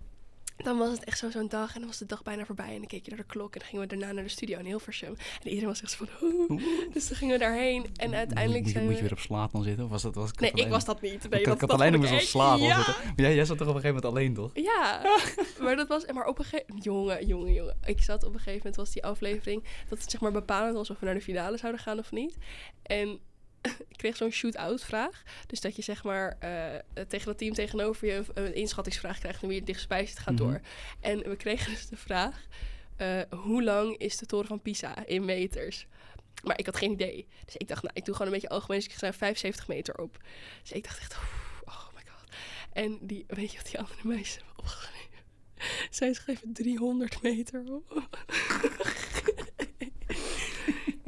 dan 0.63 0.79
was 0.79 0.91
het 0.91 1.05
echt 1.05 1.19
zo 1.19 1.31
zo'n 1.31 1.49
dag 1.49 1.73
en 1.75 1.79
dan 1.79 1.89
was 1.89 1.99
de 1.99 2.07
dag 2.07 2.23
bijna 2.23 2.45
voorbij. 2.45 2.69
En 2.73 2.77
dan 2.79 2.87
keek 2.87 3.05
je 3.05 3.11
naar 3.11 3.19
de 3.21 3.27
klok 3.27 3.53
en 3.55 3.59
dan 3.59 3.69
gingen 3.69 3.89
we 3.89 3.97
daarna 3.97 4.13
naar 4.15 4.25
de 4.25 4.31
studio 4.31 4.59
in 4.59 4.65
Hilversum. 4.65 5.15
En 5.43 5.49
iedereen 5.49 5.69
was 5.69 5.83
echt 5.83 5.91
zo 5.91 6.05
van, 6.05 6.29
oeh. 6.29 6.63
Dus 6.93 7.09
dan 7.09 7.17
gingen 7.17 7.35
we 7.39 7.41
daarheen 7.45 7.87
en 7.97 8.15
uiteindelijk 8.15 8.65
moet, 8.65 8.73
je- 8.73 8.79
moet 8.81 8.89
je 8.89 8.95
we... 8.97 9.03
weer 9.03 9.13
op 9.13 9.19
slaat 9.19 9.53
dan 9.53 9.63
zitten? 9.63 9.85
Of 9.85 9.91
was 9.91 10.03
dat 10.03 10.15
was 10.15 10.33
Nee, 10.33 10.51
ik 10.51 10.69
was 10.69 10.85
dat 10.85 11.01
niet. 11.01 11.29
Nee, 11.31 11.41
ik 11.41 11.47
dat, 11.47 11.61
had 11.61 11.71
alleen 11.71 11.99
moest 11.99 12.13
op 12.13 12.19
slaap 12.21 12.59
Ja. 12.59 12.77
zitten. 12.77 12.95
Maar 13.05 13.13
jij, 13.17 13.35
jij 13.35 13.45
zat 13.45 13.59
toch 13.59 13.69
op 13.69 13.75
een 13.75 13.81
gegeven 13.81 14.03
moment 14.03 14.05
alleen, 14.19 14.35
toch? 14.35 14.51
Ja, 14.65 15.03
maar 15.65 15.77
dat 15.77 15.89
was, 15.89 16.07
maar 16.13 16.27
op 16.27 16.39
een 16.39 16.45
gegeven 16.45 16.77
jongen, 16.79 17.27
jongen, 17.27 17.53
jongen. 17.53 17.77
Ik 17.85 18.03
zat 18.03 18.23
op 18.25 18.29
een 18.33 18.39
gegeven 18.39 18.59
moment, 18.59 18.77
was 18.77 18.91
die 18.93 19.05
aflevering, 19.05 19.65
dat 19.89 19.99
het 20.01 20.11
zeg 20.11 20.21
maar 20.21 20.33
bepalend 20.33 20.75
was 20.77 20.91
of 20.91 20.99
we 20.99 21.05
naar 21.07 21.15
de 21.15 21.21
finale 21.21 21.57
zouden 21.57 21.81
gaan 21.81 21.99
of 21.99 22.11
niet. 22.13 22.37
En 22.83 23.19
ik 23.89 23.97
kreeg 23.97 24.17
zo'n 24.17 24.31
shoot-out 24.31 24.85
vraag. 24.85 25.23
Dus 25.47 25.61
dat 25.61 25.77
je 25.77 25.83
zeg 25.83 26.05
maar 26.05 26.37
eh, 26.39 26.75
tegen 27.09 27.27
dat 27.27 27.39
team 27.39 27.55
tegenover 27.55 28.07
je 28.07 28.13
een, 28.15 28.27
een 28.35 28.55
inschattingsvraag 28.55 29.19
krijgt 29.19 29.43
en 29.43 29.49
wie 29.49 29.57
het 29.57 29.67
dichtstbij 29.67 30.07
zit 30.07 30.19
gaat 30.19 30.35
Mhm. 30.35 30.43
door. 30.43 30.61
En 31.01 31.19
we 31.29 31.37
kregen 31.37 31.73
dus 31.73 31.89
de 31.89 31.97
vraag, 31.97 32.47
eh, 32.97 33.21
hoe 33.31 33.63
lang 33.63 33.97
is 33.97 34.17
de 34.17 34.27
toren 34.27 34.47
van 34.47 34.61
Pisa 34.63 35.07
in 35.07 35.25
meters? 35.25 35.87
Maar 36.45 36.59
ik 36.59 36.67
had 36.67 36.77
geen 36.77 36.91
idee. 36.93 37.27
Dus 37.45 37.57
ik 37.57 37.69
dacht, 37.69 37.83
nou, 37.83 37.95
ik 37.97 38.05
doe 38.05 38.15
gewoon 38.15 38.33
een 38.33 38.39
beetje 38.41 38.55
algemeen. 38.55 38.79
Dus 38.81 38.89
ik 38.89 38.95
schrijf 38.95 39.17
75 39.17 39.69
meter 39.69 39.99
op. 39.99 40.19
Dus 40.63 40.73
ik 40.73 40.85
dacht 40.85 40.99
echt, 40.99 41.17
oh 41.65 41.87
my 41.95 42.03
god. 42.11 42.29
En 42.73 42.99
die, 43.01 43.25
weet 43.27 43.51
je 43.53 43.57
wat 43.57 43.67
die 43.67 43.79
andere 43.79 44.01
meisjes 44.03 44.35
hebben 44.37 44.55
opgeschreven? 44.57 44.99
Zij 45.91 46.13
schreven 46.13 46.53
300 46.53 47.23
meter 47.23 47.65
op. 47.73 47.93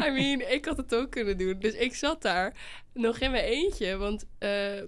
I 0.07 0.11
mean, 0.11 0.41
ik 0.41 0.65
had 0.65 0.77
het 0.77 0.95
ook 0.95 1.11
kunnen 1.11 1.39
doen. 1.39 1.59
Dus 1.59 1.75
ik 1.75 1.95
zat 1.95 2.23
daar 2.23 2.57
nog 2.93 3.19
in 3.19 3.31
mijn 3.31 3.45
eentje. 3.45 3.97
Want 3.97 4.25
eh, 4.39 4.83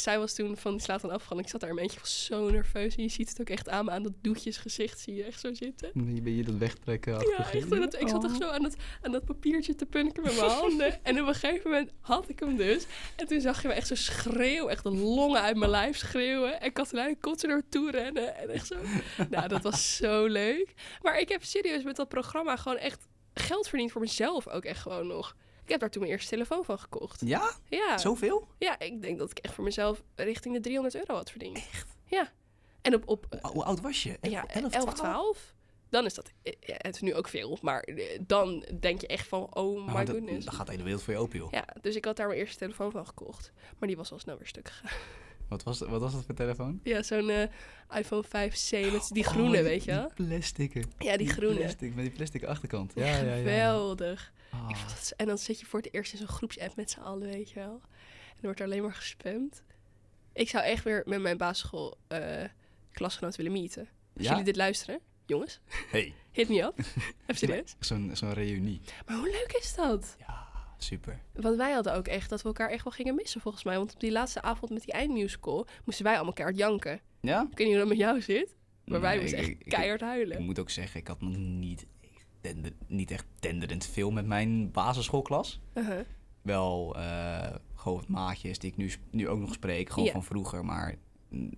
zij 0.00 0.18
was 0.18 0.34
toen 0.34 0.56
van 0.56 0.72
die 0.72 0.80
slaat 0.80 1.00
dan 1.00 1.10
afgegaan. 1.10 1.38
Ik 1.38 1.48
zat 1.48 1.60
daar 1.60 1.68
in 1.68 1.74
mijn 1.74 1.86
eentje, 1.86 2.02
was 2.02 2.24
zo 2.24 2.50
nerveus. 2.50 2.96
En 2.96 3.02
je 3.02 3.08
ziet 3.08 3.28
het 3.28 3.40
ook 3.40 3.48
echt 3.48 3.68
aan 3.68 3.84
me, 3.84 3.90
aan 3.90 4.02
dat 4.02 4.12
doetjesgezicht 4.20 4.98
zie 4.98 5.14
je 5.14 5.24
echt 5.24 5.40
zo 5.40 5.54
zitten. 5.54 5.90
Ben 5.94 6.36
je 6.36 6.44
dat 6.44 6.54
wegtrekken? 6.54 7.12
Ja, 7.12 7.52
echt. 7.52 7.70
dat, 7.70 8.00
ik 8.00 8.08
zat 8.08 8.24
echt 8.24 8.36
zo 8.36 8.48
aan 8.48 8.62
dat, 8.62 8.76
aan 9.02 9.12
dat 9.12 9.24
papiertje 9.24 9.74
te 9.74 9.86
punken 9.86 10.22
met 10.22 10.36
mijn 10.36 10.50
handen. 10.60 11.04
En 11.04 11.20
op 11.20 11.28
een 11.28 11.34
gegeven 11.34 11.70
moment 11.70 11.90
had 12.00 12.28
ik 12.28 12.40
hem 12.40 12.56
dus. 12.56 12.86
En 13.16 13.26
toen 13.26 13.40
zag 13.40 13.62
je 13.62 13.68
me 13.68 13.74
echt 13.74 13.86
zo 13.86 13.94
schreeuwen, 13.94 14.70
echt 14.70 14.82
de 14.82 14.90
longen 14.90 15.40
uit 15.40 15.56
mijn 15.56 15.70
lijf 15.70 15.96
schreeuwen. 15.96 16.60
En 16.60 16.72
Katelijn 16.72 17.20
kon 17.20 17.38
ze 17.38 17.46
naartoe 17.46 17.90
rennen. 17.90 18.36
En 18.36 18.48
echt 18.48 18.66
zo. 18.66 18.76
Nou, 19.30 19.48
dat 19.48 19.62
was 19.62 19.96
zo 19.96 20.26
leuk. 20.26 20.74
Maar 21.02 21.18
ik 21.18 21.28
heb 21.28 21.44
serieus 21.44 21.82
met 21.82 21.96
dat 21.96 22.08
programma 22.08 22.56
gewoon 22.56 22.78
echt 22.78 23.06
geld 23.40 23.68
verdiend 23.68 23.92
voor 23.92 24.00
mezelf 24.00 24.48
ook 24.48 24.64
echt 24.64 24.80
gewoon 24.80 25.06
nog. 25.06 25.36
Ik 25.64 25.68
heb 25.72 25.80
daar 25.80 25.90
toen 25.90 26.00
mijn 26.00 26.12
eerste 26.12 26.30
telefoon 26.30 26.64
van 26.64 26.78
gekocht. 26.78 27.20
Ja? 27.24 27.50
Ja, 27.68 27.98
Zoveel? 27.98 28.46
ja 28.58 28.78
ik 28.78 29.02
denk 29.02 29.18
dat 29.18 29.30
ik 29.30 29.38
echt 29.38 29.54
voor 29.54 29.64
mezelf 29.64 30.02
richting 30.14 30.54
de 30.54 30.60
300 30.60 30.94
euro 30.96 31.14
had 31.14 31.30
verdiend. 31.30 31.56
Echt? 31.56 31.86
Ja. 32.04 32.32
En 32.82 32.94
op, 32.94 33.08
op 33.08 33.26
Hoe, 33.40 33.50
hoe 33.52 33.64
oud 33.64 33.80
was 33.80 34.02
je? 34.02 34.18
ja, 34.20 34.46
11, 34.46 34.72
11, 34.74 34.94
12. 34.94 35.54
Dan 35.88 36.04
is 36.04 36.14
dat, 36.14 36.30
eh, 36.42 36.52
ja, 36.60 36.74
het 36.78 36.94
is 36.94 37.00
nu 37.00 37.14
ook 37.14 37.28
veel, 37.28 37.58
maar 37.62 37.80
eh, 37.80 38.18
dan 38.26 38.64
denk 38.80 39.00
je 39.00 39.06
echt 39.06 39.28
van, 39.28 39.54
oh 39.54 39.78
my 39.86 39.92
Nou, 39.92 40.04
dat- 40.04 40.14
goodness. 40.16 40.44
Dan 40.44 40.54
gaat 40.54 40.66
de 40.66 40.72
hele 40.72 40.84
wereld 40.84 41.02
voor 41.02 41.12
je 41.12 41.18
open, 41.18 41.38
joh. 41.38 41.50
Ja, 41.50 41.64
dus 41.80 41.94
ik 41.96 42.04
had 42.04 42.16
daar 42.16 42.26
mijn 42.26 42.38
eerste 42.38 42.58
telefoon 42.58 42.90
van 42.90 43.06
gekocht. 43.06 43.52
Maar 43.78 43.88
die 43.88 43.96
was 43.96 44.12
al 44.12 44.18
snel 44.18 44.36
weer 44.38 44.46
stuk 44.46 44.68
gegaan. 44.68 44.98
Wat, 45.48 45.62
was, 45.62 45.78
wat 45.78 46.00
was 46.00 46.12
dat 46.12 46.24
voor 46.24 46.34
telefoon? 46.34 46.80
Ja, 46.82 47.02
zo'n 47.02 47.28
eh, 47.30 47.48
iPhone 47.98 48.24
5C 48.26 48.92
met 48.92 49.08
die 49.12 49.24
groene, 49.24 49.48
Oh, 49.48 49.54
die- 49.54 49.62
weet 49.62 49.84
je 49.84 49.90
wel? 49.90 50.10
Plastic. 50.14 50.84
Ja, 50.98 51.16
die 51.16 51.28
groene. 51.28 51.56
Plastic, 51.56 51.94
met 51.94 52.04
die 52.04 52.14
plastic 52.14 52.44
achterkant. 52.44 52.92
Ja, 52.94 53.06
ja, 53.06 53.16
ja. 53.22 53.36
Geweldig. 53.36 54.32
Ah. 54.50 54.66
Ik 54.70 54.76
vond 54.76 54.88
dat, 54.90 55.12
en 55.16 55.26
dan 55.26 55.38
zit 55.38 55.60
je 55.60 55.66
voor 55.66 55.80
het 55.80 55.94
eerst 55.94 56.12
in 56.12 56.18
zo'n 56.18 56.28
groepsapp 56.28 56.76
met 56.76 56.90
z'n 56.90 57.00
allen, 57.00 57.28
weet 57.28 57.48
je 57.50 57.54
wel. 57.54 57.72
En 57.72 58.32
dan 58.32 58.40
wordt 58.42 58.60
er 58.60 58.66
alleen 58.66 58.82
maar 58.82 58.94
gespamd. 58.94 59.62
Ik 60.32 60.48
zou 60.48 60.64
echt 60.64 60.84
weer 60.84 61.02
met 61.06 61.20
mijn 61.20 61.36
basisschool 61.36 61.96
eh 62.08 62.44
klasgenoot 62.92 63.36
willen 63.36 63.52
meeten. 63.52 63.88
Als 64.16 64.24
Ja? 64.24 64.30
jullie 64.30 64.44
dit 64.44 64.56
luisteren, 64.56 65.00
jongens, 65.26 65.60
Hey, 65.90 66.14
hit 66.32 66.48
me 66.48 66.62
up. 66.62 66.78
Even 67.26 67.36
serieus. 67.48 67.74
zo'n 67.80 68.10
zo'n 68.14 68.32
reunie. 68.32 68.80
Maar 69.06 69.16
hoe 69.16 69.26
leuk 69.30 69.56
is 69.60 69.74
dat? 69.74 70.16
Ja, 70.18 70.45
super. 70.78 71.20
Want 71.32 71.56
wij 71.56 71.72
hadden 71.72 71.94
ook 71.94 72.06
echt 72.06 72.30
dat 72.30 72.42
we 72.42 72.48
elkaar 72.48 72.70
echt 72.70 72.84
wel 72.84 72.92
gingen 72.92 73.14
missen 73.14 73.40
volgens 73.40 73.64
mij. 73.64 73.76
Want 73.76 73.94
op 73.94 74.00
die 74.00 74.12
laatste 74.12 74.42
avond 74.42 74.70
met 74.72 74.82
die 74.84 74.92
eindmusical 74.92 75.66
moesten 75.84 76.04
wij 76.04 76.14
allemaal 76.14 76.32
keihard 76.32 76.58
janken. 76.58 77.00
Ja? 77.20 77.40
Ik 77.50 77.58
weet 77.58 77.66
niet 77.66 77.76
hoe 77.76 77.78
dat 77.78 77.88
met 77.88 77.96
jou 77.98 78.20
zit. 78.20 78.54
Maar 78.84 79.00
wij 79.00 79.20
moesten 79.20 79.38
echt 79.38 79.48
ik- 79.48 79.60
ik- 79.64 79.68
keihard 79.72 80.00
Ik 80.00 80.06
huilen. 80.06 80.42
moet 80.42 80.58
ook 80.58 80.70
zeggen, 80.70 81.00
ik 81.00 81.06
had 81.06 81.20
nog 81.20 81.36
niet, 81.36 81.86
tender, 82.40 82.72
niet 82.86 83.10
echt 83.10 83.24
tenderend 83.40 83.86
veel 83.86 84.10
met 84.10 84.26
mijn 84.26 84.70
basisschoolklas. 84.70 85.60
Uh-huh. 85.74 86.00
Wel 86.42 86.96
eh, 86.96 87.54
gewoon 87.74 88.04
maatjes 88.08 88.58
die 88.58 88.70
ik 88.70 88.76
nu, 88.76 88.90
nu 89.10 89.28
ook 89.28 89.38
nog 89.38 89.52
spreek, 89.52 89.90
gewoon 89.90 90.04
Ja. 90.04 90.12
van 90.12 90.24
vroeger. 90.24 90.64
Maar 90.64 90.94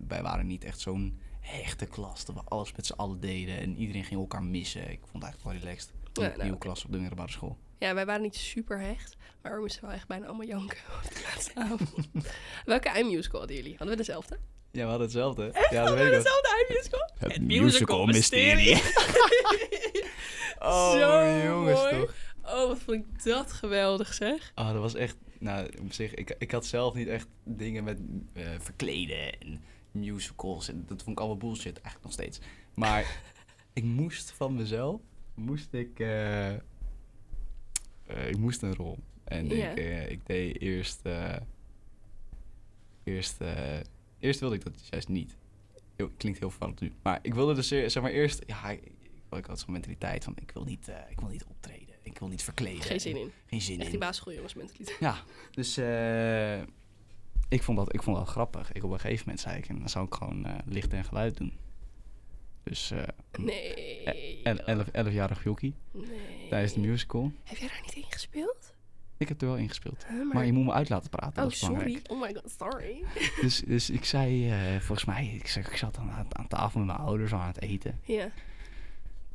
wij 0.08 0.22
waren 0.22 0.46
niet 0.46 0.64
echt 0.64 0.80
zo'n 0.80 1.18
hechte 1.40 1.86
klas. 1.86 2.24
Dat 2.24 2.34
we 2.34 2.42
alles 2.44 2.72
met 2.72 2.86
z'n 2.86 2.92
allen 2.92 3.20
deden 3.20 3.58
en 3.58 3.76
iedereen 3.76 4.04
ging 4.04 4.20
elkaar 4.20 4.42
missen. 4.44 4.90
Ik 4.90 5.00
vond 5.00 5.12
het 5.12 5.22
eigenlijk 5.22 5.44
wel 5.52 5.62
relaxed. 5.70 5.92
Ja, 6.12 6.22
nou, 6.28 6.42
nieuwe 6.42 6.58
klas 6.58 6.84
op 6.84 6.92
de 6.92 6.98
middelbare 6.98 7.30
school. 7.30 7.56
Ja, 7.78 7.94
wij 7.94 8.06
waren 8.06 8.22
niet 8.22 8.36
super 8.36 8.78
hecht. 8.80 9.16
Maar 9.42 9.54
we 9.54 9.60
moesten 9.60 9.82
wel 9.82 9.92
echt 9.92 10.06
bijna 10.08 10.26
allemaal 10.26 10.46
janken 10.46 10.78
op 11.04 11.14
de 11.14 11.20
laatste 11.24 11.54
avond. 11.54 12.08
Welke 12.64 12.88
eindmusical 12.88 13.38
hadden 13.38 13.56
jullie? 13.56 13.70
Hadden 13.76 13.96
we 13.96 13.96
dezelfde? 13.96 14.38
Ja, 14.70 14.82
we 14.82 14.88
hadden 14.88 15.06
hetzelfde. 15.06 15.42
Ja, 15.42 15.50
dat 15.60 15.70
Hadden 15.70 15.94
weet 15.96 16.04
we 16.04 16.10
dezelfde 16.16 16.48
eindmusical? 16.56 17.10
Het 17.18 17.40
musical 17.42 18.06
mysterie. 18.06 18.74
oh, 20.58 20.92
Zo 20.92 21.46
jongens 21.46 21.80
mooi. 21.80 22.00
toch. 22.00 22.14
Oh, 22.42 22.66
wat 22.68 22.78
vond 22.78 22.96
ik 23.04 23.24
dat 23.24 23.52
geweldig 23.52 24.14
zeg. 24.14 24.52
Oh, 24.54 24.66
dat 24.72 24.80
was 24.80 24.94
echt... 24.94 25.16
Nou, 25.38 25.68
op 25.80 25.92
zich, 25.92 26.14
ik, 26.14 26.34
ik 26.38 26.50
had 26.50 26.66
zelf 26.66 26.94
niet 26.94 27.08
echt 27.08 27.26
dingen 27.44 27.84
met 27.84 27.98
eh, 28.32 28.44
verkleden 28.58 29.40
en 29.40 29.62
musicals. 29.90 30.68
En 30.68 30.84
dat 30.86 31.02
vond 31.02 31.16
ik 31.16 31.18
allemaal 31.18 31.36
bullshit, 31.36 31.80
eigenlijk 31.80 32.02
nog 32.04 32.12
steeds. 32.12 32.38
Maar 32.74 33.20
ik 33.72 33.84
moest 33.84 34.30
van 34.30 34.54
mezelf, 34.54 35.00
moest 35.34 35.72
ik... 35.72 36.00
eh, 36.00 36.52
ik 38.28 38.38
moest 38.38 38.62
een 38.62 38.74
rol. 38.74 38.98
En 39.24 39.50
ik, 39.50 39.76
eh, 39.78 40.10
ik 40.10 40.26
deed 40.26 40.60
eerst... 40.60 41.00
eh, 41.02 41.36
eerst, 43.04 43.40
eh, 43.40 43.76
eerst 44.18 44.40
wilde 44.40 44.54
ik 44.54 44.64
dat 44.64 44.86
juist 44.90 45.08
niet. 45.08 45.36
Heel, 45.96 46.10
klinkt 46.16 46.38
heel 46.38 46.50
verwarrend 46.50 46.80
nu. 46.80 46.92
Maar 47.02 47.18
ik 47.22 47.34
wilde 47.34 47.54
dus, 47.54 47.70
eh, 47.70 47.88
zeg 47.88 48.02
maar, 48.02 48.12
eerst... 48.12 48.42
Ja, 48.46 48.70
ik, 48.70 48.82
ik 49.30 49.44
had 49.46 49.60
zo'n 49.60 49.72
mentaliteit 49.72 50.24
van, 50.24 50.32
ik 50.36 50.50
wil, 50.54 50.64
niet, 50.64 50.88
eh, 50.88 50.96
ik 51.10 51.20
wil 51.20 51.28
niet 51.28 51.44
optreden. 51.44 51.94
Ik 52.02 52.18
wil 52.18 52.28
niet 52.28 52.42
verkleden. 52.42 52.82
Geen 52.82 53.00
zin 53.00 53.16
in. 53.16 53.32
Geen 53.46 53.60
zin 53.60 53.74
Echt 53.76 53.84
in. 53.84 53.90
die 53.90 54.00
basisschooljongens 54.00 54.54
mentaliteit. 54.54 54.96
Ja, 55.00 55.22
dus 55.50 55.76
eh, 55.76 56.60
ik, 57.48 57.62
vond 57.62 57.78
dat, 57.78 57.94
ik 57.94 58.02
vond 58.02 58.16
dat 58.16 58.28
grappig. 58.28 58.72
Ik 58.72 58.84
op 58.84 58.90
een 58.90 59.00
gegeven 59.00 59.22
moment 59.24 59.40
zei 59.40 59.56
ik, 59.56 59.68
en 59.68 59.78
dan 59.78 59.88
zou 59.88 60.06
ik 60.06 60.14
gewoon 60.14 60.44
eh, 60.46 60.54
licht 60.64 60.92
en 60.92 61.04
geluid 61.04 61.36
doen. 61.36 61.52
Dus 62.68 62.90
eh 62.90 63.02
Nee. 63.38 64.42
elf, 64.42 64.88
elfjarig 64.88 65.44
jochie 65.44 65.74
Nee. 65.92 66.48
tijdens 66.50 66.72
de 66.72 66.80
musical. 66.80 67.32
Heb 67.44 67.56
jij 67.56 67.68
daar 67.68 67.80
niet 67.84 67.94
in 67.94 68.04
gespeeld? 68.08 68.74
Ik 69.16 69.28
heb 69.28 69.40
er 69.40 69.46
wel 69.46 69.56
in 69.56 69.68
gespeeld. 69.68 70.06
Huh, 70.08 70.32
Maar 70.32 70.46
je 70.46 70.52
moet 70.52 70.64
me 70.64 70.72
uit 70.72 70.88
laten 70.88 71.10
praten, 71.10 71.44
Oh, 71.44 71.50
sorry. 71.50 72.00
Oh 72.06 72.20
my 72.20 72.34
god, 72.34 72.54
sorry. 72.58 73.04
Dus, 73.40 73.60
dus 73.60 73.90
ik 73.90 74.04
zei, 74.04 74.50
eh, 74.50 74.80
volgens 74.80 75.04
mij, 75.04 75.26
ik, 75.34 75.46
zeg, 75.46 75.70
ik 75.70 75.76
zat 75.76 75.98
aan, 75.98 76.26
aan 76.32 76.48
tafel 76.48 76.78
met 76.78 76.88
mijn 76.88 76.98
ouders 76.98 77.32
aan 77.32 77.46
het 77.46 77.60
eten. 77.62 78.00
Ja. 78.04 78.30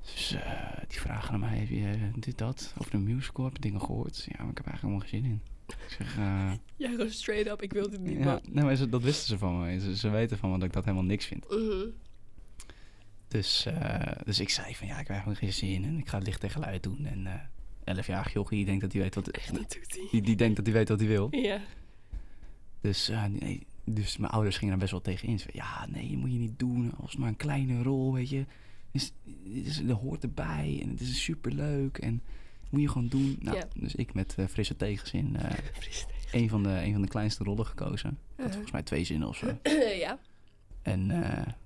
Dus 0.01 0.33
eh, 0.33 0.77
die 0.87 0.99
vragen 0.99 1.33
aan 1.33 1.39
mij, 1.39 1.57
heb 1.57 1.69
je 1.69 2.11
dit, 2.19 2.37
dat, 2.37 2.73
over 2.77 2.91
de 2.91 2.97
musical, 2.97 3.45
heb 3.45 3.53
je 3.53 3.61
dingen 3.61 3.81
gehoord? 3.81 4.23
Ja, 4.29 4.35
maar 4.43 4.51
ik 4.51 4.57
heb 4.57 4.67
eigenlijk 4.67 4.81
helemaal 4.81 5.07
geen 5.07 5.21
zin 5.21 5.31
in. 5.31 5.41
Ik 5.67 5.95
zeg, 5.97 6.17
eh, 6.17 6.51
Ja, 6.87 6.89
gewoon 6.89 7.09
straight 7.09 7.47
up. 7.51 7.61
Ik 7.61 7.73
wil 7.73 7.89
dit 7.89 7.99
niet, 7.99 8.17
ja, 8.23 8.39
nee, 8.49 8.63
maar 8.63 8.75
ze, 8.75 8.89
dat 8.89 9.01
wisten 9.01 9.27
ze 9.27 9.37
van 9.37 9.59
me. 9.61 9.79
Ze, 9.79 9.97
ze 9.97 10.09
weten 10.09 10.37
van 10.37 10.51
me 10.51 10.57
dat 10.57 10.67
ik 10.67 10.73
dat 10.73 10.83
helemaal 10.85 11.05
niks 11.05 11.25
vind. 11.25 11.49
Mhm. 11.49 11.85
Dus, 13.33 13.65
eh, 13.65 14.11
dus 14.25 14.39
ik 14.39 14.49
zei 14.49 14.75
van, 14.75 14.87
ja, 14.87 14.93
ik 14.93 14.99
heb 14.99 15.09
eigenlijk 15.09 15.39
geen 15.39 15.53
zin 15.53 15.69
in 15.69 15.83
en 15.83 15.97
ik 15.97 16.07
ga 16.07 16.17
het 16.17 16.25
licht 16.25 16.39
tegen 16.39 16.61
geluid 16.61 16.83
doen. 16.83 17.05
En 17.05 17.27
eh 17.27 17.97
11-jarig 17.97 18.33
jochie, 18.33 18.57
die 18.57 18.65
denkt 18.65 18.81
dat 18.81 18.91
hij 18.91 19.01
weet 19.01 19.15
wat, 19.15 19.27
Echt, 19.27 19.53
dat 19.53 19.71
doet 19.71 20.11
die, 20.11 20.21
die 20.21 20.35
denkt 20.35 20.55
dat 20.55 20.65
hij 20.65 20.75
weet 20.75 20.89
wat 20.89 20.99
hij 20.99 21.07
wil. 21.07 21.27
Ja. 21.31 21.61
Dus, 22.81 23.09
eh, 23.09 23.23
nee, 23.25 23.65
dus 23.83 24.17
mijn 24.17 24.31
ouders 24.31 24.55
gingen 24.55 24.69
daar 24.69 24.79
best 24.79 24.91
wel 24.91 25.01
tegen 25.01 25.27
in. 25.27 25.39
Ze 25.39 25.49
zeiden, 25.51 25.71
ja, 25.71 25.99
nee, 25.99 26.11
dat 26.11 26.19
moet 26.19 26.31
je 26.31 26.37
niet 26.39 26.59
doen. 26.59 26.91
Als 27.01 27.15
maar 27.15 27.27
een 27.27 27.35
kleine 27.35 27.83
rol, 27.83 28.13
weet 28.13 28.29
je. 28.29 28.45
Dus, 28.91 29.13
dus, 29.43 29.85
dat 29.85 29.99
hoort 29.99 30.23
erbij 30.23 30.79
en 30.81 30.89
het 30.89 31.01
is 31.01 31.23
superleuk 31.23 31.97
en 31.97 32.21
moet 32.69 32.81
je 32.81 32.89
gewoon 32.89 33.07
doen. 33.07 33.37
Nou, 33.41 33.57
Ja. 33.57 33.67
dus 33.75 33.95
ik 33.95 34.13
met 34.13 34.35
frisse 34.49 34.75
tegenzin 34.75 35.37
een, 36.31 36.49
van 36.49 36.63
de, 36.63 36.69
een 36.69 36.93
van 36.93 37.01
de 37.01 37.07
kleinste 37.07 37.43
rollen 37.43 37.65
gekozen. 37.65 38.09
Had 38.09 38.37
Uh-huh. 38.37 38.51
volgens 38.51 38.71
mij 38.71 38.83
twee 38.83 39.03
zinnen 39.03 39.27
of 39.27 39.37
zo. 39.37 39.57
ja. 40.05 40.19
En 40.81 41.07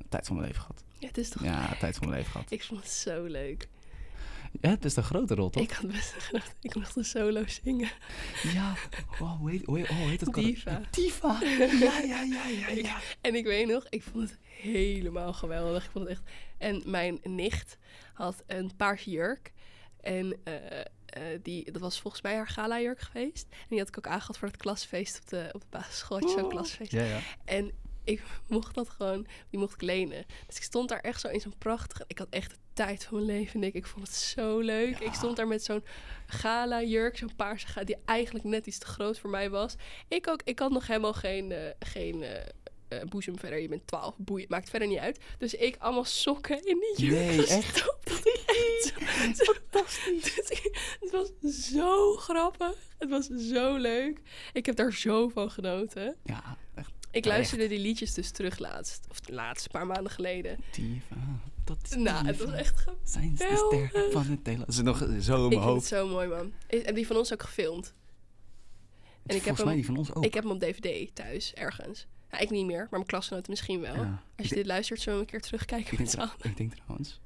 tijd 0.09 0.25
van 0.27 0.35
mijn 0.35 0.47
leven 0.47 0.61
gehad. 0.61 0.83
Ja, 0.99 1.07
het 1.07 1.17
is 1.17 1.29
toch... 1.29 1.43
Ja, 1.43 1.75
tijd 1.79 1.95
van 1.95 2.07
mijn 2.07 2.19
leven 2.19 2.31
gehad. 2.31 2.51
Ik 2.51 2.63
vond 2.63 2.79
het 2.81 2.89
zo 2.91 3.23
leuk. 3.23 3.67
Ja, 4.61 4.69
het 4.69 4.85
is 4.85 4.93
de 4.93 5.01
grote 5.03 5.35
rol, 5.35 5.49
toch? 5.49 5.63
Ik 5.63 5.71
had 5.71 5.91
best 5.91 6.13
gedacht, 6.17 6.55
ik 6.61 6.75
mocht 6.75 6.95
een 6.95 7.05
solo 7.05 7.43
zingen. 7.47 7.89
Ja, 8.43 8.73
wow, 9.19 9.37
hoe 9.39 9.51
heet, 9.51 9.65
hoe 9.65 9.77
heet, 9.77 9.89
oh, 9.89 9.97
heet 9.97 10.25
dat? 10.25 10.33
Diva. 10.33 10.81
Diva. 10.91 11.39
Ja, 11.41 11.99
ja, 11.99 12.21
ja, 12.21 12.47
ja, 12.47 12.69
ja. 12.69 12.97
En 13.21 13.35
ik 13.35 13.45
weet 13.45 13.67
nog, 13.67 13.85
ik 13.89 14.03
vond 14.03 14.29
het 14.29 14.39
helemaal 14.61 15.33
geweldig. 15.33 15.85
Ik 15.85 15.91
vond 15.91 16.07
het 16.07 16.17
echt... 16.17 16.29
En 16.57 16.83
mijn 16.85 17.19
nicht 17.23 17.77
had 18.13 18.43
een 18.47 18.75
paarse 18.75 19.09
jurk. 19.09 19.53
En 20.01 20.37
eh, 20.43 20.79
eh, 21.05 21.39
die, 21.43 21.71
dat 21.71 21.81
was 21.81 22.01
volgens 22.01 22.23
mij 22.23 22.35
haar 22.35 22.47
gala-jurk 22.47 22.99
geweest. 22.99 23.47
En 23.51 23.65
die 23.69 23.79
had 23.79 23.87
ik 23.87 23.97
ook 23.97 24.07
aangehad 24.07 24.37
voor 24.37 24.47
het 24.47 24.57
klasfeest 24.57 25.19
op 25.21 25.29
de, 25.29 25.49
op 25.51 25.61
de 25.61 25.67
basisschool. 25.69 26.19
Had 26.19 26.29
je 26.29 26.35
zo'n 26.35 26.43
Oh. 26.45 26.49
klasfeest. 26.49 26.91
Ja, 26.91 27.03
ja. 27.03 27.19
En 27.45 27.71
ik 28.07 28.21
mocht 28.47 28.75
dat 28.75 28.89
gewoon, 28.89 29.27
die 29.49 29.59
mocht 29.59 29.73
ik 29.73 29.81
lenen. 29.81 30.25
Dus 30.47 30.55
ik 30.55 30.63
stond 30.63 30.89
daar 30.89 30.99
echt 30.99 31.21
zo 31.21 31.27
in 31.27 31.39
zo'n 31.39 31.57
prachtige... 31.57 32.03
Ik 32.07 32.17
had 32.17 32.27
echt 32.29 32.51
de 32.51 32.57
tijd 32.73 33.03
van 33.03 33.13
mijn 33.13 33.37
leven, 33.37 33.59
Nick. 33.59 33.73
Ik 33.73 33.87
vond 33.87 34.07
het 34.07 34.15
zo 34.15 34.59
leuk. 34.59 34.99
Ja. 34.99 35.05
Ik 35.05 35.13
stond 35.13 35.35
daar 35.35 35.47
met 35.47 35.63
zo'n 35.63 35.83
gala-jurk, 36.27 37.17
zo'n 37.17 37.35
paarse 37.35 37.67
gala... 37.67 37.85
die 37.85 37.97
eigenlijk 38.05 38.45
net 38.45 38.67
iets 38.67 38.77
te 38.77 38.85
groot 38.85 39.19
voor 39.19 39.29
mij 39.29 39.49
was. 39.49 39.75
Ik 40.07 40.27
ook, 40.27 40.41
ik 40.43 40.59
had 40.59 40.71
nog 40.71 40.87
helemaal 40.87 41.13
geen, 41.13 41.51
eh, 41.51 41.71
geen 41.79 42.23
eh, 42.23 42.45
eh, 42.87 43.03
boezem 43.03 43.39
verder. 43.39 43.59
Je 43.59 43.67
bent 43.67 43.87
12, 43.87 44.15
boeien, 44.17 44.45
maakt 44.49 44.69
verder 44.69 44.87
niet 44.87 44.99
uit. 44.99 45.19
Dus 45.37 45.53
ik 45.53 45.75
allemaal 45.79 46.05
sokken 46.05 46.65
in 46.65 46.79
die 46.79 47.05
jurk 47.05 47.19
Nee, 47.19 47.47
echt? 47.47 47.65
gestopt. 47.65 48.09
Dat 48.09 48.25
ik 48.25 48.43
echt 48.47 49.37
zo, 49.37 49.53
fantastisch. 49.53 50.35
het 50.99 51.11
was 51.11 51.31
zo 51.49 52.15
grappig. 52.15 52.75
Het 52.97 53.09
was 53.09 53.25
zo 53.25 53.75
leuk. 53.75 54.21
Ik 54.53 54.65
heb 54.65 54.75
daar 54.75 54.93
zo 54.93 55.27
van 55.29 55.51
genoten. 55.51 56.15
Ja, 56.23 56.57
Ik 57.17 57.25
luisterde 57.25 57.67
die 57.67 57.79
liedjes 57.79 58.13
dus 58.13 58.31
terug 58.31 58.57
laatst. 58.59 59.05
Of 59.09 59.19
laatst, 59.29 59.65
een 59.65 59.71
paar 59.71 59.87
maanden 59.87 60.11
geleden. 60.11 60.57
diva. 60.71 61.15
Dat 61.63 61.77
is 61.83 61.95
Nou, 61.95 62.25
het 62.25 62.37
diva. 62.37 62.49
was 62.51 62.59
echt 62.59 62.77
geweldig. 62.77 63.09
Zijn 63.09 63.37
ze 63.37 63.43
ster 63.69 64.11
van 64.11 64.25
het. 64.25 64.45
Dat 64.45 64.67
is 64.67 64.81
nog 64.81 64.97
zo 64.97 65.05
in 65.05 65.11
Ik 65.15 65.21
mijn 65.21 65.49
vind 65.49 65.53
het 65.53 65.63
hoofd. 65.63 65.87
zo 65.87 66.07
mooi, 66.07 66.27
man. 66.27 66.53
En 66.67 66.95
die 66.95 67.07
van 67.07 67.15
ons 67.15 67.33
ook 67.33 67.41
gefilmd. 67.43 67.93
En 69.25 69.35
ik 69.35 69.43
heb, 69.43 69.57
hem, 69.57 69.69
die 69.73 69.85
van 69.85 69.97
ons 69.97 70.13
ook. 70.13 70.23
ik 70.25 70.33
heb 70.33 70.43
hem 70.43 70.51
op 70.53 70.59
DVD 70.59 71.15
thuis, 71.15 71.53
ergens. 71.53 72.07
Ja, 72.31 72.39
ik 72.39 72.49
niet 72.49 72.65
meer, 72.65 72.77
maar 72.77 72.87
mijn 72.89 73.05
klasgenoten 73.05 73.49
misschien 73.51 73.79
wel. 73.81 73.95
Ja. 73.95 74.23
Als 74.35 74.45
Ik 74.45 74.45
je 74.49 74.55
dit 74.55 74.65
luistert, 74.65 75.01
zullen 75.01 75.19
we 75.19 75.25
een 75.25 75.31
keer 75.31 75.41
terugkijken 75.41 75.91
Ik 75.93 75.99
met 75.99 75.99
denk, 75.99 76.09
z'n 76.09 76.15
tra- 76.17 76.25
allen. 76.25 76.51
ik 76.51 76.57
denk 76.57 76.73
trouwens, 76.73 77.19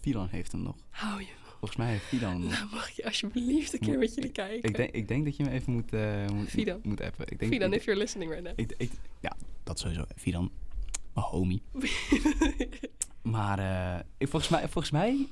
Filan 0.00 0.28
heeft 0.28 0.52
hem 0.52 0.62
nog. 0.62 0.76
Hou 0.90 1.20
je. 1.20 1.26
Volgens 1.66 1.76
mij 1.76 1.90
heeft 1.90 2.12
nog. 2.22 2.50
Nou, 2.50 2.68
mag 2.70 2.90
je 2.90 3.04
alsjeblieft 3.04 3.72
een 3.72 3.78
keer 3.78 3.98
met 3.98 4.14
jullie 4.14 4.30
kijken. 4.30 4.68
Ik 4.70 4.76
denk, 4.76 4.90
ik 4.90 5.08
denk 5.08 5.24
dat 5.24 5.36
je 5.36 5.42
hem 5.42 5.52
even 5.52 5.72
moet, 5.72 5.92
eh 5.92 6.28
moet, 6.28 6.48
Fidan. 6.48 6.80
moet 6.82 7.00
appen. 7.00 7.26
Ik 7.28 7.38
denk, 7.38 7.52
Fidan, 7.52 7.72
ik, 7.72 7.78
if 7.78 7.84
you're 7.84 8.00
listening 8.00 8.30
right 8.30 8.44
now. 8.46 8.52
ik, 8.58 8.74
ik- 8.76 8.90
ja, 9.20 9.36
dat 9.62 9.78
sowieso. 9.78 10.04
Fidan, 10.16 10.50
mijn 11.14 11.26
homie. 11.26 11.62
Maar 13.22 13.58
eh, 13.58 14.00
ik, 14.18 14.28
volgens 14.28 14.50
mij, 14.50 14.60
volgens 14.68 14.90
mij 14.90 15.26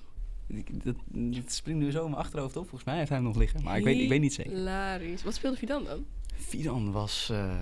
dat, 0.84 0.94
dat 1.10 1.52
springt 1.52 1.80
nu 1.80 1.90
zo 1.90 2.04
in 2.04 2.10
mijn 2.10 2.22
achterhoofd 2.22 2.56
op. 2.56 2.62
Volgens 2.62 2.84
mij 2.84 2.96
heeft 2.96 3.08
hij 3.08 3.18
hem 3.18 3.26
nog 3.26 3.36
liggen. 3.36 3.62
Maar 3.62 3.78
ik 3.78 3.84
weet, 3.84 4.00
ik 4.00 4.08
weet 4.08 4.20
niet 4.20 4.34
zeker. 4.34 4.52
Hilarisch. 4.52 5.22
Wat 5.22 5.34
speelde 5.34 5.56
Fidan 5.56 5.84
dan? 5.84 6.04
Fidan 6.34 6.92
was... 6.92 7.28
eh, 7.30 7.56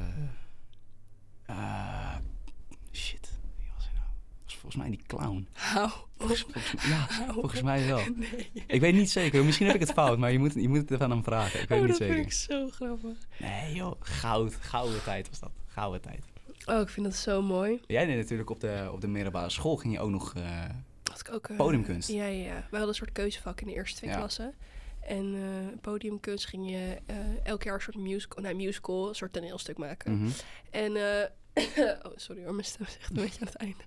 shit, 2.92 3.30
wie 3.58 3.70
was 3.74 3.84
hij 3.84 3.94
nou? 3.94 4.06
Was 4.44 4.49
volgens 4.60 4.82
mij 4.82 4.90
die 4.90 5.00
clown. 5.06 5.46
Hou 5.52 5.90
Volgens, 6.18 6.46
ja, 6.88 7.06
Hou 7.08 7.32
volgens 7.32 7.62
mij 7.62 7.86
wel. 7.86 8.00
Nee. 8.14 8.50
Ik 8.66 8.80
weet 8.80 8.94
niet 8.94 9.10
zeker. 9.10 9.44
Misschien 9.44 9.66
heb 9.66 9.74
ik 9.74 9.80
het 9.80 9.92
fout, 9.92 10.18
maar 10.18 10.32
je 10.32 10.38
moet, 10.38 10.54
je 10.54 10.68
moet 10.68 10.88
het 10.88 11.00
aan 11.02 11.10
hem 11.10 11.24
vragen. 11.24 11.60
Ik 11.60 11.68
weet 11.68 11.78
Oh, 11.78 11.84
niet 11.86 11.98
dat 11.98 12.08
zeker. 12.08 12.14
vind 12.14 12.26
ik 12.26 12.32
zo 12.32 12.68
grappig. 12.68 13.16
Nee 13.38 13.74
joh, 13.74 13.92
goud. 14.00 14.54
Gouden 14.60 15.02
tijd 15.02 15.28
was 15.28 15.40
dat. 15.40 15.50
Gouden 15.66 16.00
tijd. 16.00 16.24
Oh, 16.66 16.80
ik 16.80 16.88
vind 16.88 17.06
dat 17.06 17.14
zo 17.14 17.42
mooi. 17.42 17.80
Jij 17.86 18.06
deed 18.06 18.16
natuurlijk 18.16 18.50
op 18.50 18.60
de, 18.60 18.88
op 18.92 19.00
de 19.00 19.08
middelbare 19.08 19.50
school 19.50 19.76
ging 19.76 19.92
je 19.94 20.00
ook 20.00 20.10
nog... 20.10 20.34
eh, 20.34 20.64
Had 21.10 21.20
ik 21.20 21.32
ook, 21.34 21.48
eh, 21.48 21.56
Podiumkunst. 21.56 22.08
Ja, 22.10 22.26
ja, 22.26 22.44
ja. 22.44 22.54
We 22.56 22.66
hadden 22.70 22.88
een 22.88 22.94
soort 22.94 23.12
keuzevak 23.12 23.60
in 23.60 23.66
de 23.66 23.72
eerste 23.74 23.96
twee 23.96 24.10
Ja. 24.10 24.16
klassen. 24.16 24.54
En 25.00 25.34
eh, 25.34 25.78
podiumkunst 25.80 26.46
ging 26.46 26.70
je 26.70 26.96
elk 27.42 27.62
jaar 27.62 27.74
een 27.74 27.80
soort 27.80 27.96
musical, 27.96 28.42
nou, 28.42 28.54
musical, 28.54 29.08
een 29.08 29.14
soort 29.14 29.32
toneelstuk 29.32 29.78
maken. 29.78 30.16
mhm. 30.18 30.30
En, 30.70 30.92
oh, 32.06 32.12
sorry 32.16 32.42
hoor, 32.44 32.52
mijn 32.54 32.64
stem 32.66 32.86
is 32.86 32.96
echt 32.98 33.10
een 33.10 33.16
beetje 33.22 33.40
aan 33.40 33.46
het 33.46 33.56
einde. 33.56 33.82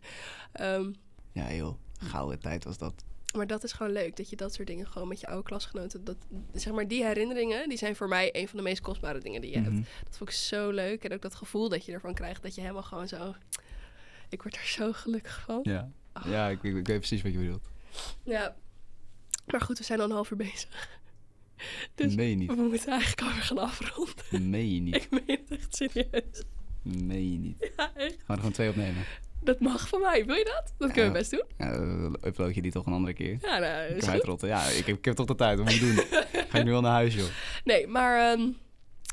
Ehm, 0.51 0.91
Ja 1.31 1.53
joh, 1.53 1.77
gouden 1.97 2.39
tijd 2.39 2.63
was 2.63 2.77
dat. 2.77 3.03
maar 3.35 3.47
dat 3.47 3.63
is 3.63 3.71
gewoon 3.71 3.91
leuk, 3.91 4.15
dat 4.15 4.29
je 4.29 4.35
dat 4.35 4.53
soort 4.53 4.67
dingen 4.67 4.87
gewoon 4.87 5.07
met 5.07 5.19
je 5.19 5.27
oude 5.27 5.43
klasgenoten, 5.43 6.03
dat, 6.03 6.17
zeg 6.53 6.73
maar, 6.73 6.87
die 6.87 7.03
herinneringen, 7.05 7.69
die 7.69 7.77
zijn 7.77 7.95
voor 7.95 8.07
mij 8.07 8.29
een 8.35 8.47
van 8.47 8.57
de 8.57 8.63
meest 8.63 8.81
kostbare 8.81 9.19
dingen 9.19 9.41
die 9.41 9.49
je 9.51 9.57
hebt. 9.59 9.69
Mhm. 9.69 9.83
Dat 10.03 10.17
vond 10.17 10.29
ik 10.29 10.35
zo 10.35 10.69
leuk. 10.69 11.03
En 11.03 11.13
ook 11.13 11.21
dat 11.21 11.35
gevoel 11.35 11.69
dat 11.69 11.85
je 11.85 11.91
ervan 11.91 12.13
krijgt, 12.13 12.41
dat 12.43 12.55
je 12.55 12.61
helemaal 12.61 12.83
gewoon 12.83 13.07
zo... 13.07 13.35
Ik 14.29 14.41
word 14.43 14.55
er 14.55 14.65
zo 14.65 14.93
gelukkig 14.93 15.41
van. 15.45 15.59
Ja, 15.63 15.91
ja 16.25 16.49
ik, 16.49 16.63
ik, 16.63 16.75
ik 16.75 16.87
weet 16.87 16.97
precies 16.97 17.21
wat 17.21 17.31
je 17.31 17.37
bedoelt. 17.37 17.69
Ja. 18.23 18.55
Maar 19.45 19.61
goed, 19.61 19.77
we 19.77 19.83
zijn 19.83 19.99
al 19.99 20.05
een 20.05 20.11
half 20.11 20.31
uur 20.31 20.37
bezig. 20.37 20.89
Dus 21.95 22.15
Meen 22.15 22.29
je 22.29 22.35
niet. 22.35 22.49
we 22.55 22.61
moeten 22.61 22.89
eigenlijk 22.89 23.21
alweer 23.21 23.41
gaan 23.41 23.57
afronden. 23.57 24.49
Meen 24.49 24.73
je 24.73 24.79
niet. 24.81 24.95
Ik 25.03 25.09
meen 25.09 25.39
het 25.47 25.51
echt 25.59 25.75
serieus. 25.75 26.43
Meen 26.83 27.31
je 27.31 27.39
niet. 27.39 27.71
Ja, 27.77 27.91
echt. 27.95 28.13
Gaan 28.13 28.23
we 28.25 28.33
er 28.33 28.37
gewoon 28.37 28.51
twee 28.51 28.69
opnemen. 28.69 29.03
Dat 29.43 29.59
mag 29.59 29.87
van 29.87 30.01
mij. 30.01 30.25
Wil 30.25 30.35
je 30.35 30.43
dat? 30.43 30.73
Dat 30.77 30.91
kunnen 30.91 31.11
we 31.11 31.17
best 31.17 31.31
doen. 31.31 31.43
Ja, 31.57 31.71
dan 31.77 32.17
upload 32.23 32.55
je 32.55 32.61
die 32.61 32.71
toch 32.71 32.85
een 32.85 32.93
andere 32.93 33.13
keer. 33.13 33.37
Ja, 33.41 33.59
nou, 33.59 33.89
Ik 33.89 33.97
is 33.97 34.07
goed. 34.23 34.41
Ja, 34.41 34.63
ik 34.65 34.85
heb, 34.85 34.97
ik 34.97 35.05
heb 35.05 35.15
toch 35.15 35.25
de 35.25 35.35
tijd. 35.35 35.57
Wat 35.57 35.65
moet 35.65 35.75
ik 35.75 35.81
doen? 35.81 35.95
Ga 36.49 36.57
ik 36.57 36.63
nu 36.63 36.71
wel 36.71 36.81
naar 36.81 36.91
huis, 36.91 37.15
joh. 37.15 37.27
Nee, 37.63 37.87
maar 37.87 38.31
ehm, 38.31 38.41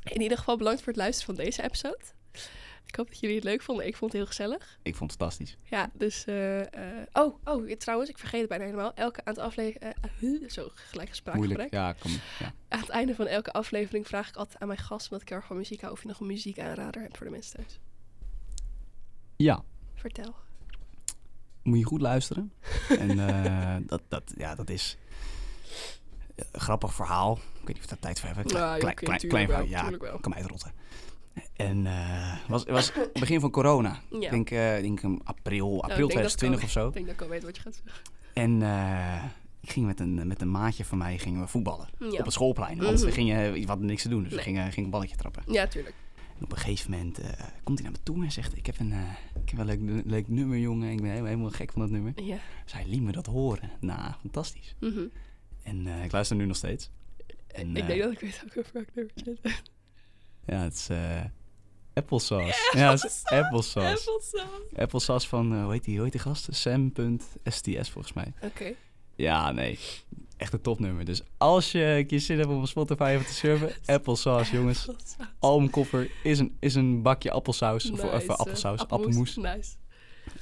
in 0.04 0.20
ieder 0.20 0.38
geval 0.38 0.56
bedankt 0.56 0.78
voor 0.78 0.92
het 0.92 1.02
luisteren 1.02 1.34
van 1.34 1.44
deze 1.44 1.62
episode. 1.62 1.98
Ik 2.90 2.96
hoop 2.96 3.08
dat 3.08 3.20
jullie 3.20 3.36
het 3.36 3.44
leuk 3.44 3.62
vonden. 3.62 3.86
Ik 3.86 3.96
vond 3.96 4.12
het 4.12 4.20
heel 4.20 4.30
gezellig. 4.30 4.78
Ik 4.82 4.96
vond 4.96 5.10
het 5.10 5.20
fantastisch. 5.20 5.56
Ja, 5.62 5.90
dus... 5.92 6.24
eh, 6.24 6.60
eh, 6.60 7.06
oh, 7.12 7.36
oh, 7.44 7.70
trouwens, 7.72 8.10
ik 8.10 8.18
vergeet 8.18 8.40
het 8.40 8.48
bijna 8.48 8.64
helemaal. 8.64 8.94
Elke 8.94 9.24
aan 9.24 9.34
het 9.34 9.42
aflevering... 9.42 10.52
zo, 10.52 10.70
gelijk 10.74 11.14
spraakgebrek. 11.14 11.56
Moeilijk. 11.56 11.72
Ja, 11.72 11.92
kom. 11.92 12.10
Ja. 12.38 12.52
Aan 12.68 12.80
het 12.80 12.88
einde 12.88 13.14
van 13.14 13.26
elke 13.26 13.52
aflevering 13.52 14.06
vraag 14.06 14.28
ik 14.28 14.36
altijd 14.36 14.60
aan 14.60 14.66
mijn 14.68 14.78
gast... 14.80 15.10
omdat 15.10 15.28
ik 15.28 15.34
erg 15.34 15.46
van 15.46 15.56
muziek 15.56 15.80
hou... 15.80 15.92
of 15.92 16.02
je 16.02 16.08
nog 16.08 16.20
een 16.20 16.26
muziekaanrader 16.26 17.02
hebt 17.02 17.16
voor 17.16 17.26
de 17.26 17.32
mensen 17.32 17.56
thuis. 17.56 17.80
ja, 19.36 19.62
Vertel. 19.94 20.34
moet 21.62 21.78
je 21.78 21.84
goed 21.84 22.00
luisteren. 22.00 22.52
en 22.98 23.28
eh, 23.28 23.76
dat, 23.86 24.02
dat, 24.08 24.32
ja, 24.36 24.54
dat 24.54 24.70
is 24.70 24.96
een 26.50 26.60
grappig 26.60 26.94
verhaal. 26.94 27.32
Ik 27.36 27.66
weet 27.66 27.66
niet 27.66 27.76
of 27.76 27.82
we 27.82 27.88
daar 27.88 27.98
tijd 27.98 28.20
voor 28.20 28.28
hebben. 28.28 28.46
Klein, 28.46 28.80
Ja, 28.80 28.92
klein, 28.92 29.18
klein, 29.28 29.48
wel, 29.48 29.66
verhaal. 29.66 29.90
Ja, 29.90 29.98
wel. 29.98 30.18
kan 30.18 30.30
mij 30.30 30.40
uitrotten. 30.40 30.72
En 31.56 31.86
eh 31.86 32.48
was, 32.48 32.64
was 32.64 32.92
begin 33.12 33.40
van 33.40 33.50
corona. 33.50 34.00
Ja. 34.10 34.18
Ik 34.20 34.30
denk, 34.30 34.50
eh, 34.50 34.76
ik 34.76 34.82
denk 34.82 35.02
um, 35.02 35.20
april, 35.24 35.68
Nou, 35.68 35.80
april 35.80 36.08
ik 36.08 36.12
denk 36.12 36.22
dat 36.22 36.36
2020 36.38 36.60
ik 36.60 36.66
of 36.66 36.72
zo. 36.72 36.86
Ik 36.88 36.94
denk 36.94 37.06
dat 37.06 37.14
ik 37.14 37.22
al 37.22 37.28
weet 37.28 37.42
wat 37.42 37.56
je 37.56 37.62
gaat 37.62 37.80
zeggen. 37.84 38.02
En 38.32 38.62
eh, 38.62 39.24
ik 39.60 39.70
ging 39.70 39.86
met 39.86 40.00
een, 40.00 40.26
met 40.26 40.40
een 40.40 40.50
maatje 40.50 40.84
van 40.84 40.98
mij 40.98 41.18
gingen 41.18 41.40
we 41.40 41.46
voetballen. 41.46 41.88
Ja. 41.98 42.06
Op 42.06 42.24
het 42.24 42.32
schoolplein. 42.32 42.78
Want 42.78 42.96
Mhm. 42.96 43.04
we 43.04 43.12
gingen, 43.12 43.64
hadden 43.66 43.86
niks 43.86 44.02
te 44.02 44.08
doen. 44.08 44.22
Dus 44.22 44.32
we 44.32 44.38
gingen, 44.38 44.64
gingen 44.68 44.84
een 44.84 44.90
balletje 44.90 45.16
trappen. 45.16 45.42
Ja, 45.46 45.66
tuurlijk. 45.66 45.94
En 46.38 46.44
op 46.44 46.52
een 46.52 46.58
gegeven 46.58 46.90
moment 46.90 47.20
komt 47.62 47.78
hij 47.78 47.88
naar 47.88 47.98
me 47.98 48.02
toe 48.02 48.24
en 48.24 48.32
zegt... 48.32 48.56
Ik 48.56 48.66
heb 48.66 48.78
een, 48.78 48.92
ik 49.42 49.50
heb 49.50 49.58
een 49.58 49.66
leuk, 49.66 50.04
leuk 50.04 50.28
nummer, 50.28 50.58
jongen. 50.58 50.90
Ik 50.90 50.96
ben 50.96 51.06
helemaal, 51.06 51.28
helemaal 51.28 51.50
gek 51.50 51.72
van 51.72 51.80
dat 51.80 51.90
nummer. 51.90 52.12
Ja. 52.22 52.38
Dus 52.64 52.72
hij 52.72 52.84
liet 52.86 53.02
me 53.02 53.12
dat 53.12 53.26
horen. 53.26 53.70
Nou, 53.80 54.12
fantastisch. 54.20 54.74
Mhm. 54.80 55.00
En 55.62 55.86
ik 55.86 56.12
luister 56.12 56.36
nu 56.36 56.46
nog 56.46 56.56
steeds. 56.56 56.90
En, 57.46 57.76
ik 57.76 57.86
denk 57.86 58.02
dat 58.02 58.12
ik 58.12 58.20
weet 58.20 58.42
ook 58.44 58.58
over 58.58 58.70
welk 58.72 58.88
nummer 58.94 59.14
het 59.14 59.38
zit. 59.42 59.62
Ja, 60.46 60.56
het 60.62 60.72
is... 60.74 60.88
eh, 60.88 61.24
Applesauce. 61.94 62.70
Ja, 62.78 62.90
dat 62.90 63.04
is 63.04 63.20
applesauce. 63.24 64.10
Applesauce. 64.10 64.46
Applesauce 64.76 65.28
van, 65.28 65.52
eh, 65.54 65.62
hoe 65.62 65.72
heet 65.72 65.84
die, 65.84 65.94
hoe 65.94 66.02
heet 66.04 66.12
die 66.12 66.20
gast? 66.20 66.48
Sam.sts 66.50 67.90
volgens 67.90 68.12
mij. 68.12 68.32
Oké. 68.42 68.72
Ja, 69.16 69.52
nee. 69.52 69.78
Echt 70.36 70.52
een 70.52 70.60
topnummer. 70.60 71.04
Dus 71.04 71.22
als 71.38 71.72
je 71.72 71.82
een 71.84 72.06
keer 72.06 72.20
zin 72.20 72.38
hebt 72.38 72.50
om 72.50 72.58
op 72.60 72.66
Spotify 72.66 73.02
even 73.14 73.26
te 73.26 73.32
surfen, 73.34 73.72
applesauce, 73.96 74.52
jongens. 74.54 74.88
Albumkoffer 75.38 76.10
is 76.22 76.38
een, 76.38 76.56
is 76.60 76.74
een 76.74 77.02
bakje 77.02 77.30
appelsaus. 77.30 77.90
Nice, 77.90 78.02
of 78.06 78.22
eh, 78.26 78.28
appelsaus, 78.36 78.80
appelmoes. 78.86 79.36
Nice. 79.36 79.70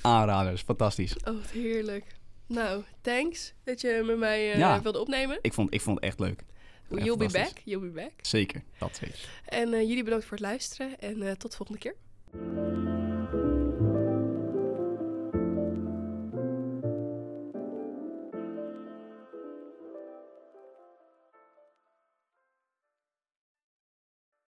Aanraders, 0.02 0.62
fantastisch. 0.62 1.16
Oh, 1.16 1.24
wat 1.24 1.50
heerlijk. 1.50 2.16
Nou, 2.46 2.82
thanks 3.00 3.54
dat 3.64 3.80
je 3.80 4.02
met 4.06 4.18
mij 4.18 4.56
Ja. 4.58 4.82
wilde 4.82 5.00
opnemen. 5.00 5.38
Ik 5.42 5.52
vond, 5.52 5.74
ik 5.74 5.80
vond 5.80 5.96
het 5.96 6.04
echt 6.04 6.18
leuk. 6.20 6.44
You'll 6.88 7.16
be 7.16 7.28
back. 7.28 7.62
You'll 7.64 7.92
be 7.92 8.00
back. 8.00 8.12
Zeker, 8.22 8.62
dat 8.78 8.96
zeker. 8.96 9.28
En 9.44 9.72
eh, 9.72 9.80
jullie 9.80 10.04
bedankt 10.04 10.24
voor 10.24 10.36
het 10.36 10.46
luisteren 10.46 11.00
en 11.00 11.22
eh, 11.22 11.32
tot 11.32 11.50
de 11.50 11.56
volgende 11.56 11.80
keer. 11.80 11.94